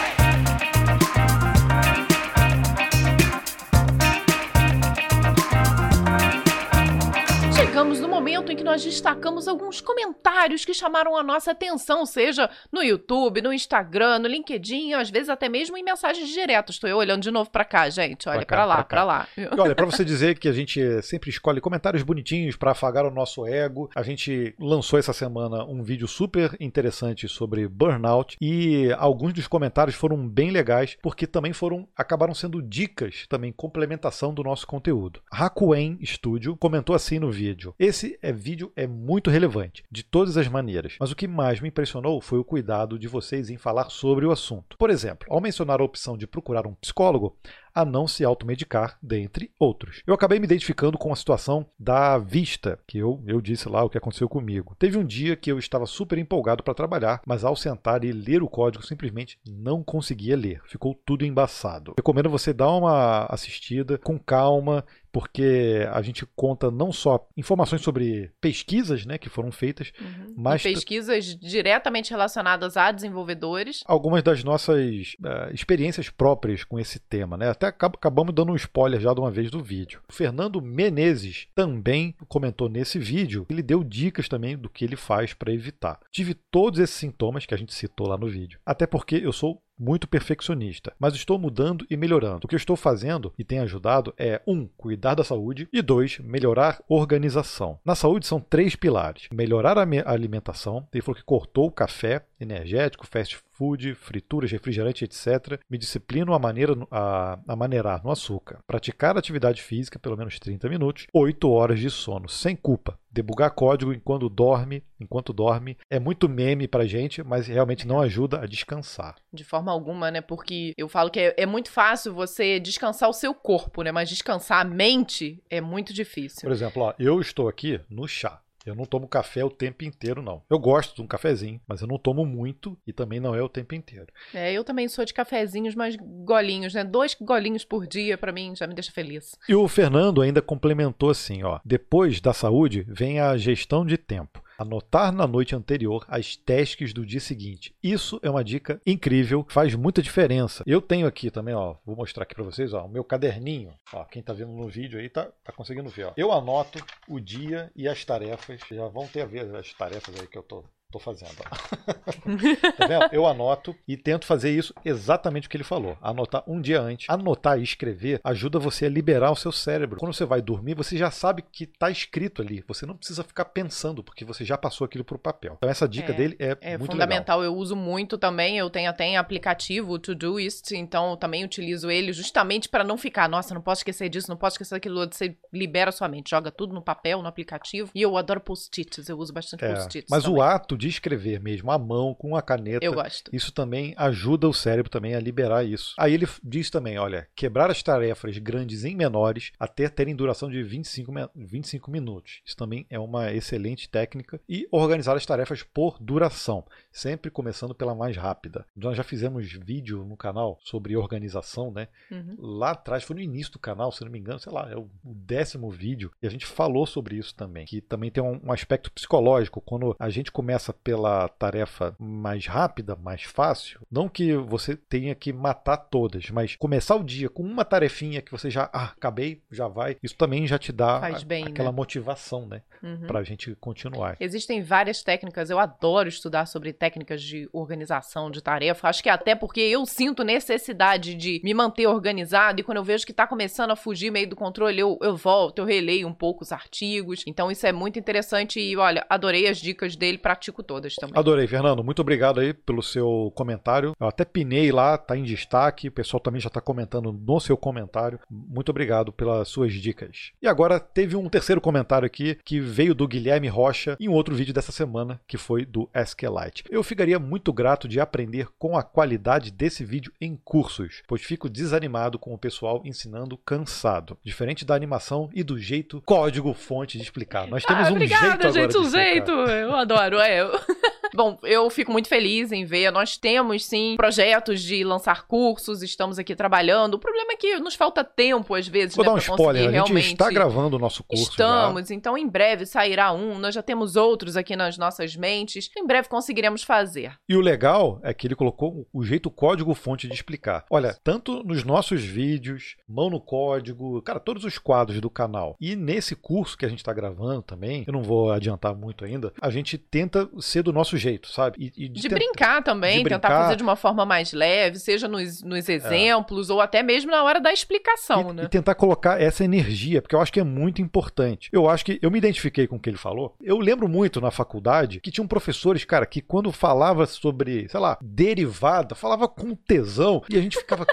chegamos 7.75 7.99
no 7.99 8.09
momento 8.25 8.51
em 8.51 8.57
que 8.57 8.65
nós 8.65 8.83
destacamos 8.83 9.47
alguns 9.47 9.83
comentários 9.83 10.65
que 10.65 10.73
chamaram 10.73 11.15
a 11.15 11.23
nossa 11.23 11.51
atenção, 11.51 12.07
seja 12.07 12.49
no 12.73 12.83
YouTube, 12.83 13.43
no 13.43 13.53
Instagram, 13.53 14.21
no 14.21 14.29
LinkedIn, 14.29 14.95
às 14.95 15.11
vezes 15.11 15.29
até 15.29 15.47
mesmo 15.47 15.77
em 15.77 15.85
mensagens 15.85 16.31
diretas. 16.31 16.77
Estou 16.77 16.89
eu 16.89 16.97
olhando 16.97 17.23
de 17.23 17.31
novo 17.31 17.51
para 17.51 17.67
cá, 17.67 17.91
gente. 17.91 18.27
Olha 18.27 18.47
para 18.47 18.65
lá, 18.65 18.83
para 18.83 19.05
lá. 19.05 19.29
E 19.37 19.47
olha, 19.61 19.75
para 19.75 19.85
você 19.85 20.03
dizer 20.03 20.39
que 20.39 20.49
a 20.49 20.53
gente 20.53 21.03
sempre 21.03 21.29
escolhe 21.29 21.61
comentários 21.61 22.03
bonitinhos 22.03 22.57
para 22.57 22.71
afagar 22.71 23.05
o 23.05 23.11
nosso 23.11 23.47
ego, 23.47 23.91
a 23.95 24.03
gente 24.03 24.55
lançou 24.59 24.99
essa 24.99 25.13
semana 25.13 25.63
um 25.65 25.83
vídeo 25.83 26.09
super 26.09 26.57
interessante 26.59 27.29
sobre 27.29 27.69
burnout 27.69 28.39
e 28.41 28.91
alguns 28.97 29.35
dos 29.35 29.47
comentários 29.47 29.97
foram 29.97 30.27
bem 30.27 30.51
legais 30.51 30.97
porque 31.03 31.27
também 31.27 31.53
foram 31.53 31.87
acabaram 31.95 32.35
sendo 32.35 32.63
dicas, 32.63 33.27
também 33.29 33.53
complementação 33.53 34.33
do 34.33 34.43
nosso 34.43 34.67
conteúdo. 34.67 35.21
Hakuen 35.31 35.99
Studio 36.03 36.57
comentou 36.57 36.97
assim 36.97 37.19
no 37.19 37.31
vídeo 37.31 37.45
vídeo. 37.65 37.75
É, 38.23 38.33
vídeo 38.33 38.73
é 38.77 38.87
muito 38.87 39.31
relevante, 39.31 39.85
de 39.91 40.03
todas 40.03 40.37
as 40.37 40.49
maneiras, 40.49 40.97
mas 40.99 41.11
o 41.11 41.17
que 41.17 41.29
mais 41.29 41.61
me 41.61 41.69
impressionou 41.69 42.21
foi 42.21 42.39
o 42.39 42.45
cuidado 42.45 42.99
de 42.99 43.09
vocês 43.09 43.51
em 43.51 43.57
falar 43.57 43.91
sobre 43.91 44.27
o 44.27 44.31
assunto. 44.31 44.77
Por 44.77 44.91
exemplo, 44.91 45.27
ao 45.31 45.41
mencionar 45.41 45.81
a 45.81 45.85
opção 45.85 46.17
de 46.17 46.27
procurar 46.27 46.67
um 46.67 46.75
psicólogo, 46.75 47.37
a 47.75 47.85
não 47.85 48.07
se 48.07 48.25
automedicar, 48.25 48.97
dentre 49.03 49.51
outros. 49.59 50.01
Eu 50.07 50.15
acabei 50.15 50.39
me 50.39 50.45
identificando 50.45 50.97
com 50.97 51.13
a 51.13 51.17
situação 51.17 51.67
da 51.79 52.17
vista, 52.19 52.79
que 52.87 52.99
eu, 52.99 53.21
eu 53.27 53.41
disse 53.41 53.69
lá 53.69 53.83
o 53.83 53.91
que 53.91 53.99
aconteceu 53.99 54.29
comigo. 54.29 54.77
Teve 54.79 54.97
um 54.97 55.05
dia 55.05 55.35
que 55.35 55.51
eu 55.51 55.59
estava 55.59 55.85
super 55.85 56.17
empolgado 56.17 56.63
para 56.63 56.73
trabalhar, 56.73 57.21
mas 57.27 57.45
ao 57.45 57.57
sentar 57.57 58.05
e 58.05 58.13
ler 58.13 58.43
o 58.43 58.49
código, 58.49 58.87
simplesmente 58.87 59.39
não 59.45 59.83
conseguia 59.83 60.37
ler. 60.37 60.63
Ficou 60.67 60.95
tudo 61.05 61.27
embaçado. 61.27 61.95
Recomendo 61.97 62.31
você 62.31 62.53
dar 62.53 62.71
uma 62.71 63.27
assistida 63.27 63.99
com 63.99 64.19
calma, 64.19 64.85
porque 65.15 65.87
a 65.93 66.03
gente 66.03 66.27
conta 66.35 66.73
não 66.73 66.93
só 66.93 67.25
informações 67.37 67.81
sobre 67.83 68.33
pesquisas 68.41 69.07
né, 69.07 69.17
que 69.17 69.29
foram 69.29 69.53
feitas, 69.53 69.93
Uhum. 70.01 70.35
mas 70.37 70.61
e 70.65 70.73
pesquisas 70.75 71.37
diretamente 71.39 72.11
relacionadas 72.11 72.77
a 72.77 72.91
desenvolvedores. 72.91 73.85
algumas 73.87 74.25
das 74.25 74.43
nossas 74.43 75.15
eh, 75.25 75.51
experiências 75.55 76.11
próprias 76.11 76.65
com 76.65 76.81
esse 76.81 76.99
tema, 76.99 77.37
né? 77.37 77.49
Até 77.49 77.67
acab- 77.69 77.95
acabamos 77.97 78.35
dando 78.35 78.51
um 78.53 78.57
spoiler 78.57 79.01
já 79.01 79.15
de 79.15 79.21
uma 79.21 79.31
vez 79.31 79.51
do 79.53 79.63
vídeo. 79.63 80.01
O 80.09 80.13
Fernando 80.13 80.61
Menezes 80.61 81.47
também 81.55 82.15
comentou 82.29 82.69
nesse 82.69 82.99
vídeo, 82.99 83.47
ele 83.49 83.63
deu 83.63 83.85
dicas 83.85 84.29
também 84.29 84.57
do 84.59 84.69
que 84.69 84.85
ele 84.85 84.97
faz 84.97 85.33
para 85.33 85.53
evitar. 85.53 86.01
Tive 86.11 86.35
todos 86.51 86.81
esses 86.81 86.97
sintomas 86.97 87.47
que 87.47 87.55
a 87.55 87.57
gente 87.57 87.73
citou 87.73 88.09
lá 88.09 88.17
no 88.19 88.27
vídeo. 88.29 88.59
Até 88.67 88.85
porque 88.87 89.15
eu 89.17 89.33
sou 89.33 89.63
muito 89.79 90.07
perfeccionista, 90.07 90.93
mas 90.99 91.15
estou 91.15 91.39
mudando 91.39 91.87
e 91.91 91.97
melhorando. 91.97 92.43
O 92.45 92.49
que 92.49 92.55
estou 92.57 92.77
fazendo 92.77 93.33
e 93.39 93.45
tem 93.45 93.59
ajudado 93.59 94.15
é 94.19 94.41
um, 94.47 94.67
cuidar 94.77 95.15
da 95.15 95.25
saúde 95.25 95.69
e 95.73 95.83
dois, 95.83 96.19
melhorar 96.21 96.81
organização. 96.89 97.79
Na 97.85 97.95
saúde 97.95 98.27
são 98.27 98.41
três 98.41 98.77
pilares: 98.77 99.29
melhorar 99.33 99.79
a 99.79 99.87
me- 99.87 100.01
a 100.01 100.11
alimentação. 100.11 100.87
Ele 100.93 101.03
falou 101.03 101.17
que 101.17 101.25
cortou 101.25 101.67
o 101.67 101.73
café, 101.73 102.25
energético, 102.41 103.07
fast 103.07 103.39
food, 103.55 103.95
frituras, 103.95 104.51
refrigerante, 104.51 105.05
etc. 105.05 105.61
Me 105.71 105.79
disciplino 105.79 106.35
a, 106.35 106.39
maneira, 106.39 106.75
a, 106.91 107.39
a 107.47 107.57
maneirar 107.57 108.03
no 108.05 108.11
açúcar. 108.11 108.59
Praticar 108.67 109.17
atividade 109.17 109.63
física 109.63 109.99
pelo 109.99 110.17
menos 110.17 110.39
30 110.39 110.69
minutos. 110.69 111.07
8 111.13 111.49
horas 111.49 111.79
de 111.79 111.91
sono, 111.91 112.29
sem 112.29 112.57
culpa. 112.57 112.99
Debugar 113.11 113.53
código 113.53 113.93
enquanto 113.93 114.29
dorme, 114.29 114.83
enquanto 115.01 115.33
dorme. 115.33 115.79
É 115.89 116.01
muito 116.01 116.29
meme 116.29 116.67
pra 116.67 116.85
gente, 116.85 117.23
mas 117.23 117.47
realmente 117.47 117.87
não 117.87 118.01
ajuda 118.01 118.41
a 118.41 118.47
descansar. 118.47 119.15
De 119.33 119.45
forma 119.45 119.71
alguma, 119.71 120.11
né? 120.11 120.21
Porque 120.21 120.73
eu 120.77 120.89
falo 120.89 121.11
que 121.11 121.21
é, 121.21 121.35
é 121.39 121.47
muito 121.47 121.71
fácil 121.71 122.13
você 122.13 122.59
descansar 122.59 123.09
o 123.09 123.13
seu 123.13 123.33
corpo, 123.33 123.83
né? 123.83 123.93
Mas 123.93 124.09
descansar 124.09 124.61
a 124.61 124.65
mente 124.65 125.43
é 125.49 125.61
muito 125.61 125.95
difícil. 125.95 126.43
Por 126.43 126.53
exemplo, 126.53 126.83
ó, 126.83 126.95
eu 126.99 127.21
estou 127.21 127.49
aqui 127.49 127.81
no 127.89 128.09
chá. 128.09 128.41
Eu 128.65 128.75
não 128.75 128.85
tomo 128.85 129.07
café 129.07 129.45
o 129.45 129.51
tempo 129.51 129.85
inteiro, 129.85 130.23
não. 130.23 130.43
Eu 130.49 130.59
gosto 130.59 130.95
de 130.97 131.03
um 131.03 131.07
cafezinho, 131.07 131.61
mas 131.67 131.81
eu 131.81 131.87
não 131.87 131.99
tomo 131.99 132.25
muito 132.25 132.77
e 132.87 132.93
também 132.93 133.21
não 133.21 133.35
é 133.35 133.43
o 133.43 133.49
tempo 133.49 133.75
inteiro. 133.75 134.07
É, 134.33 134.53
eu 134.53 134.65
também 134.65 134.89
sou 134.89 135.05
de 135.05 135.13
cafezinhos, 135.13 135.75
mas 135.75 135.97
golinhos, 135.97 136.75
né? 136.75 136.83
Dois 136.83 137.15
golinhos 137.21 137.65
por 137.65 137.87
dia, 137.87 138.17
pra 138.17 138.33
mim, 138.33 138.55
já 138.57 138.67
me 138.67 138.75
deixa 138.75 138.93
feliz. 138.93 139.37
E 139.49 139.55
o 139.55 139.69
Fernando 139.69 140.23
ainda 140.23 140.41
complementou 140.41 141.11
assim, 141.11 141.43
ó: 141.43 141.61
depois 141.65 142.21
da 142.21 142.33
saúde 142.33 142.87
vem 142.89 143.21
a 143.21 143.37
gestão 143.37 143.85
de 143.85 143.99
tempo. 143.99 144.44
Anotar 144.57 145.13
na 145.13 145.27
noite 145.27 145.55
anterior 145.55 146.05
as 146.09 146.37
tasks 146.37 146.93
do 146.93 147.05
dia 147.05 147.21
seguinte. 147.21 147.75
Isso 147.83 148.21
é 148.23 148.31
uma 148.31 148.45
dica 148.45 148.81
incrível, 148.87 149.45
faz 149.49 149.75
muita 149.75 150.01
diferença. 150.01 150.63
Eu 150.67 150.81
tenho 150.81 151.07
aqui 151.07 151.31
também, 151.31 151.55
ó, 151.55 151.77
vou 151.85 151.97
mostrar 151.97 152.23
aqui 152.23 152.35
para 152.35 152.45
vocês, 152.45 152.73
ó, 152.73 152.85
o 152.85 152.89
meu 152.89 153.03
caderninho. 153.03 153.75
Ó, 153.93 154.05
quem 154.05 154.23
tá 154.23 154.33
vendo 154.33 154.53
no 154.53 154.69
vídeo 154.69 154.99
aí 154.99 155.09
tá, 155.09 155.31
tá 155.43 155.53
conseguindo 155.53 155.89
ver, 155.89 156.05
ó. 156.07 156.13
Eu 156.17 156.33
anoto 156.33 156.79
o 157.09 157.19
dia 157.19 157.71
e 157.75 157.89
as 157.89 158.05
tarefas, 158.05 158.61
já 158.71 158.87
vão 158.89 159.09
ter 159.09 159.23
a 159.23 159.27
ver 159.27 159.55
as 159.55 159.73
tarefas 159.75 160.15
aí 160.21 160.27
que 160.27 160.39
eu 160.39 160.43
tô 160.43 160.65
Tô 160.95 161.01
fazendo. 161.01 161.35
tá 162.79 162.87
vendo? 162.87 163.09
Eu 163.11 163.27
anoto 163.27 163.75
e 163.89 163.97
tento 163.97 164.25
fazer 164.25 164.57
isso 164.57 164.73
exatamente 164.85 165.49
o 165.49 165.51
que 165.51 165.57
ele 165.57 165.65
falou. 165.65 165.99
Anotar 166.01 166.45
um 166.47 166.61
dia 166.61 166.81
antes. 166.81 167.11
Anotar 167.11 167.59
e 167.59 167.65
escrever 167.65 168.21
ajuda 168.23 168.61
você 168.61 168.87
a 168.87 168.89
liberar 168.89 169.33
o 169.33 169.35
seu 169.35 169.51
cérebro. 169.51 169.99
Quando 169.99 170.15
você 170.15 170.25
vai 170.25 170.41
dormir, 170.41 170.75
você 170.75 170.97
já 170.97 171.11
sabe 171.11 171.43
que 171.43 171.65
está 171.65 171.91
escrito 171.91 172.41
ali. 172.41 172.63
Você 172.69 172.87
não 172.87 172.97
precisa 172.97 173.25
ficar 173.25 173.47
pensando, 173.47 174.05
porque 174.05 174.25
você 174.25 174.45
já 174.45 174.57
passou 174.57 174.85
aquilo 174.85 175.03
para 175.03 175.17
o 175.17 175.19
papel. 175.19 175.55
Então 175.57 175.69
essa 175.69 175.89
dica 175.89 176.13
É, 176.13 176.15
dele 176.15 176.37
é, 176.39 176.57
É 176.61 176.79
muito 176.79 176.93
fundamental, 176.93 177.43
eu 177.43 177.57
uso 177.57 177.75
muito 177.75 178.17
também. 178.17 178.57
Eu 178.57 178.71
tenho 178.71 178.89
até 178.89 179.17
aplicativo 179.17 179.95
o 179.95 179.99
Todoist, 179.99 180.71
então 180.77 181.11
eu 181.11 181.17
também 181.17 181.45
utilizo 181.45 181.91
ele 181.91 182.13
justamente 182.13 182.69
para 182.69 182.85
não 182.85 182.97
ficar, 182.97 183.29
nossa, 183.29 183.53
não 183.53 183.61
posso 183.61 183.81
esquecer 183.81 184.09
disso, 184.09 184.31
não 184.31 184.37
posso 184.37 184.55
esquecer 184.55 184.77
daquilo 184.77 185.01
outro. 185.01 185.19
Você 185.19 185.37
libera 185.53 185.91
sua 185.91 186.07
mente, 186.07 186.31
joga 186.31 186.53
tudo 186.53 186.73
no 186.73 186.81
papel, 186.81 187.21
no 187.21 187.27
aplicativo. 187.27 187.91
E 187.93 188.01
eu 188.01 188.17
adoro 188.17 188.39
post-its, 188.39 189.09
eu 189.09 189.19
uso 189.19 189.33
bastante 189.33 189.63
legal. 189.63 189.79
É, 189.79 189.83
post-its. 189.83 190.09
mas 190.09 190.23
também. 190.23 190.39
o 190.39 190.43
ato 190.43 190.77
de 190.77 190.84
escrever 190.89 191.41
mesmo, 191.41 191.71
à 191.71 191.79
mão, 191.79 192.15
com 192.15 192.37
a 192.37 192.43
caneta, 192.43 192.85
Eu 192.85 192.95
gosto. 192.95 193.31
Isso 193.35 193.53
também 193.53 193.95
ajuda 193.97 194.49
o 194.49 194.53
cérebro 194.55 194.91
também 194.91 195.15
a 195.15 195.21
liberar 195.21 195.65
isso. 195.65 195.95
Aí 195.99 196.15
ele 196.15 196.27
diz 196.43 196.71
também, 196.71 196.99
olha, 196.99 197.27
quebrar 197.35 197.71
as 197.71 197.83
tarefas 197.83 198.37
grandes 198.39 198.85
em 198.85 198.95
menores 198.95 199.53
até 199.59 199.89
terem 199.89 200.15
duração 200.15 200.51
de 200.51 200.63
25, 200.63 201.13
mi- 201.13 201.29
25 201.35 201.91
minutos. 201.91 202.41
Isso 202.45 202.57
também 202.57 202.87
é 202.91 202.99
uma 202.99 203.33
excelente 203.33 203.89
técnica. 203.89 204.41
E 204.49 204.67
organizar 204.71 205.17
as 205.17 205.27
tarefas 205.27 205.63
por 205.63 205.97
duração, 206.01 206.65
sempre 206.93 207.31
começando 207.31 207.75
pela 207.75 207.95
mais 207.95 208.17
rápida. 208.17 208.65
Nós 208.77 208.97
já 208.97 209.03
fizemos 209.03 209.51
vídeo 209.53 210.05
no 210.05 210.17
canal 210.17 210.59
sobre 210.63 210.97
organização, 210.97 211.71
né? 211.71 211.89
Uhum. 212.11 212.37
Lá 212.39 212.71
atrás, 212.73 213.03
foi 213.05 213.17
no 213.17 213.23
início 213.23 213.53
do 213.53 213.59
canal, 213.59 213.91
se 213.93 214.05
não 214.05 214.11
me 214.11 214.19
engano, 214.19 214.39
sei 214.39 214.53
lá, 214.53 214.71
é 214.71 214.77
o 214.77 214.89
o 215.05 215.15
décimo 215.15 215.71
vídeo, 215.71 216.11
e 216.23 216.27
a 216.27 216.31
gente 216.31 216.47
falou 216.47 216.87
sobre 216.87 217.17
isso 217.17 217.35
também, 217.35 217.67
que 217.67 217.81
também 217.81 218.11
tem 218.11 218.23
um, 218.23 218.41
um 218.43 218.53
aspecto 218.53 218.91
psicológico, 218.91 219.61
quando 219.61 219.95
a 219.99 220.09
gente 220.09 220.33
começa 220.33 220.74
pela 220.83 221.29
tarefa 221.29 221.95
mais 221.99 222.47
rápida, 222.47 222.97
mais 222.97 223.23
fácil, 223.23 223.81
não 223.91 224.09
que 224.09 224.35
você 224.35 224.77
tenha 224.77 225.15
que 225.15 225.33
matar 225.33 225.77
todas, 225.77 226.31
mas 226.31 226.57
começar 226.57 226.97
o 226.97 227.05
dia 227.05 227.29
com 227.29 227.43
uma 227.43 227.65
tarefinha 227.65 228.21
que 228.21 228.33
você 228.33 228.51
já, 228.51 228.69
ah, 228.73 228.93
acabei, 228.97 229.41
já 229.51 229.69
vai, 229.69 229.97
isso 230.03 230.17
também 230.17 230.47
já 230.47 230.59
te 230.59 230.73
dá 230.73 230.99
a- 231.07 231.25
bem, 231.25 231.45
aquela 231.47 231.71
né? 231.71 231.77
motivação, 231.77 232.47
né, 232.47 232.63
Uhum. 232.83 233.07
pra 233.07 233.23
gente 233.23 233.55
continuar. 233.57 234.17
Existem 234.21 234.63
várias 234.63 235.03
técnicas, 235.03 235.49
eu 235.51 235.59
adoro 235.59 236.09
estudar 236.09 236.47
sobre 236.47 236.73
técnicas 236.73 237.23
de 237.23 237.49
organização 237.53 238.31
de 238.31 238.43
tarefa. 238.43 238.89
Acho 238.89 239.03
que 239.03 239.09
até 239.09 239.35
porque 239.35 239.61
eu 239.61 239.87
sinto 239.87 240.23
necessidade 240.23 241.15
de 241.15 241.41
me 241.43 241.55
manter 241.55 241.87
organizado 241.87 242.61
e 242.61 242.63
quando 242.65 242.77
eu 242.79 242.85
vejo 242.85 243.07
que 243.07 243.13
tá 243.13 243.27
começando 243.27 243.71
a 243.71 243.77
fugir 243.77 244.11
meio 244.11 244.29
do 244.29 244.37
controle, 244.37 244.79
eu, 244.79 244.99
eu 245.03 245.17
volto, 245.17 245.59
eu 245.61 245.65
releio 245.65 246.07
um 246.09 246.13
pouco 246.15 246.43
os 246.43 246.53
artigos. 246.53 247.23
Então 247.27 247.51
isso 247.51 247.67
é 247.67 247.73
muito 247.73 247.99
interessante 247.99 248.61
e 248.61 248.77
olha, 248.77 249.05
adorei 249.09 249.49
as 249.49 249.59
dicas 249.59 249.97
dele, 249.97 250.19
pratico 250.19 250.54
todas 250.63 250.95
também. 250.95 251.19
Adorei, 251.19 251.47
Fernando. 251.47 251.83
Muito 251.83 252.01
obrigado 252.01 252.41
aí 252.41 252.53
pelo 252.53 252.83
seu 252.83 253.33
comentário. 253.35 253.95
Eu 253.99 254.07
até 254.07 254.25
pinei 254.25 254.71
lá, 254.71 254.97
tá 254.97 255.17
em 255.17 255.23
destaque. 255.23 255.89
O 255.89 255.93
pessoal 255.93 256.21
também 256.21 256.41
já 256.41 256.51
tá 256.51 256.61
comentando 256.61 257.13
no 257.13 257.41
seu 257.41 257.57
comentário. 257.57 258.19
Muito 258.31 258.71
obrigado 258.71 259.13
pelas 259.13 259.49
suas 259.49 259.73
dicas. 259.73 260.33
E 260.41 260.49
agora 260.49 260.79
teve 260.79 261.17
um 261.17 261.29
terceiro 261.29 261.61
comentário 261.61 262.07
aqui 262.07 262.39
que 262.45 262.61
veio 262.61 262.95
do 262.95 263.09
Guilherme 263.09 263.49
Rocha 263.49 263.97
em 263.99 264.09
um 264.09 264.13
outro 264.13 264.35
vídeo 264.35 264.55
dessa 264.55 264.73
semana, 264.73 265.21
que 265.27 265.37
foi 265.37 265.65
do 265.65 265.89
SQLite. 265.95 266.65
Eu 266.71 266.83
ficaria 266.83 267.19
muito 267.19 267.53
grato 267.53 267.89
de 267.89 268.01
aprender 268.01 268.49
com 268.59 268.77
a 268.77 268.83
qualidade 268.83 269.51
desse 269.51 269.85
vídeo 269.85 270.13
em 270.21 270.37
cursos, 270.37 271.03
pois 271.07 271.23
fico 271.23 271.49
desanimado 271.49 272.19
com 272.19 272.35
o 272.35 272.39
pessoal 272.39 272.83
ensinando 272.85 273.37
cansado. 273.39 274.19
Diferente 274.23 274.65
da 274.65 274.75
animação 274.75 275.31
e 275.35 275.43
do 275.43 275.59
jeito 275.59 276.03
código-fonte 276.03 276.99
de 276.99 277.05
explicar. 277.05 277.47
Nós 277.47 277.65
temos 277.65 277.87
ah, 277.87 277.91
um 277.91 277.95
obrigada, 277.95 278.27
jeito 278.27 278.47
agora 278.47 278.53
gente, 278.53 278.79
um 278.79 278.91
jeito. 278.91 279.31
Eu 279.31 279.75
adoro, 279.75 280.19
é. 280.19 280.44
Eu- 280.45 280.61
Bom, 281.15 281.39
eu 281.45 281.71
fico 281.71 281.93
muito 281.93 282.09
feliz 282.09 282.51
em 282.51 282.65
ver. 282.65 282.91
Nós 282.91 283.17
temos, 283.17 283.65
sim, 283.65 283.95
projetos 283.97 284.61
de 284.61 284.83
lançar 284.83 285.27
cursos, 285.27 285.83
estamos 285.83 286.19
aqui 286.19 286.35
trabalhando. 286.35 286.95
O 286.95 286.99
problema 286.99 287.33
é 287.33 287.37
que 287.37 287.57
nos 287.61 287.77
falta 287.77 288.03
tempo, 288.03 288.55
às 288.55 288.67
vezes, 288.67 288.97
Vou 288.97 289.05
né, 289.05 289.11
dar 289.11 289.15
um 289.15 289.19
spoiler, 289.19 289.63
a 289.63 289.65
gente 289.67 289.73
realmente... 289.73 290.13
está 290.13 290.29
gravando 290.31 290.77
o 290.77 290.79
nosso 290.79 291.05
curso 291.05 291.25
já. 291.25 291.31
Estamos, 291.31 291.91
então 291.91 292.19
em 292.19 292.27
breve 292.29 292.67
sairá 292.67 293.13
um. 293.13 293.39
Nós 293.39 293.55
já 293.55 293.63
temos 293.63 293.95
outros 293.95 294.37
aqui 294.37 294.57
nas 294.57 294.77
nossas 294.77 295.15
mentes. 295.15 295.71
Em 295.77 295.87
breve 295.87 296.09
conseguiremos 296.09 296.65
fazer. 296.65 297.13
E 297.29 297.37
o 297.37 297.41
legal 297.41 298.01
é 298.03 298.13
que 298.13 298.27
ele 298.27 298.35
colocou 298.35 298.89
o 298.93 299.05
jeito 299.05 299.31
código-fonte 299.31 300.09
de 300.09 300.15
explicar. 300.15 300.65
Olha, 300.69 300.99
tanto 301.05 301.45
nos 301.45 301.63
nossos 301.63 302.03
vídeos, 302.03 302.77
mão 302.89 303.09
no 303.09 303.21
código, 303.21 304.03
cara, 304.03 304.19
todos 304.19 304.45
os 304.45 304.59
quadros 304.59 305.01
do 305.01 305.09
canal. 305.09 305.57
E 305.61 305.77
nesse 305.77 306.17
curso 306.17 306.59
que 306.59 306.67
a 306.67 306.69
gente 306.69 306.79
está 306.79 306.93
gravando 306.93 307.43
também, 307.43 307.85
eu 307.87 307.93
não 307.93 308.03
vou 308.03 308.33
adiantar 308.33 308.75
muito 308.75 309.05
ainda, 309.05 309.33
a 309.41 309.51
gente 309.51 309.79
tenta 309.79 310.29
ser 310.41 310.63
do 310.63 310.73
nosso 310.73 310.97
jeito, 310.97 311.04
sabe? 311.25 311.73
E, 311.77 311.85
e 311.85 311.89
De 311.89 312.03
tenta- 312.03 312.15
brincar 312.15 312.63
também, 312.63 312.99
de 312.99 313.05
tentar 313.05 313.29
brincar. 313.29 313.43
fazer 313.45 313.57
de 313.57 313.63
uma 313.63 313.77
forma 313.77 314.05
mais 314.07 314.33
leve, 314.33 314.79
seja 314.79 315.07
nos, 315.09 315.43
nos 315.43 315.69
exemplos 315.69 316.51
ou 316.51 316.61
até 316.61 316.83
mesmo 316.83 317.11
na 317.11 317.23
hora 317.23 317.41
da 317.41 317.53
explicação, 317.53 318.31
e, 318.31 318.35
né? 318.35 318.43
e 318.45 318.49
tentar 318.49 318.75
colocar 318.75 319.21
essa 319.21 319.45
energia, 319.45 320.01
porque 320.03 320.15
eu 320.15 320.21
acho 320.21 320.33
que 320.33 320.41
é 320.41 320.45
muito 320.45 320.81
importante. 320.83 321.49
Eu 321.53 321.69
acho 321.69 321.85
que 321.85 321.99
eu 322.03 322.11
me 322.11 322.19
identifiquei 322.19 322.67
com 322.67 322.77
o 322.77 322.81
que 322.81 322.89
ele 322.91 322.97
falou. 322.97 323.35
Eu 323.43 323.59
lembro 323.59 323.89
muito 323.89 324.21
na 324.21 324.31
faculdade 324.31 325.01
que 325.01 325.11
tinham 325.11 325.27
professores, 325.27 325.85
cara, 325.85 326.07
que 326.07 326.21
quando 326.21 326.51
falava 326.53 327.07
sobre, 327.07 327.69
sei 327.69 327.81
lá, 327.81 327.99
derivada, 328.01 328.95
falava 328.95 329.29
com 329.29 329.55
tesão 329.55 330.23
e 330.29 330.37
a 330.37 330.41
gente 330.41 330.57
ficava, 330.59 330.87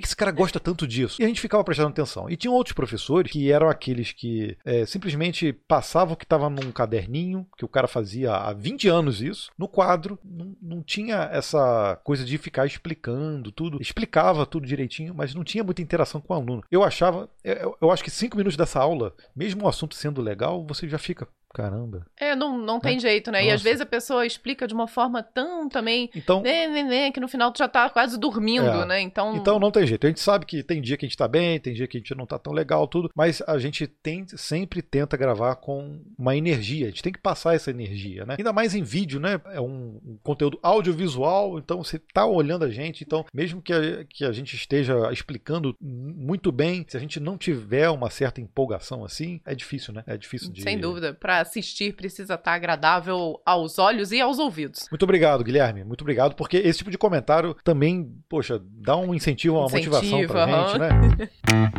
que 0.00 0.06
esse 0.06 0.16
cara 0.16 0.30
gosta 0.30 0.60
tanto 0.60 0.86
disso? 0.86 1.20
E 1.20 1.24
a 1.24 1.28
gente 1.28 1.40
ficava 1.40 1.64
prestando 1.64 1.90
atenção. 1.90 2.28
E 2.28 2.36
tinha 2.36 2.50
outros 2.50 2.74
professores 2.74 3.30
que 3.30 3.50
eram 3.50 3.68
aqueles 3.68 4.12
que 4.12 4.56
é, 4.64 4.86
simplesmente 4.86 5.52
passavam 5.52 6.14
o 6.14 6.16
que 6.16 6.24
estava 6.24 6.48
num 6.50 6.72
caderninho, 6.72 7.46
que 7.56 7.64
o 7.64 7.68
cara 7.68 7.86
fazia 7.86 8.32
há 8.32 8.52
20 8.52 8.88
anos 8.88 9.20
isso, 9.20 9.50
no 9.58 9.68
quadro, 9.68 10.18
não, 10.24 10.56
não 10.60 10.82
tinha 10.82 11.28
essa 11.32 11.98
coisa 12.04 12.24
de 12.24 12.38
ficar 12.38 12.66
explicando 12.66 13.50
tudo, 13.52 13.80
explicava 13.80 14.46
tudo 14.46 14.66
direitinho, 14.66 15.14
mas 15.14 15.34
não 15.34 15.44
tinha 15.44 15.64
muita 15.64 15.82
interação 15.82 16.20
com 16.20 16.32
o 16.32 16.36
aluno. 16.36 16.64
Eu 16.70 16.82
achava, 16.82 17.28
eu, 17.42 17.76
eu 17.80 17.90
acho 17.90 18.02
que 18.02 18.10
cinco 18.10 18.36
minutos 18.36 18.56
dessa 18.56 18.80
aula, 18.80 19.14
mesmo 19.34 19.64
o 19.64 19.68
assunto 19.68 19.94
sendo 19.94 20.20
legal, 20.20 20.64
você 20.66 20.88
já 20.88 20.98
fica, 20.98 21.28
Caramba. 21.54 22.04
É, 22.18 22.34
não, 22.34 22.58
não 22.58 22.80
tem 22.80 22.98
jeito, 22.98 23.30
né? 23.30 23.44
E 23.44 23.46
às 23.46 23.52
Nossa. 23.52 23.64
vezes 23.64 23.80
a 23.80 23.86
pessoa 23.86 24.26
explica 24.26 24.66
de 24.66 24.74
uma 24.74 24.88
forma 24.88 25.22
tão 25.22 25.68
também. 25.68 26.10
Então, 26.14 26.42
né, 26.42 26.66
né, 26.66 26.82
né, 26.82 27.10
que 27.12 27.20
no 27.20 27.28
final 27.28 27.52
tu 27.52 27.58
já 27.58 27.68
tá 27.68 27.88
quase 27.88 28.18
dormindo, 28.18 28.66
É. 28.66 28.84
né? 28.84 29.00
Então. 29.00 29.36
Então 29.36 29.60
não 29.60 29.70
tem 29.70 29.86
jeito. 29.86 30.04
A 30.04 30.08
gente 30.10 30.20
sabe 30.20 30.46
que 30.46 30.64
tem 30.64 30.82
dia 30.82 30.96
que 30.96 31.06
a 31.06 31.08
gente 31.08 31.16
tá 31.16 31.28
bem, 31.28 31.60
tem 31.60 31.72
dia 31.72 31.86
que 31.86 31.96
a 31.96 32.00
gente 32.00 32.14
não 32.14 32.26
tá 32.26 32.38
tão 32.40 32.52
legal, 32.52 32.88
tudo, 32.88 33.08
mas 33.14 33.40
a 33.46 33.56
gente 33.58 33.86
tem, 33.86 34.26
sempre 34.36 34.82
tenta 34.82 35.16
gravar 35.16 35.54
com 35.56 36.00
uma 36.18 36.36
energia. 36.36 36.86
A 36.86 36.90
gente 36.90 37.02
tem 37.04 37.12
que 37.12 37.20
passar 37.20 37.54
essa 37.54 37.70
energia, 37.70 38.26
né? 38.26 38.34
Ainda 38.36 38.52
mais 38.52 38.74
em 38.74 38.82
vídeo, 38.82 39.20
né? 39.20 39.40
É 39.52 39.60
um, 39.60 40.00
um 40.04 40.18
conteúdo 40.24 40.58
audiovisual, 40.60 41.58
então 41.58 41.84
você 41.84 42.00
tá 42.12 42.26
olhando 42.26 42.64
a 42.64 42.70
gente, 42.70 43.04
então 43.04 43.24
mesmo 43.32 43.62
que 43.62 43.72
a, 43.72 44.04
que 44.04 44.24
a 44.24 44.32
gente 44.32 44.56
esteja 44.56 45.12
explicando 45.12 45.76
muito 45.80 46.50
bem, 46.50 46.84
se 46.88 46.96
a 46.96 47.00
gente 47.00 47.20
não 47.20 47.38
tiver 47.38 47.88
uma 47.90 48.10
certa 48.10 48.40
empolgação 48.40 49.04
assim, 49.04 49.40
é 49.44 49.54
difícil, 49.54 49.94
né? 49.94 50.02
É 50.06 50.16
difícil 50.16 50.50
de. 50.50 50.62
Sem 50.62 50.78
dúvida, 50.78 51.14
Pra 51.14 51.43
assistir 51.44 51.94
precisa 51.94 52.34
estar 52.34 52.52
agradável 52.54 53.40
aos 53.46 53.78
olhos 53.78 54.10
e 54.12 54.20
aos 54.20 54.38
ouvidos. 54.38 54.86
Muito 54.90 55.02
obrigado, 55.04 55.44
Guilherme. 55.44 55.84
Muito 55.84 56.02
obrigado, 56.02 56.34
porque 56.34 56.56
esse 56.56 56.78
tipo 56.78 56.90
de 56.90 56.98
comentário 56.98 57.56
também, 57.62 58.12
poxa, 58.28 58.60
dá 58.62 58.96
um 58.96 59.14
incentivo, 59.14 59.56
uma 59.56 59.66
Incentivo, 59.66 59.94
motivação 59.94 60.26
pra 60.26 60.44
aham. 60.44 60.68
gente, 60.68 60.78
né? 60.80 61.28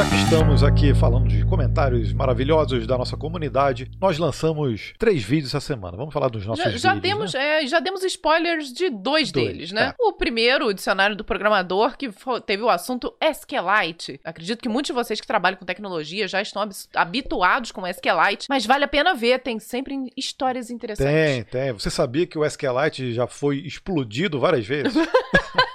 já 0.00 0.08
que 0.08 0.14
estamos 0.16 0.62
aqui 0.62 0.94
falando 0.94 1.28
de 1.28 1.44
comentários 1.44 2.10
maravilhosos 2.14 2.86
da 2.86 2.96
nossa 2.96 3.18
comunidade, 3.18 3.90
nós 4.00 4.16
lançamos 4.18 4.94
três 4.98 5.22
vídeos 5.22 5.54
essa 5.54 5.60
semana. 5.60 5.94
Vamos 5.94 6.14
falar 6.14 6.28
dos 6.28 6.46
nossos 6.46 6.64
Já, 6.64 6.94
vídeos. 6.94 7.30
já 7.32 7.38
né? 7.38 7.62
é, 7.62 7.66
já 7.66 7.80
demos 7.80 8.02
spoilers 8.04 8.72
de 8.72 8.88
dois, 8.88 9.30
Dois, 9.30 9.46
deles, 9.48 9.72
né? 9.72 9.88
tá. 9.88 9.96
O 10.00 10.14
primeiro, 10.14 10.68
o 10.68 10.72
dicionário 10.72 11.14
do 11.14 11.22
programador, 11.22 11.98
que 11.98 12.08
teve 12.46 12.62
o 12.62 12.70
assunto 12.70 13.14
SQLite. 13.20 14.18
Acredito 14.24 14.62
que 14.62 14.70
muitos 14.70 14.86
de 14.86 14.94
vocês 14.94 15.20
que 15.20 15.26
trabalham 15.26 15.58
com 15.58 15.66
tecnologia 15.66 16.26
já 16.26 16.40
estão 16.40 16.66
habituados 16.94 17.70
com 17.70 17.86
SQLite, 17.86 18.46
mas 18.48 18.64
vale 18.64 18.84
a 18.84 18.88
pena 18.88 19.12
ver, 19.12 19.40
tem 19.40 19.58
sempre 19.58 20.10
histórias 20.16 20.70
interessantes. 20.70 21.12
Tem, 21.12 21.44
tem. 21.44 21.72
Você 21.72 21.90
sabia 21.90 22.26
que 22.26 22.38
o 22.38 22.44
SQLite 22.44 23.12
já 23.12 23.26
foi 23.26 23.58
explodido 23.58 24.40
várias 24.40 24.66
vezes? 24.66 24.94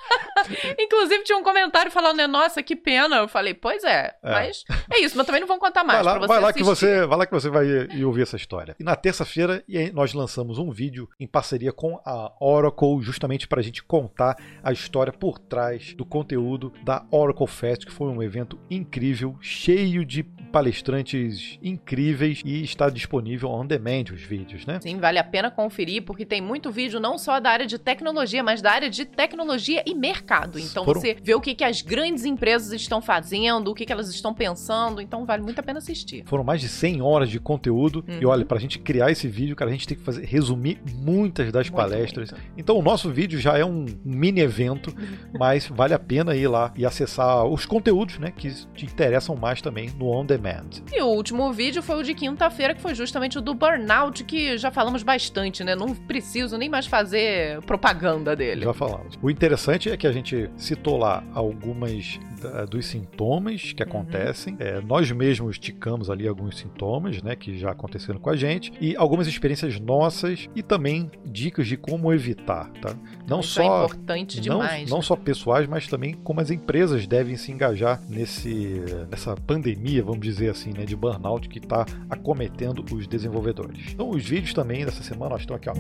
Inclusive, 0.79 1.23
tinha 1.23 1.37
um 1.37 1.43
comentário 1.43 1.91
falando, 1.91 2.17
né, 2.17 2.27
nossa, 2.27 2.61
que 2.63 2.75
pena. 2.75 3.17
Eu 3.17 3.27
falei, 3.27 3.53
pois 3.53 3.83
é, 3.83 4.15
É. 4.23 4.31
mas 4.31 4.63
é 4.91 4.99
isso, 5.01 5.17
mas 5.17 5.25
também 5.25 5.41
não 5.41 5.47
vão 5.47 5.59
contar 5.59 5.83
mais 5.83 6.03
vai 6.03 6.19
lá, 6.19 6.27
vai 6.27 6.39
lá 6.39 6.53
que 6.53 6.63
você, 6.63 7.05
vai 7.05 7.17
lá 7.17 7.25
que 7.25 7.31
você 7.33 7.49
vai 7.49 7.65
ir 7.65 8.05
ouvir 8.05 8.21
essa 8.23 8.35
história. 8.35 8.75
E 8.79 8.83
na 8.83 8.95
terça-feira 8.95 9.63
nós 9.93 10.13
lançamos 10.13 10.57
um 10.57 10.71
vídeo 10.71 11.09
em 11.19 11.27
parceria 11.27 11.71
com 11.71 11.99
a 12.05 12.31
Oracle, 12.39 13.01
justamente 13.01 13.47
para 13.47 13.59
a 13.59 13.63
gente 13.63 13.83
contar 13.83 14.35
a 14.63 14.71
história 14.71 15.11
por 15.13 15.39
trás 15.39 15.93
do 15.93 16.05
conteúdo 16.05 16.73
da 16.83 17.05
Oracle 17.11 17.47
Fest, 17.47 17.85
que 17.85 17.91
foi 17.91 18.07
um 18.07 18.21
evento 18.21 18.59
incrível, 18.69 19.37
cheio 19.41 20.05
de 20.05 20.23
palestrantes 20.23 21.59
incríveis 21.61 22.41
e 22.43 22.63
está 22.63 22.89
disponível 22.89 23.49
on 23.49 23.65
demand 23.65 24.05
os 24.13 24.21
vídeos, 24.21 24.65
né? 24.65 24.79
Sim, 24.81 24.97
vale 24.99 25.19
a 25.19 25.23
pena 25.23 25.49
conferir, 25.51 26.03
porque 26.03 26.25
tem 26.25 26.41
muito 26.41 26.71
vídeo 26.71 26.99
não 26.99 27.17
só 27.17 27.39
da 27.39 27.49
área 27.49 27.65
de 27.65 27.77
tecnologia, 27.77 28.43
mas 28.43 28.61
da 28.61 28.71
área 28.71 28.89
de 28.89 29.05
tecnologia 29.05 29.83
e 29.85 29.93
mercado. 29.93 30.34
Então 30.59 30.83
Foram- 30.85 31.01
você 31.01 31.15
vê 31.21 31.33
o 31.33 31.41
que, 31.41 31.53
que 31.55 31.63
as 31.63 31.81
grandes 31.81 32.25
empresas 32.25 32.71
estão 32.73 33.01
fazendo, 33.01 33.69
o 33.71 33.73
que, 33.75 33.85
que 33.85 33.91
elas 33.91 34.09
estão 34.09 34.33
pensando. 34.33 35.01
Então 35.01 35.25
vale 35.25 35.41
muito 35.43 35.59
a 35.59 35.63
pena 35.63 35.79
assistir. 35.79 36.23
Foram 36.25 36.43
mais 36.43 36.61
de 36.61 36.67
100 36.69 37.01
horas 37.01 37.29
de 37.29 37.39
conteúdo. 37.39 38.03
Uhum. 38.07 38.19
E 38.21 38.25
olha, 38.25 38.45
pra 38.45 38.57
gente 38.59 38.79
criar 38.79 39.11
esse 39.11 39.27
vídeo, 39.27 39.55
cara, 39.55 39.69
a 39.69 39.73
gente 39.73 39.87
tem 39.87 39.97
que 39.97 40.03
fazer, 40.03 40.25
resumir 40.25 40.79
muitas 40.93 41.51
das 41.51 41.69
Muito, 41.69 41.75
palestras. 41.81 42.31
muito. 42.31 42.45
Então 42.57 42.77
o 42.77 42.81
nosso 42.81 43.09
vídeo 43.11 43.39
já 43.39 43.57
é 43.57 43.65
um 43.65 43.85
mini 44.03 44.41
evento, 44.41 44.93
mas 45.37 45.67
vale 45.67 45.93
a 45.93 45.99
pena 45.99 46.35
ir 46.35 46.47
lá 46.47 46.71
e 46.75 46.85
acessar 46.85 47.45
os 47.45 47.65
conteúdos, 47.65 48.17
né, 48.19 48.31
que 48.35 48.49
te 48.73 48.85
interessam 48.85 49.35
mais 49.35 49.61
também 49.61 49.89
no 49.97 50.07
On 50.09 50.25
Demand. 50.25 50.69
E 50.91 51.01
o 51.01 51.07
último 51.07 51.51
vídeo 51.53 51.81
foi 51.83 51.99
o 51.99 52.03
de 52.03 52.13
quinta-feira, 52.13 52.73
que 52.73 52.81
foi 52.81 52.95
justamente 52.95 53.37
o 53.37 53.41
do 53.41 53.53
burnout, 53.53 54.23
que 54.23 54.57
já 54.57 54.71
falamos 54.71 55.03
bastante, 55.03 55.63
né? 55.63 55.75
Não 55.75 55.93
preciso 55.93 56.57
nem 56.57 56.69
mais 56.69 56.85
fazer 56.87 57.61
propaganda 57.63 58.35
dele. 58.35 58.63
Já 58.65 58.73
falamos. 58.73 59.17
O 59.21 59.29
interessante 59.29 59.89
é 59.89 59.97
que 59.97 60.07
a 60.07 60.11
gente 60.11 60.24
citou 60.57 60.97
lá 60.97 61.23
algumas 61.33 62.19
da- 62.41 62.65
dos 62.65 62.85
sintomas 62.85 63.73
que 63.73 63.83
Uhum. 63.83 63.89
acontecem. 63.89 64.55
É, 64.59 64.81
nós 64.81 65.09
mesmos 65.11 65.57
ticamos 65.59 66.09
ali 66.09 66.27
alguns 66.27 66.57
sintomas, 66.57 67.21
né, 67.21 67.35
que 67.35 67.57
já 67.57 67.71
aconteceram 67.71 68.19
com 68.19 68.29
a 68.29 68.35
gente 68.35 68.71
e 68.79 68.95
algumas 68.95 69.27
experiências 69.27 69.79
nossas 69.79 70.49
e 70.55 70.61
também 70.63 71.09
dicas 71.25 71.67
de 71.67 71.77
como 71.77 72.11
evitar, 72.13 72.69
tá? 72.81 72.95
Não 73.27 73.39
Isso 73.39 73.59
é 73.61 73.63
só 73.63 73.85
importante 73.85 74.37
não, 74.37 74.59
demais. 74.59 74.89
não 74.89 74.97
né? 74.97 75.03
só 75.03 75.15
pessoais, 75.15 75.67
mas 75.67 75.87
também 75.87 76.13
como 76.23 76.39
as 76.41 76.49
empresas 76.51 77.05
devem 77.07 77.35
se 77.37 77.51
engajar 77.51 78.01
nesse, 78.09 78.81
nessa 79.09 79.35
pandemia, 79.35 80.03
vamos 80.03 80.21
dizer 80.21 80.49
assim, 80.49 80.71
né, 80.71 80.85
de 80.85 80.95
burnout 80.95 81.47
que 81.49 81.59
está 81.59 81.85
acometendo 82.09 82.83
os 82.93 83.07
desenvolvedores. 83.07 83.91
Então, 83.93 84.09
os 84.09 84.23
vídeos 84.23 84.53
também 84.53 84.85
dessa 84.85 85.03
semana, 85.03 85.31
nós 85.31 85.41
estão 85.41 85.55
aqui, 85.55 85.69
ó. 85.69 85.73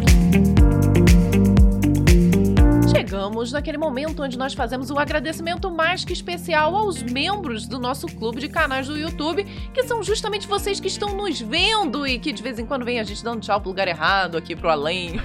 Chegamos 3.05 3.51
naquele 3.51 3.77
momento 3.77 4.23
onde 4.23 4.35
nós 4.35 4.55
fazemos 4.55 4.89
um 4.89 4.97
agradecimento 4.97 5.69
mais 5.69 6.03
que 6.03 6.11
especial 6.11 6.75
aos 6.75 7.03
membros 7.03 7.67
do 7.67 7.77
nosso 7.77 8.07
clube 8.07 8.41
de 8.41 8.49
canais 8.49 8.87
do 8.87 8.97
YouTube, 8.97 9.43
que 9.71 9.83
são 9.83 10.01
justamente 10.01 10.47
vocês 10.47 10.79
que 10.79 10.87
estão 10.87 11.15
nos 11.15 11.39
vendo 11.39 12.07
e 12.07 12.17
que 12.17 12.33
de 12.33 12.41
vez 12.41 12.57
em 12.57 12.65
quando 12.65 12.83
vem 12.83 12.99
a 12.99 13.03
gente 13.03 13.23
dando 13.23 13.41
tchau 13.41 13.61
pro 13.61 13.69
lugar 13.69 13.87
errado, 13.87 14.35
aqui 14.35 14.55
pro 14.55 14.71
além. 14.71 15.21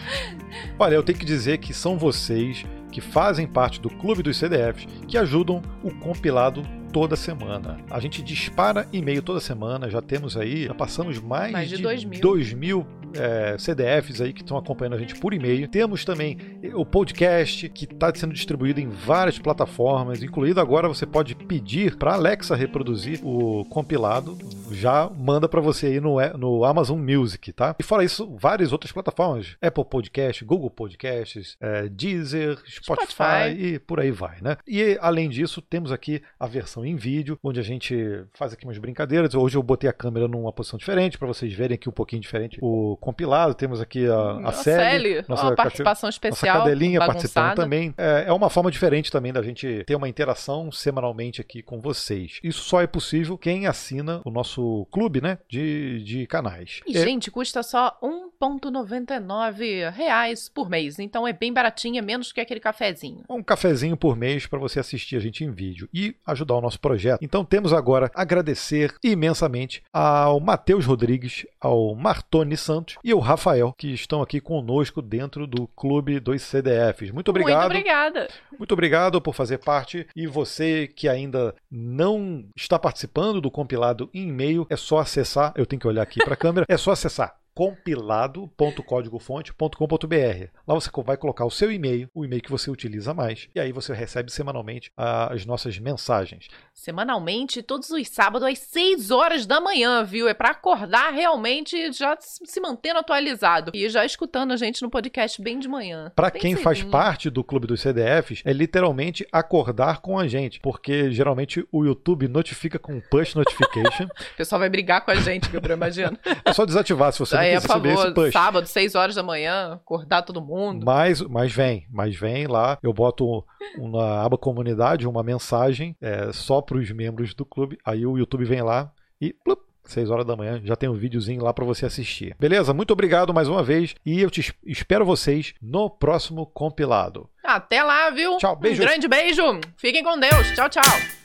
Olha, 0.78 0.94
eu 0.94 1.02
tenho 1.02 1.18
que 1.18 1.26
dizer 1.26 1.58
que 1.58 1.74
são 1.74 1.98
vocês 1.98 2.64
que 2.90 3.02
fazem 3.02 3.46
parte 3.46 3.78
do 3.78 3.90
clube 3.90 4.22
dos 4.22 4.38
CDFs 4.38 4.86
que 5.06 5.18
ajudam 5.18 5.60
o 5.82 5.90
compilado 5.90 6.62
toda 6.94 7.14
semana. 7.14 7.78
A 7.90 8.00
gente 8.00 8.22
dispara 8.22 8.88
e-mail 8.90 9.20
toda 9.20 9.38
semana, 9.38 9.90
já 9.90 10.00
temos 10.00 10.34
aí, 10.34 10.64
já 10.64 10.74
passamos 10.74 11.20
mais, 11.20 11.52
Mais 11.52 11.68
de 11.68 11.76
dois 11.76 12.04
mil. 12.04 12.20
2 12.22 12.54
mil 12.54 12.86
é, 13.14 13.56
CDFs 13.58 14.20
aí 14.20 14.32
que 14.32 14.42
estão 14.42 14.56
acompanhando 14.56 14.94
a 14.94 14.98
gente 14.98 15.14
por 15.16 15.32
e-mail. 15.32 15.68
Temos 15.68 16.04
também 16.04 16.38
o 16.74 16.84
podcast 16.84 17.68
que 17.68 17.84
está 17.84 18.12
sendo 18.14 18.32
distribuído 18.32 18.80
em 18.80 18.88
várias 18.88 19.38
plataformas, 19.38 20.22
incluído 20.22 20.60
agora 20.60 20.88
você 20.88 21.06
pode 21.06 21.34
pedir 21.34 21.96
para 21.96 22.14
Alexa 22.14 22.54
reproduzir 22.54 23.20
o 23.24 23.64
compilado, 23.66 24.38
já 24.70 25.08
manda 25.08 25.48
para 25.48 25.60
você 25.60 25.86
aí 25.86 26.00
no, 26.00 26.16
no 26.36 26.64
Amazon 26.64 26.98
Music, 26.98 27.52
tá? 27.52 27.74
E 27.78 27.82
fora 27.82 28.04
isso, 28.04 28.36
várias 28.38 28.72
outras 28.72 28.92
plataformas, 28.92 29.56
Apple 29.60 29.84
Podcast, 29.84 30.44
Google 30.44 30.70
Podcasts, 30.70 31.56
é, 31.60 31.88
Deezer, 31.88 32.58
Spotify, 32.66 33.12
Spotify. 33.12 33.64
e 33.64 33.78
por 33.78 34.00
aí 34.00 34.10
vai, 34.10 34.40
né? 34.40 34.56
E 34.66 34.98
além 35.00 35.28
disso, 35.28 35.60
temos 35.60 35.92
aqui 35.92 36.22
a 36.38 36.46
versão 36.46 36.84
em 36.84 36.96
vídeo, 36.96 37.38
onde 37.42 37.60
a 37.60 37.62
gente 37.62 38.24
faz 38.32 38.52
aqui 38.52 38.64
umas 38.64 38.78
brincadeiras. 38.78 39.34
Hoje 39.34 39.56
eu 39.56 39.62
botei 39.62 39.88
a 39.88 39.92
câmera 39.92 40.28
numa 40.28 40.52
posição 40.52 40.78
diferente 40.78 41.18
para 41.18 41.28
vocês 41.28 41.52
verem 41.52 41.74
aqui 41.74 41.88
um 41.88 41.92
pouquinho 41.92 42.22
diferente 42.22 42.58
o 42.60 42.96
compilado. 43.02 43.52
Temos 43.54 43.80
aqui 43.80 44.06
a, 44.06 44.14
a 44.14 44.40
Nossa, 44.40 44.62
Sally, 44.74 45.24
nossa, 45.28 45.48
ó, 45.48 45.54
participação 45.54 46.06
nossa 46.08 46.14
especial. 46.16 46.58
cadelinha 46.60 46.98
bagunçada. 47.00 47.12
participando 47.18 47.56
também. 47.56 47.94
É, 47.98 48.24
é 48.28 48.32
uma 48.32 48.48
forma 48.48 48.70
diferente 48.70 49.10
também 49.10 49.32
da 49.32 49.42
gente 49.42 49.82
ter 49.86 49.94
uma 49.96 50.08
interação 50.08 50.70
semanalmente 50.72 51.40
aqui 51.40 51.62
com 51.62 51.80
vocês. 51.80 52.38
Isso 52.42 52.62
só 52.62 52.80
é 52.80 52.86
possível 52.86 53.36
quem 53.36 53.66
assina 53.66 54.22
o 54.24 54.30
nosso 54.30 54.86
clube, 54.90 55.20
né, 55.20 55.38
de, 55.48 56.02
de 56.04 56.26
canais. 56.26 56.80
E, 56.86 56.96
É- 56.96 57.02
gente, 57.04 57.30
custa 57.30 57.62
só 57.62 57.98
1,99 58.02 59.90
reais 59.90 60.48
por 60.48 60.68
mês. 60.68 60.98
Então 60.98 61.26
é 61.26 61.32
bem 61.32 61.52
baratinho, 61.52 61.98
é 61.98 62.02
menos 62.02 62.32
que 62.32 62.40
aquele 62.40 62.60
cafezinho. 62.60 63.24
um 63.28 63.42
cafezinho 63.42 63.96
por 63.96 64.16
mês 64.16 64.46
para 64.46 64.58
você 64.58 64.80
assistir 64.80 65.16
a 65.16 65.20
gente 65.20 65.44
em 65.44 65.50
vídeo 65.50 65.88
e 65.92 66.14
ajudar 66.26 66.54
o 66.54 66.60
nosso 66.60 66.78
projeto. 66.80 67.18
Então 67.22 67.44
temos 67.44 67.72
agora 67.72 68.10
agradecer 68.14 68.94
imensamente 69.02 69.82
ao 69.92 70.38
Matheus 70.40 70.84
Rodrigues, 70.86 71.46
ao 71.60 71.94
Martoni 71.94 72.56
Santos 72.56 72.91
e 73.02 73.12
ao 73.12 73.18
Rafael 73.18 73.74
que 73.76 73.88
estão 73.92 74.22
aqui 74.22 74.40
conosco 74.40 75.00
dentro 75.00 75.46
do 75.46 75.66
clube 75.68 76.20
dos 76.20 76.42
CDFs. 76.42 77.10
Muito 77.10 77.28
obrigado. 77.28 77.70
Muito 77.70 77.78
obrigada. 77.78 78.28
Muito 78.58 78.72
obrigado 78.72 79.20
por 79.20 79.34
fazer 79.34 79.58
parte 79.58 80.06
e 80.14 80.26
você 80.26 80.86
que 80.86 81.08
ainda 81.08 81.54
não 81.70 82.44
está 82.56 82.78
participando 82.78 83.40
do 83.40 83.50
compilado 83.50 84.10
em 84.12 84.28
e-mail, 84.28 84.66
é 84.70 84.76
só 84.76 84.98
acessar, 84.98 85.52
eu 85.56 85.66
tenho 85.66 85.80
que 85.80 85.86
olhar 85.86 86.02
aqui 86.02 86.22
para 86.24 86.34
a 86.34 86.36
câmera, 86.38 86.66
é 86.68 86.76
só 86.76 86.92
acessar 86.92 87.41
compilado.códigofonte.com.br. 87.54 90.46
Lá 90.66 90.74
você 90.74 90.90
vai 91.04 91.16
colocar 91.16 91.44
o 91.44 91.50
seu 91.50 91.72
e-mail, 91.72 92.08
o 92.14 92.24
e-mail 92.24 92.42
que 92.42 92.50
você 92.50 92.68
utiliza 92.70 93.14
mais, 93.14 93.48
e 93.54 93.60
aí 93.60 93.70
você 93.72 93.94
recebe 93.94 94.32
semanalmente 94.32 94.90
ah, 94.96 95.32
as 95.32 95.46
nossas 95.46 95.78
mensagens. 95.78 96.48
Semanalmente, 96.74 97.62
todos 97.62 97.90
os 97.90 98.08
sábados, 98.08 98.48
às 98.48 98.58
6 98.58 99.10
horas 99.10 99.46
da 99.46 99.60
manhã, 99.60 100.02
viu? 100.04 100.28
É 100.28 100.34
pra 100.34 100.50
acordar 100.50 101.12
realmente 101.12 101.92
já 101.92 102.16
se 102.20 102.60
mantendo 102.60 103.00
atualizado. 103.00 103.72
E 103.74 103.88
já 103.88 104.04
escutando 104.04 104.52
a 104.52 104.56
gente 104.56 104.82
no 104.82 104.90
podcast 104.90 105.40
bem 105.42 105.58
de 105.58 105.66
manhã. 105.68 106.12
Para 106.14 106.30
quem 106.30 106.56
faz 106.56 106.82
parte 106.82 107.30
do 107.30 107.44
clube 107.44 107.66
dos 107.66 107.80
CDFs, 107.80 108.42
é 108.44 108.52
literalmente 108.52 109.26
acordar 109.30 110.00
com 110.00 110.18
a 110.18 110.26
gente, 110.26 110.58
porque 110.60 111.10
geralmente 111.10 111.66
o 111.70 111.84
YouTube 111.84 112.26
notifica 112.28 112.78
com 112.78 113.00
push 113.00 113.34
notification. 113.34 114.08
O 114.32 114.36
pessoal 114.36 114.58
vai 114.58 114.70
brigar 114.70 115.04
com 115.04 115.10
a 115.10 115.16
gente, 115.16 115.48
Gabriel, 115.48 115.76
imagina. 115.76 116.18
É 116.44 116.52
só 116.52 116.64
desativar 116.64 117.12
se 117.12 117.18
você 117.18 117.36
aí, 117.42 117.50
a 117.56 117.58
receber 117.58 117.92
esse 117.94 118.02
favor, 118.02 118.32
sábado, 118.32 118.66
6 118.66 118.94
horas 118.94 119.14
da 119.14 119.22
manhã, 119.22 119.74
acordar 119.74 120.22
todo 120.22 120.40
mundo. 120.40 120.84
Mas, 120.84 121.20
mas 121.22 121.52
vem, 121.52 121.86
mas 121.90 122.16
vem 122.16 122.46
lá. 122.46 122.78
Eu 122.82 122.92
boto 122.92 123.44
na 123.78 124.22
aba 124.22 124.36
comunidade 124.38 125.06
uma 125.06 125.22
mensagem 125.22 125.96
é, 126.00 126.32
só 126.32 126.60
para 126.60 126.78
os 126.78 126.90
membros 126.90 127.34
do 127.34 127.44
clube. 127.44 127.78
Aí 127.84 128.06
o 128.06 128.16
YouTube 128.18 128.44
vem 128.44 128.62
lá 128.62 128.90
e 129.20 129.32
plup, 129.32 129.60
6 129.84 130.10
horas 130.10 130.24
da 130.24 130.36
manhã, 130.36 130.60
já 130.64 130.76
tem 130.76 130.88
um 130.88 130.94
videozinho 130.94 131.42
lá 131.42 131.52
para 131.52 131.64
você 131.64 131.84
assistir. 131.86 132.36
Beleza? 132.38 132.72
Muito 132.72 132.92
obrigado 132.92 133.34
mais 133.34 133.48
uma 133.48 133.62
vez 133.62 133.94
e 134.06 134.20
eu 134.20 134.30
te 134.30 134.40
es- 134.40 134.52
espero 134.64 135.04
vocês 135.04 135.54
no 135.60 135.90
próximo 135.90 136.46
compilado. 136.46 137.28
Até 137.44 137.82
lá, 137.82 138.08
viu? 138.10 138.36
Tchau, 138.38 138.54
beijo. 138.56 138.80
Um 138.82 138.86
grande 138.86 139.08
beijo. 139.08 139.42
Fiquem 139.76 140.04
com 140.04 140.18
Deus. 140.18 140.52
Tchau, 140.54 140.68
tchau. 140.68 141.21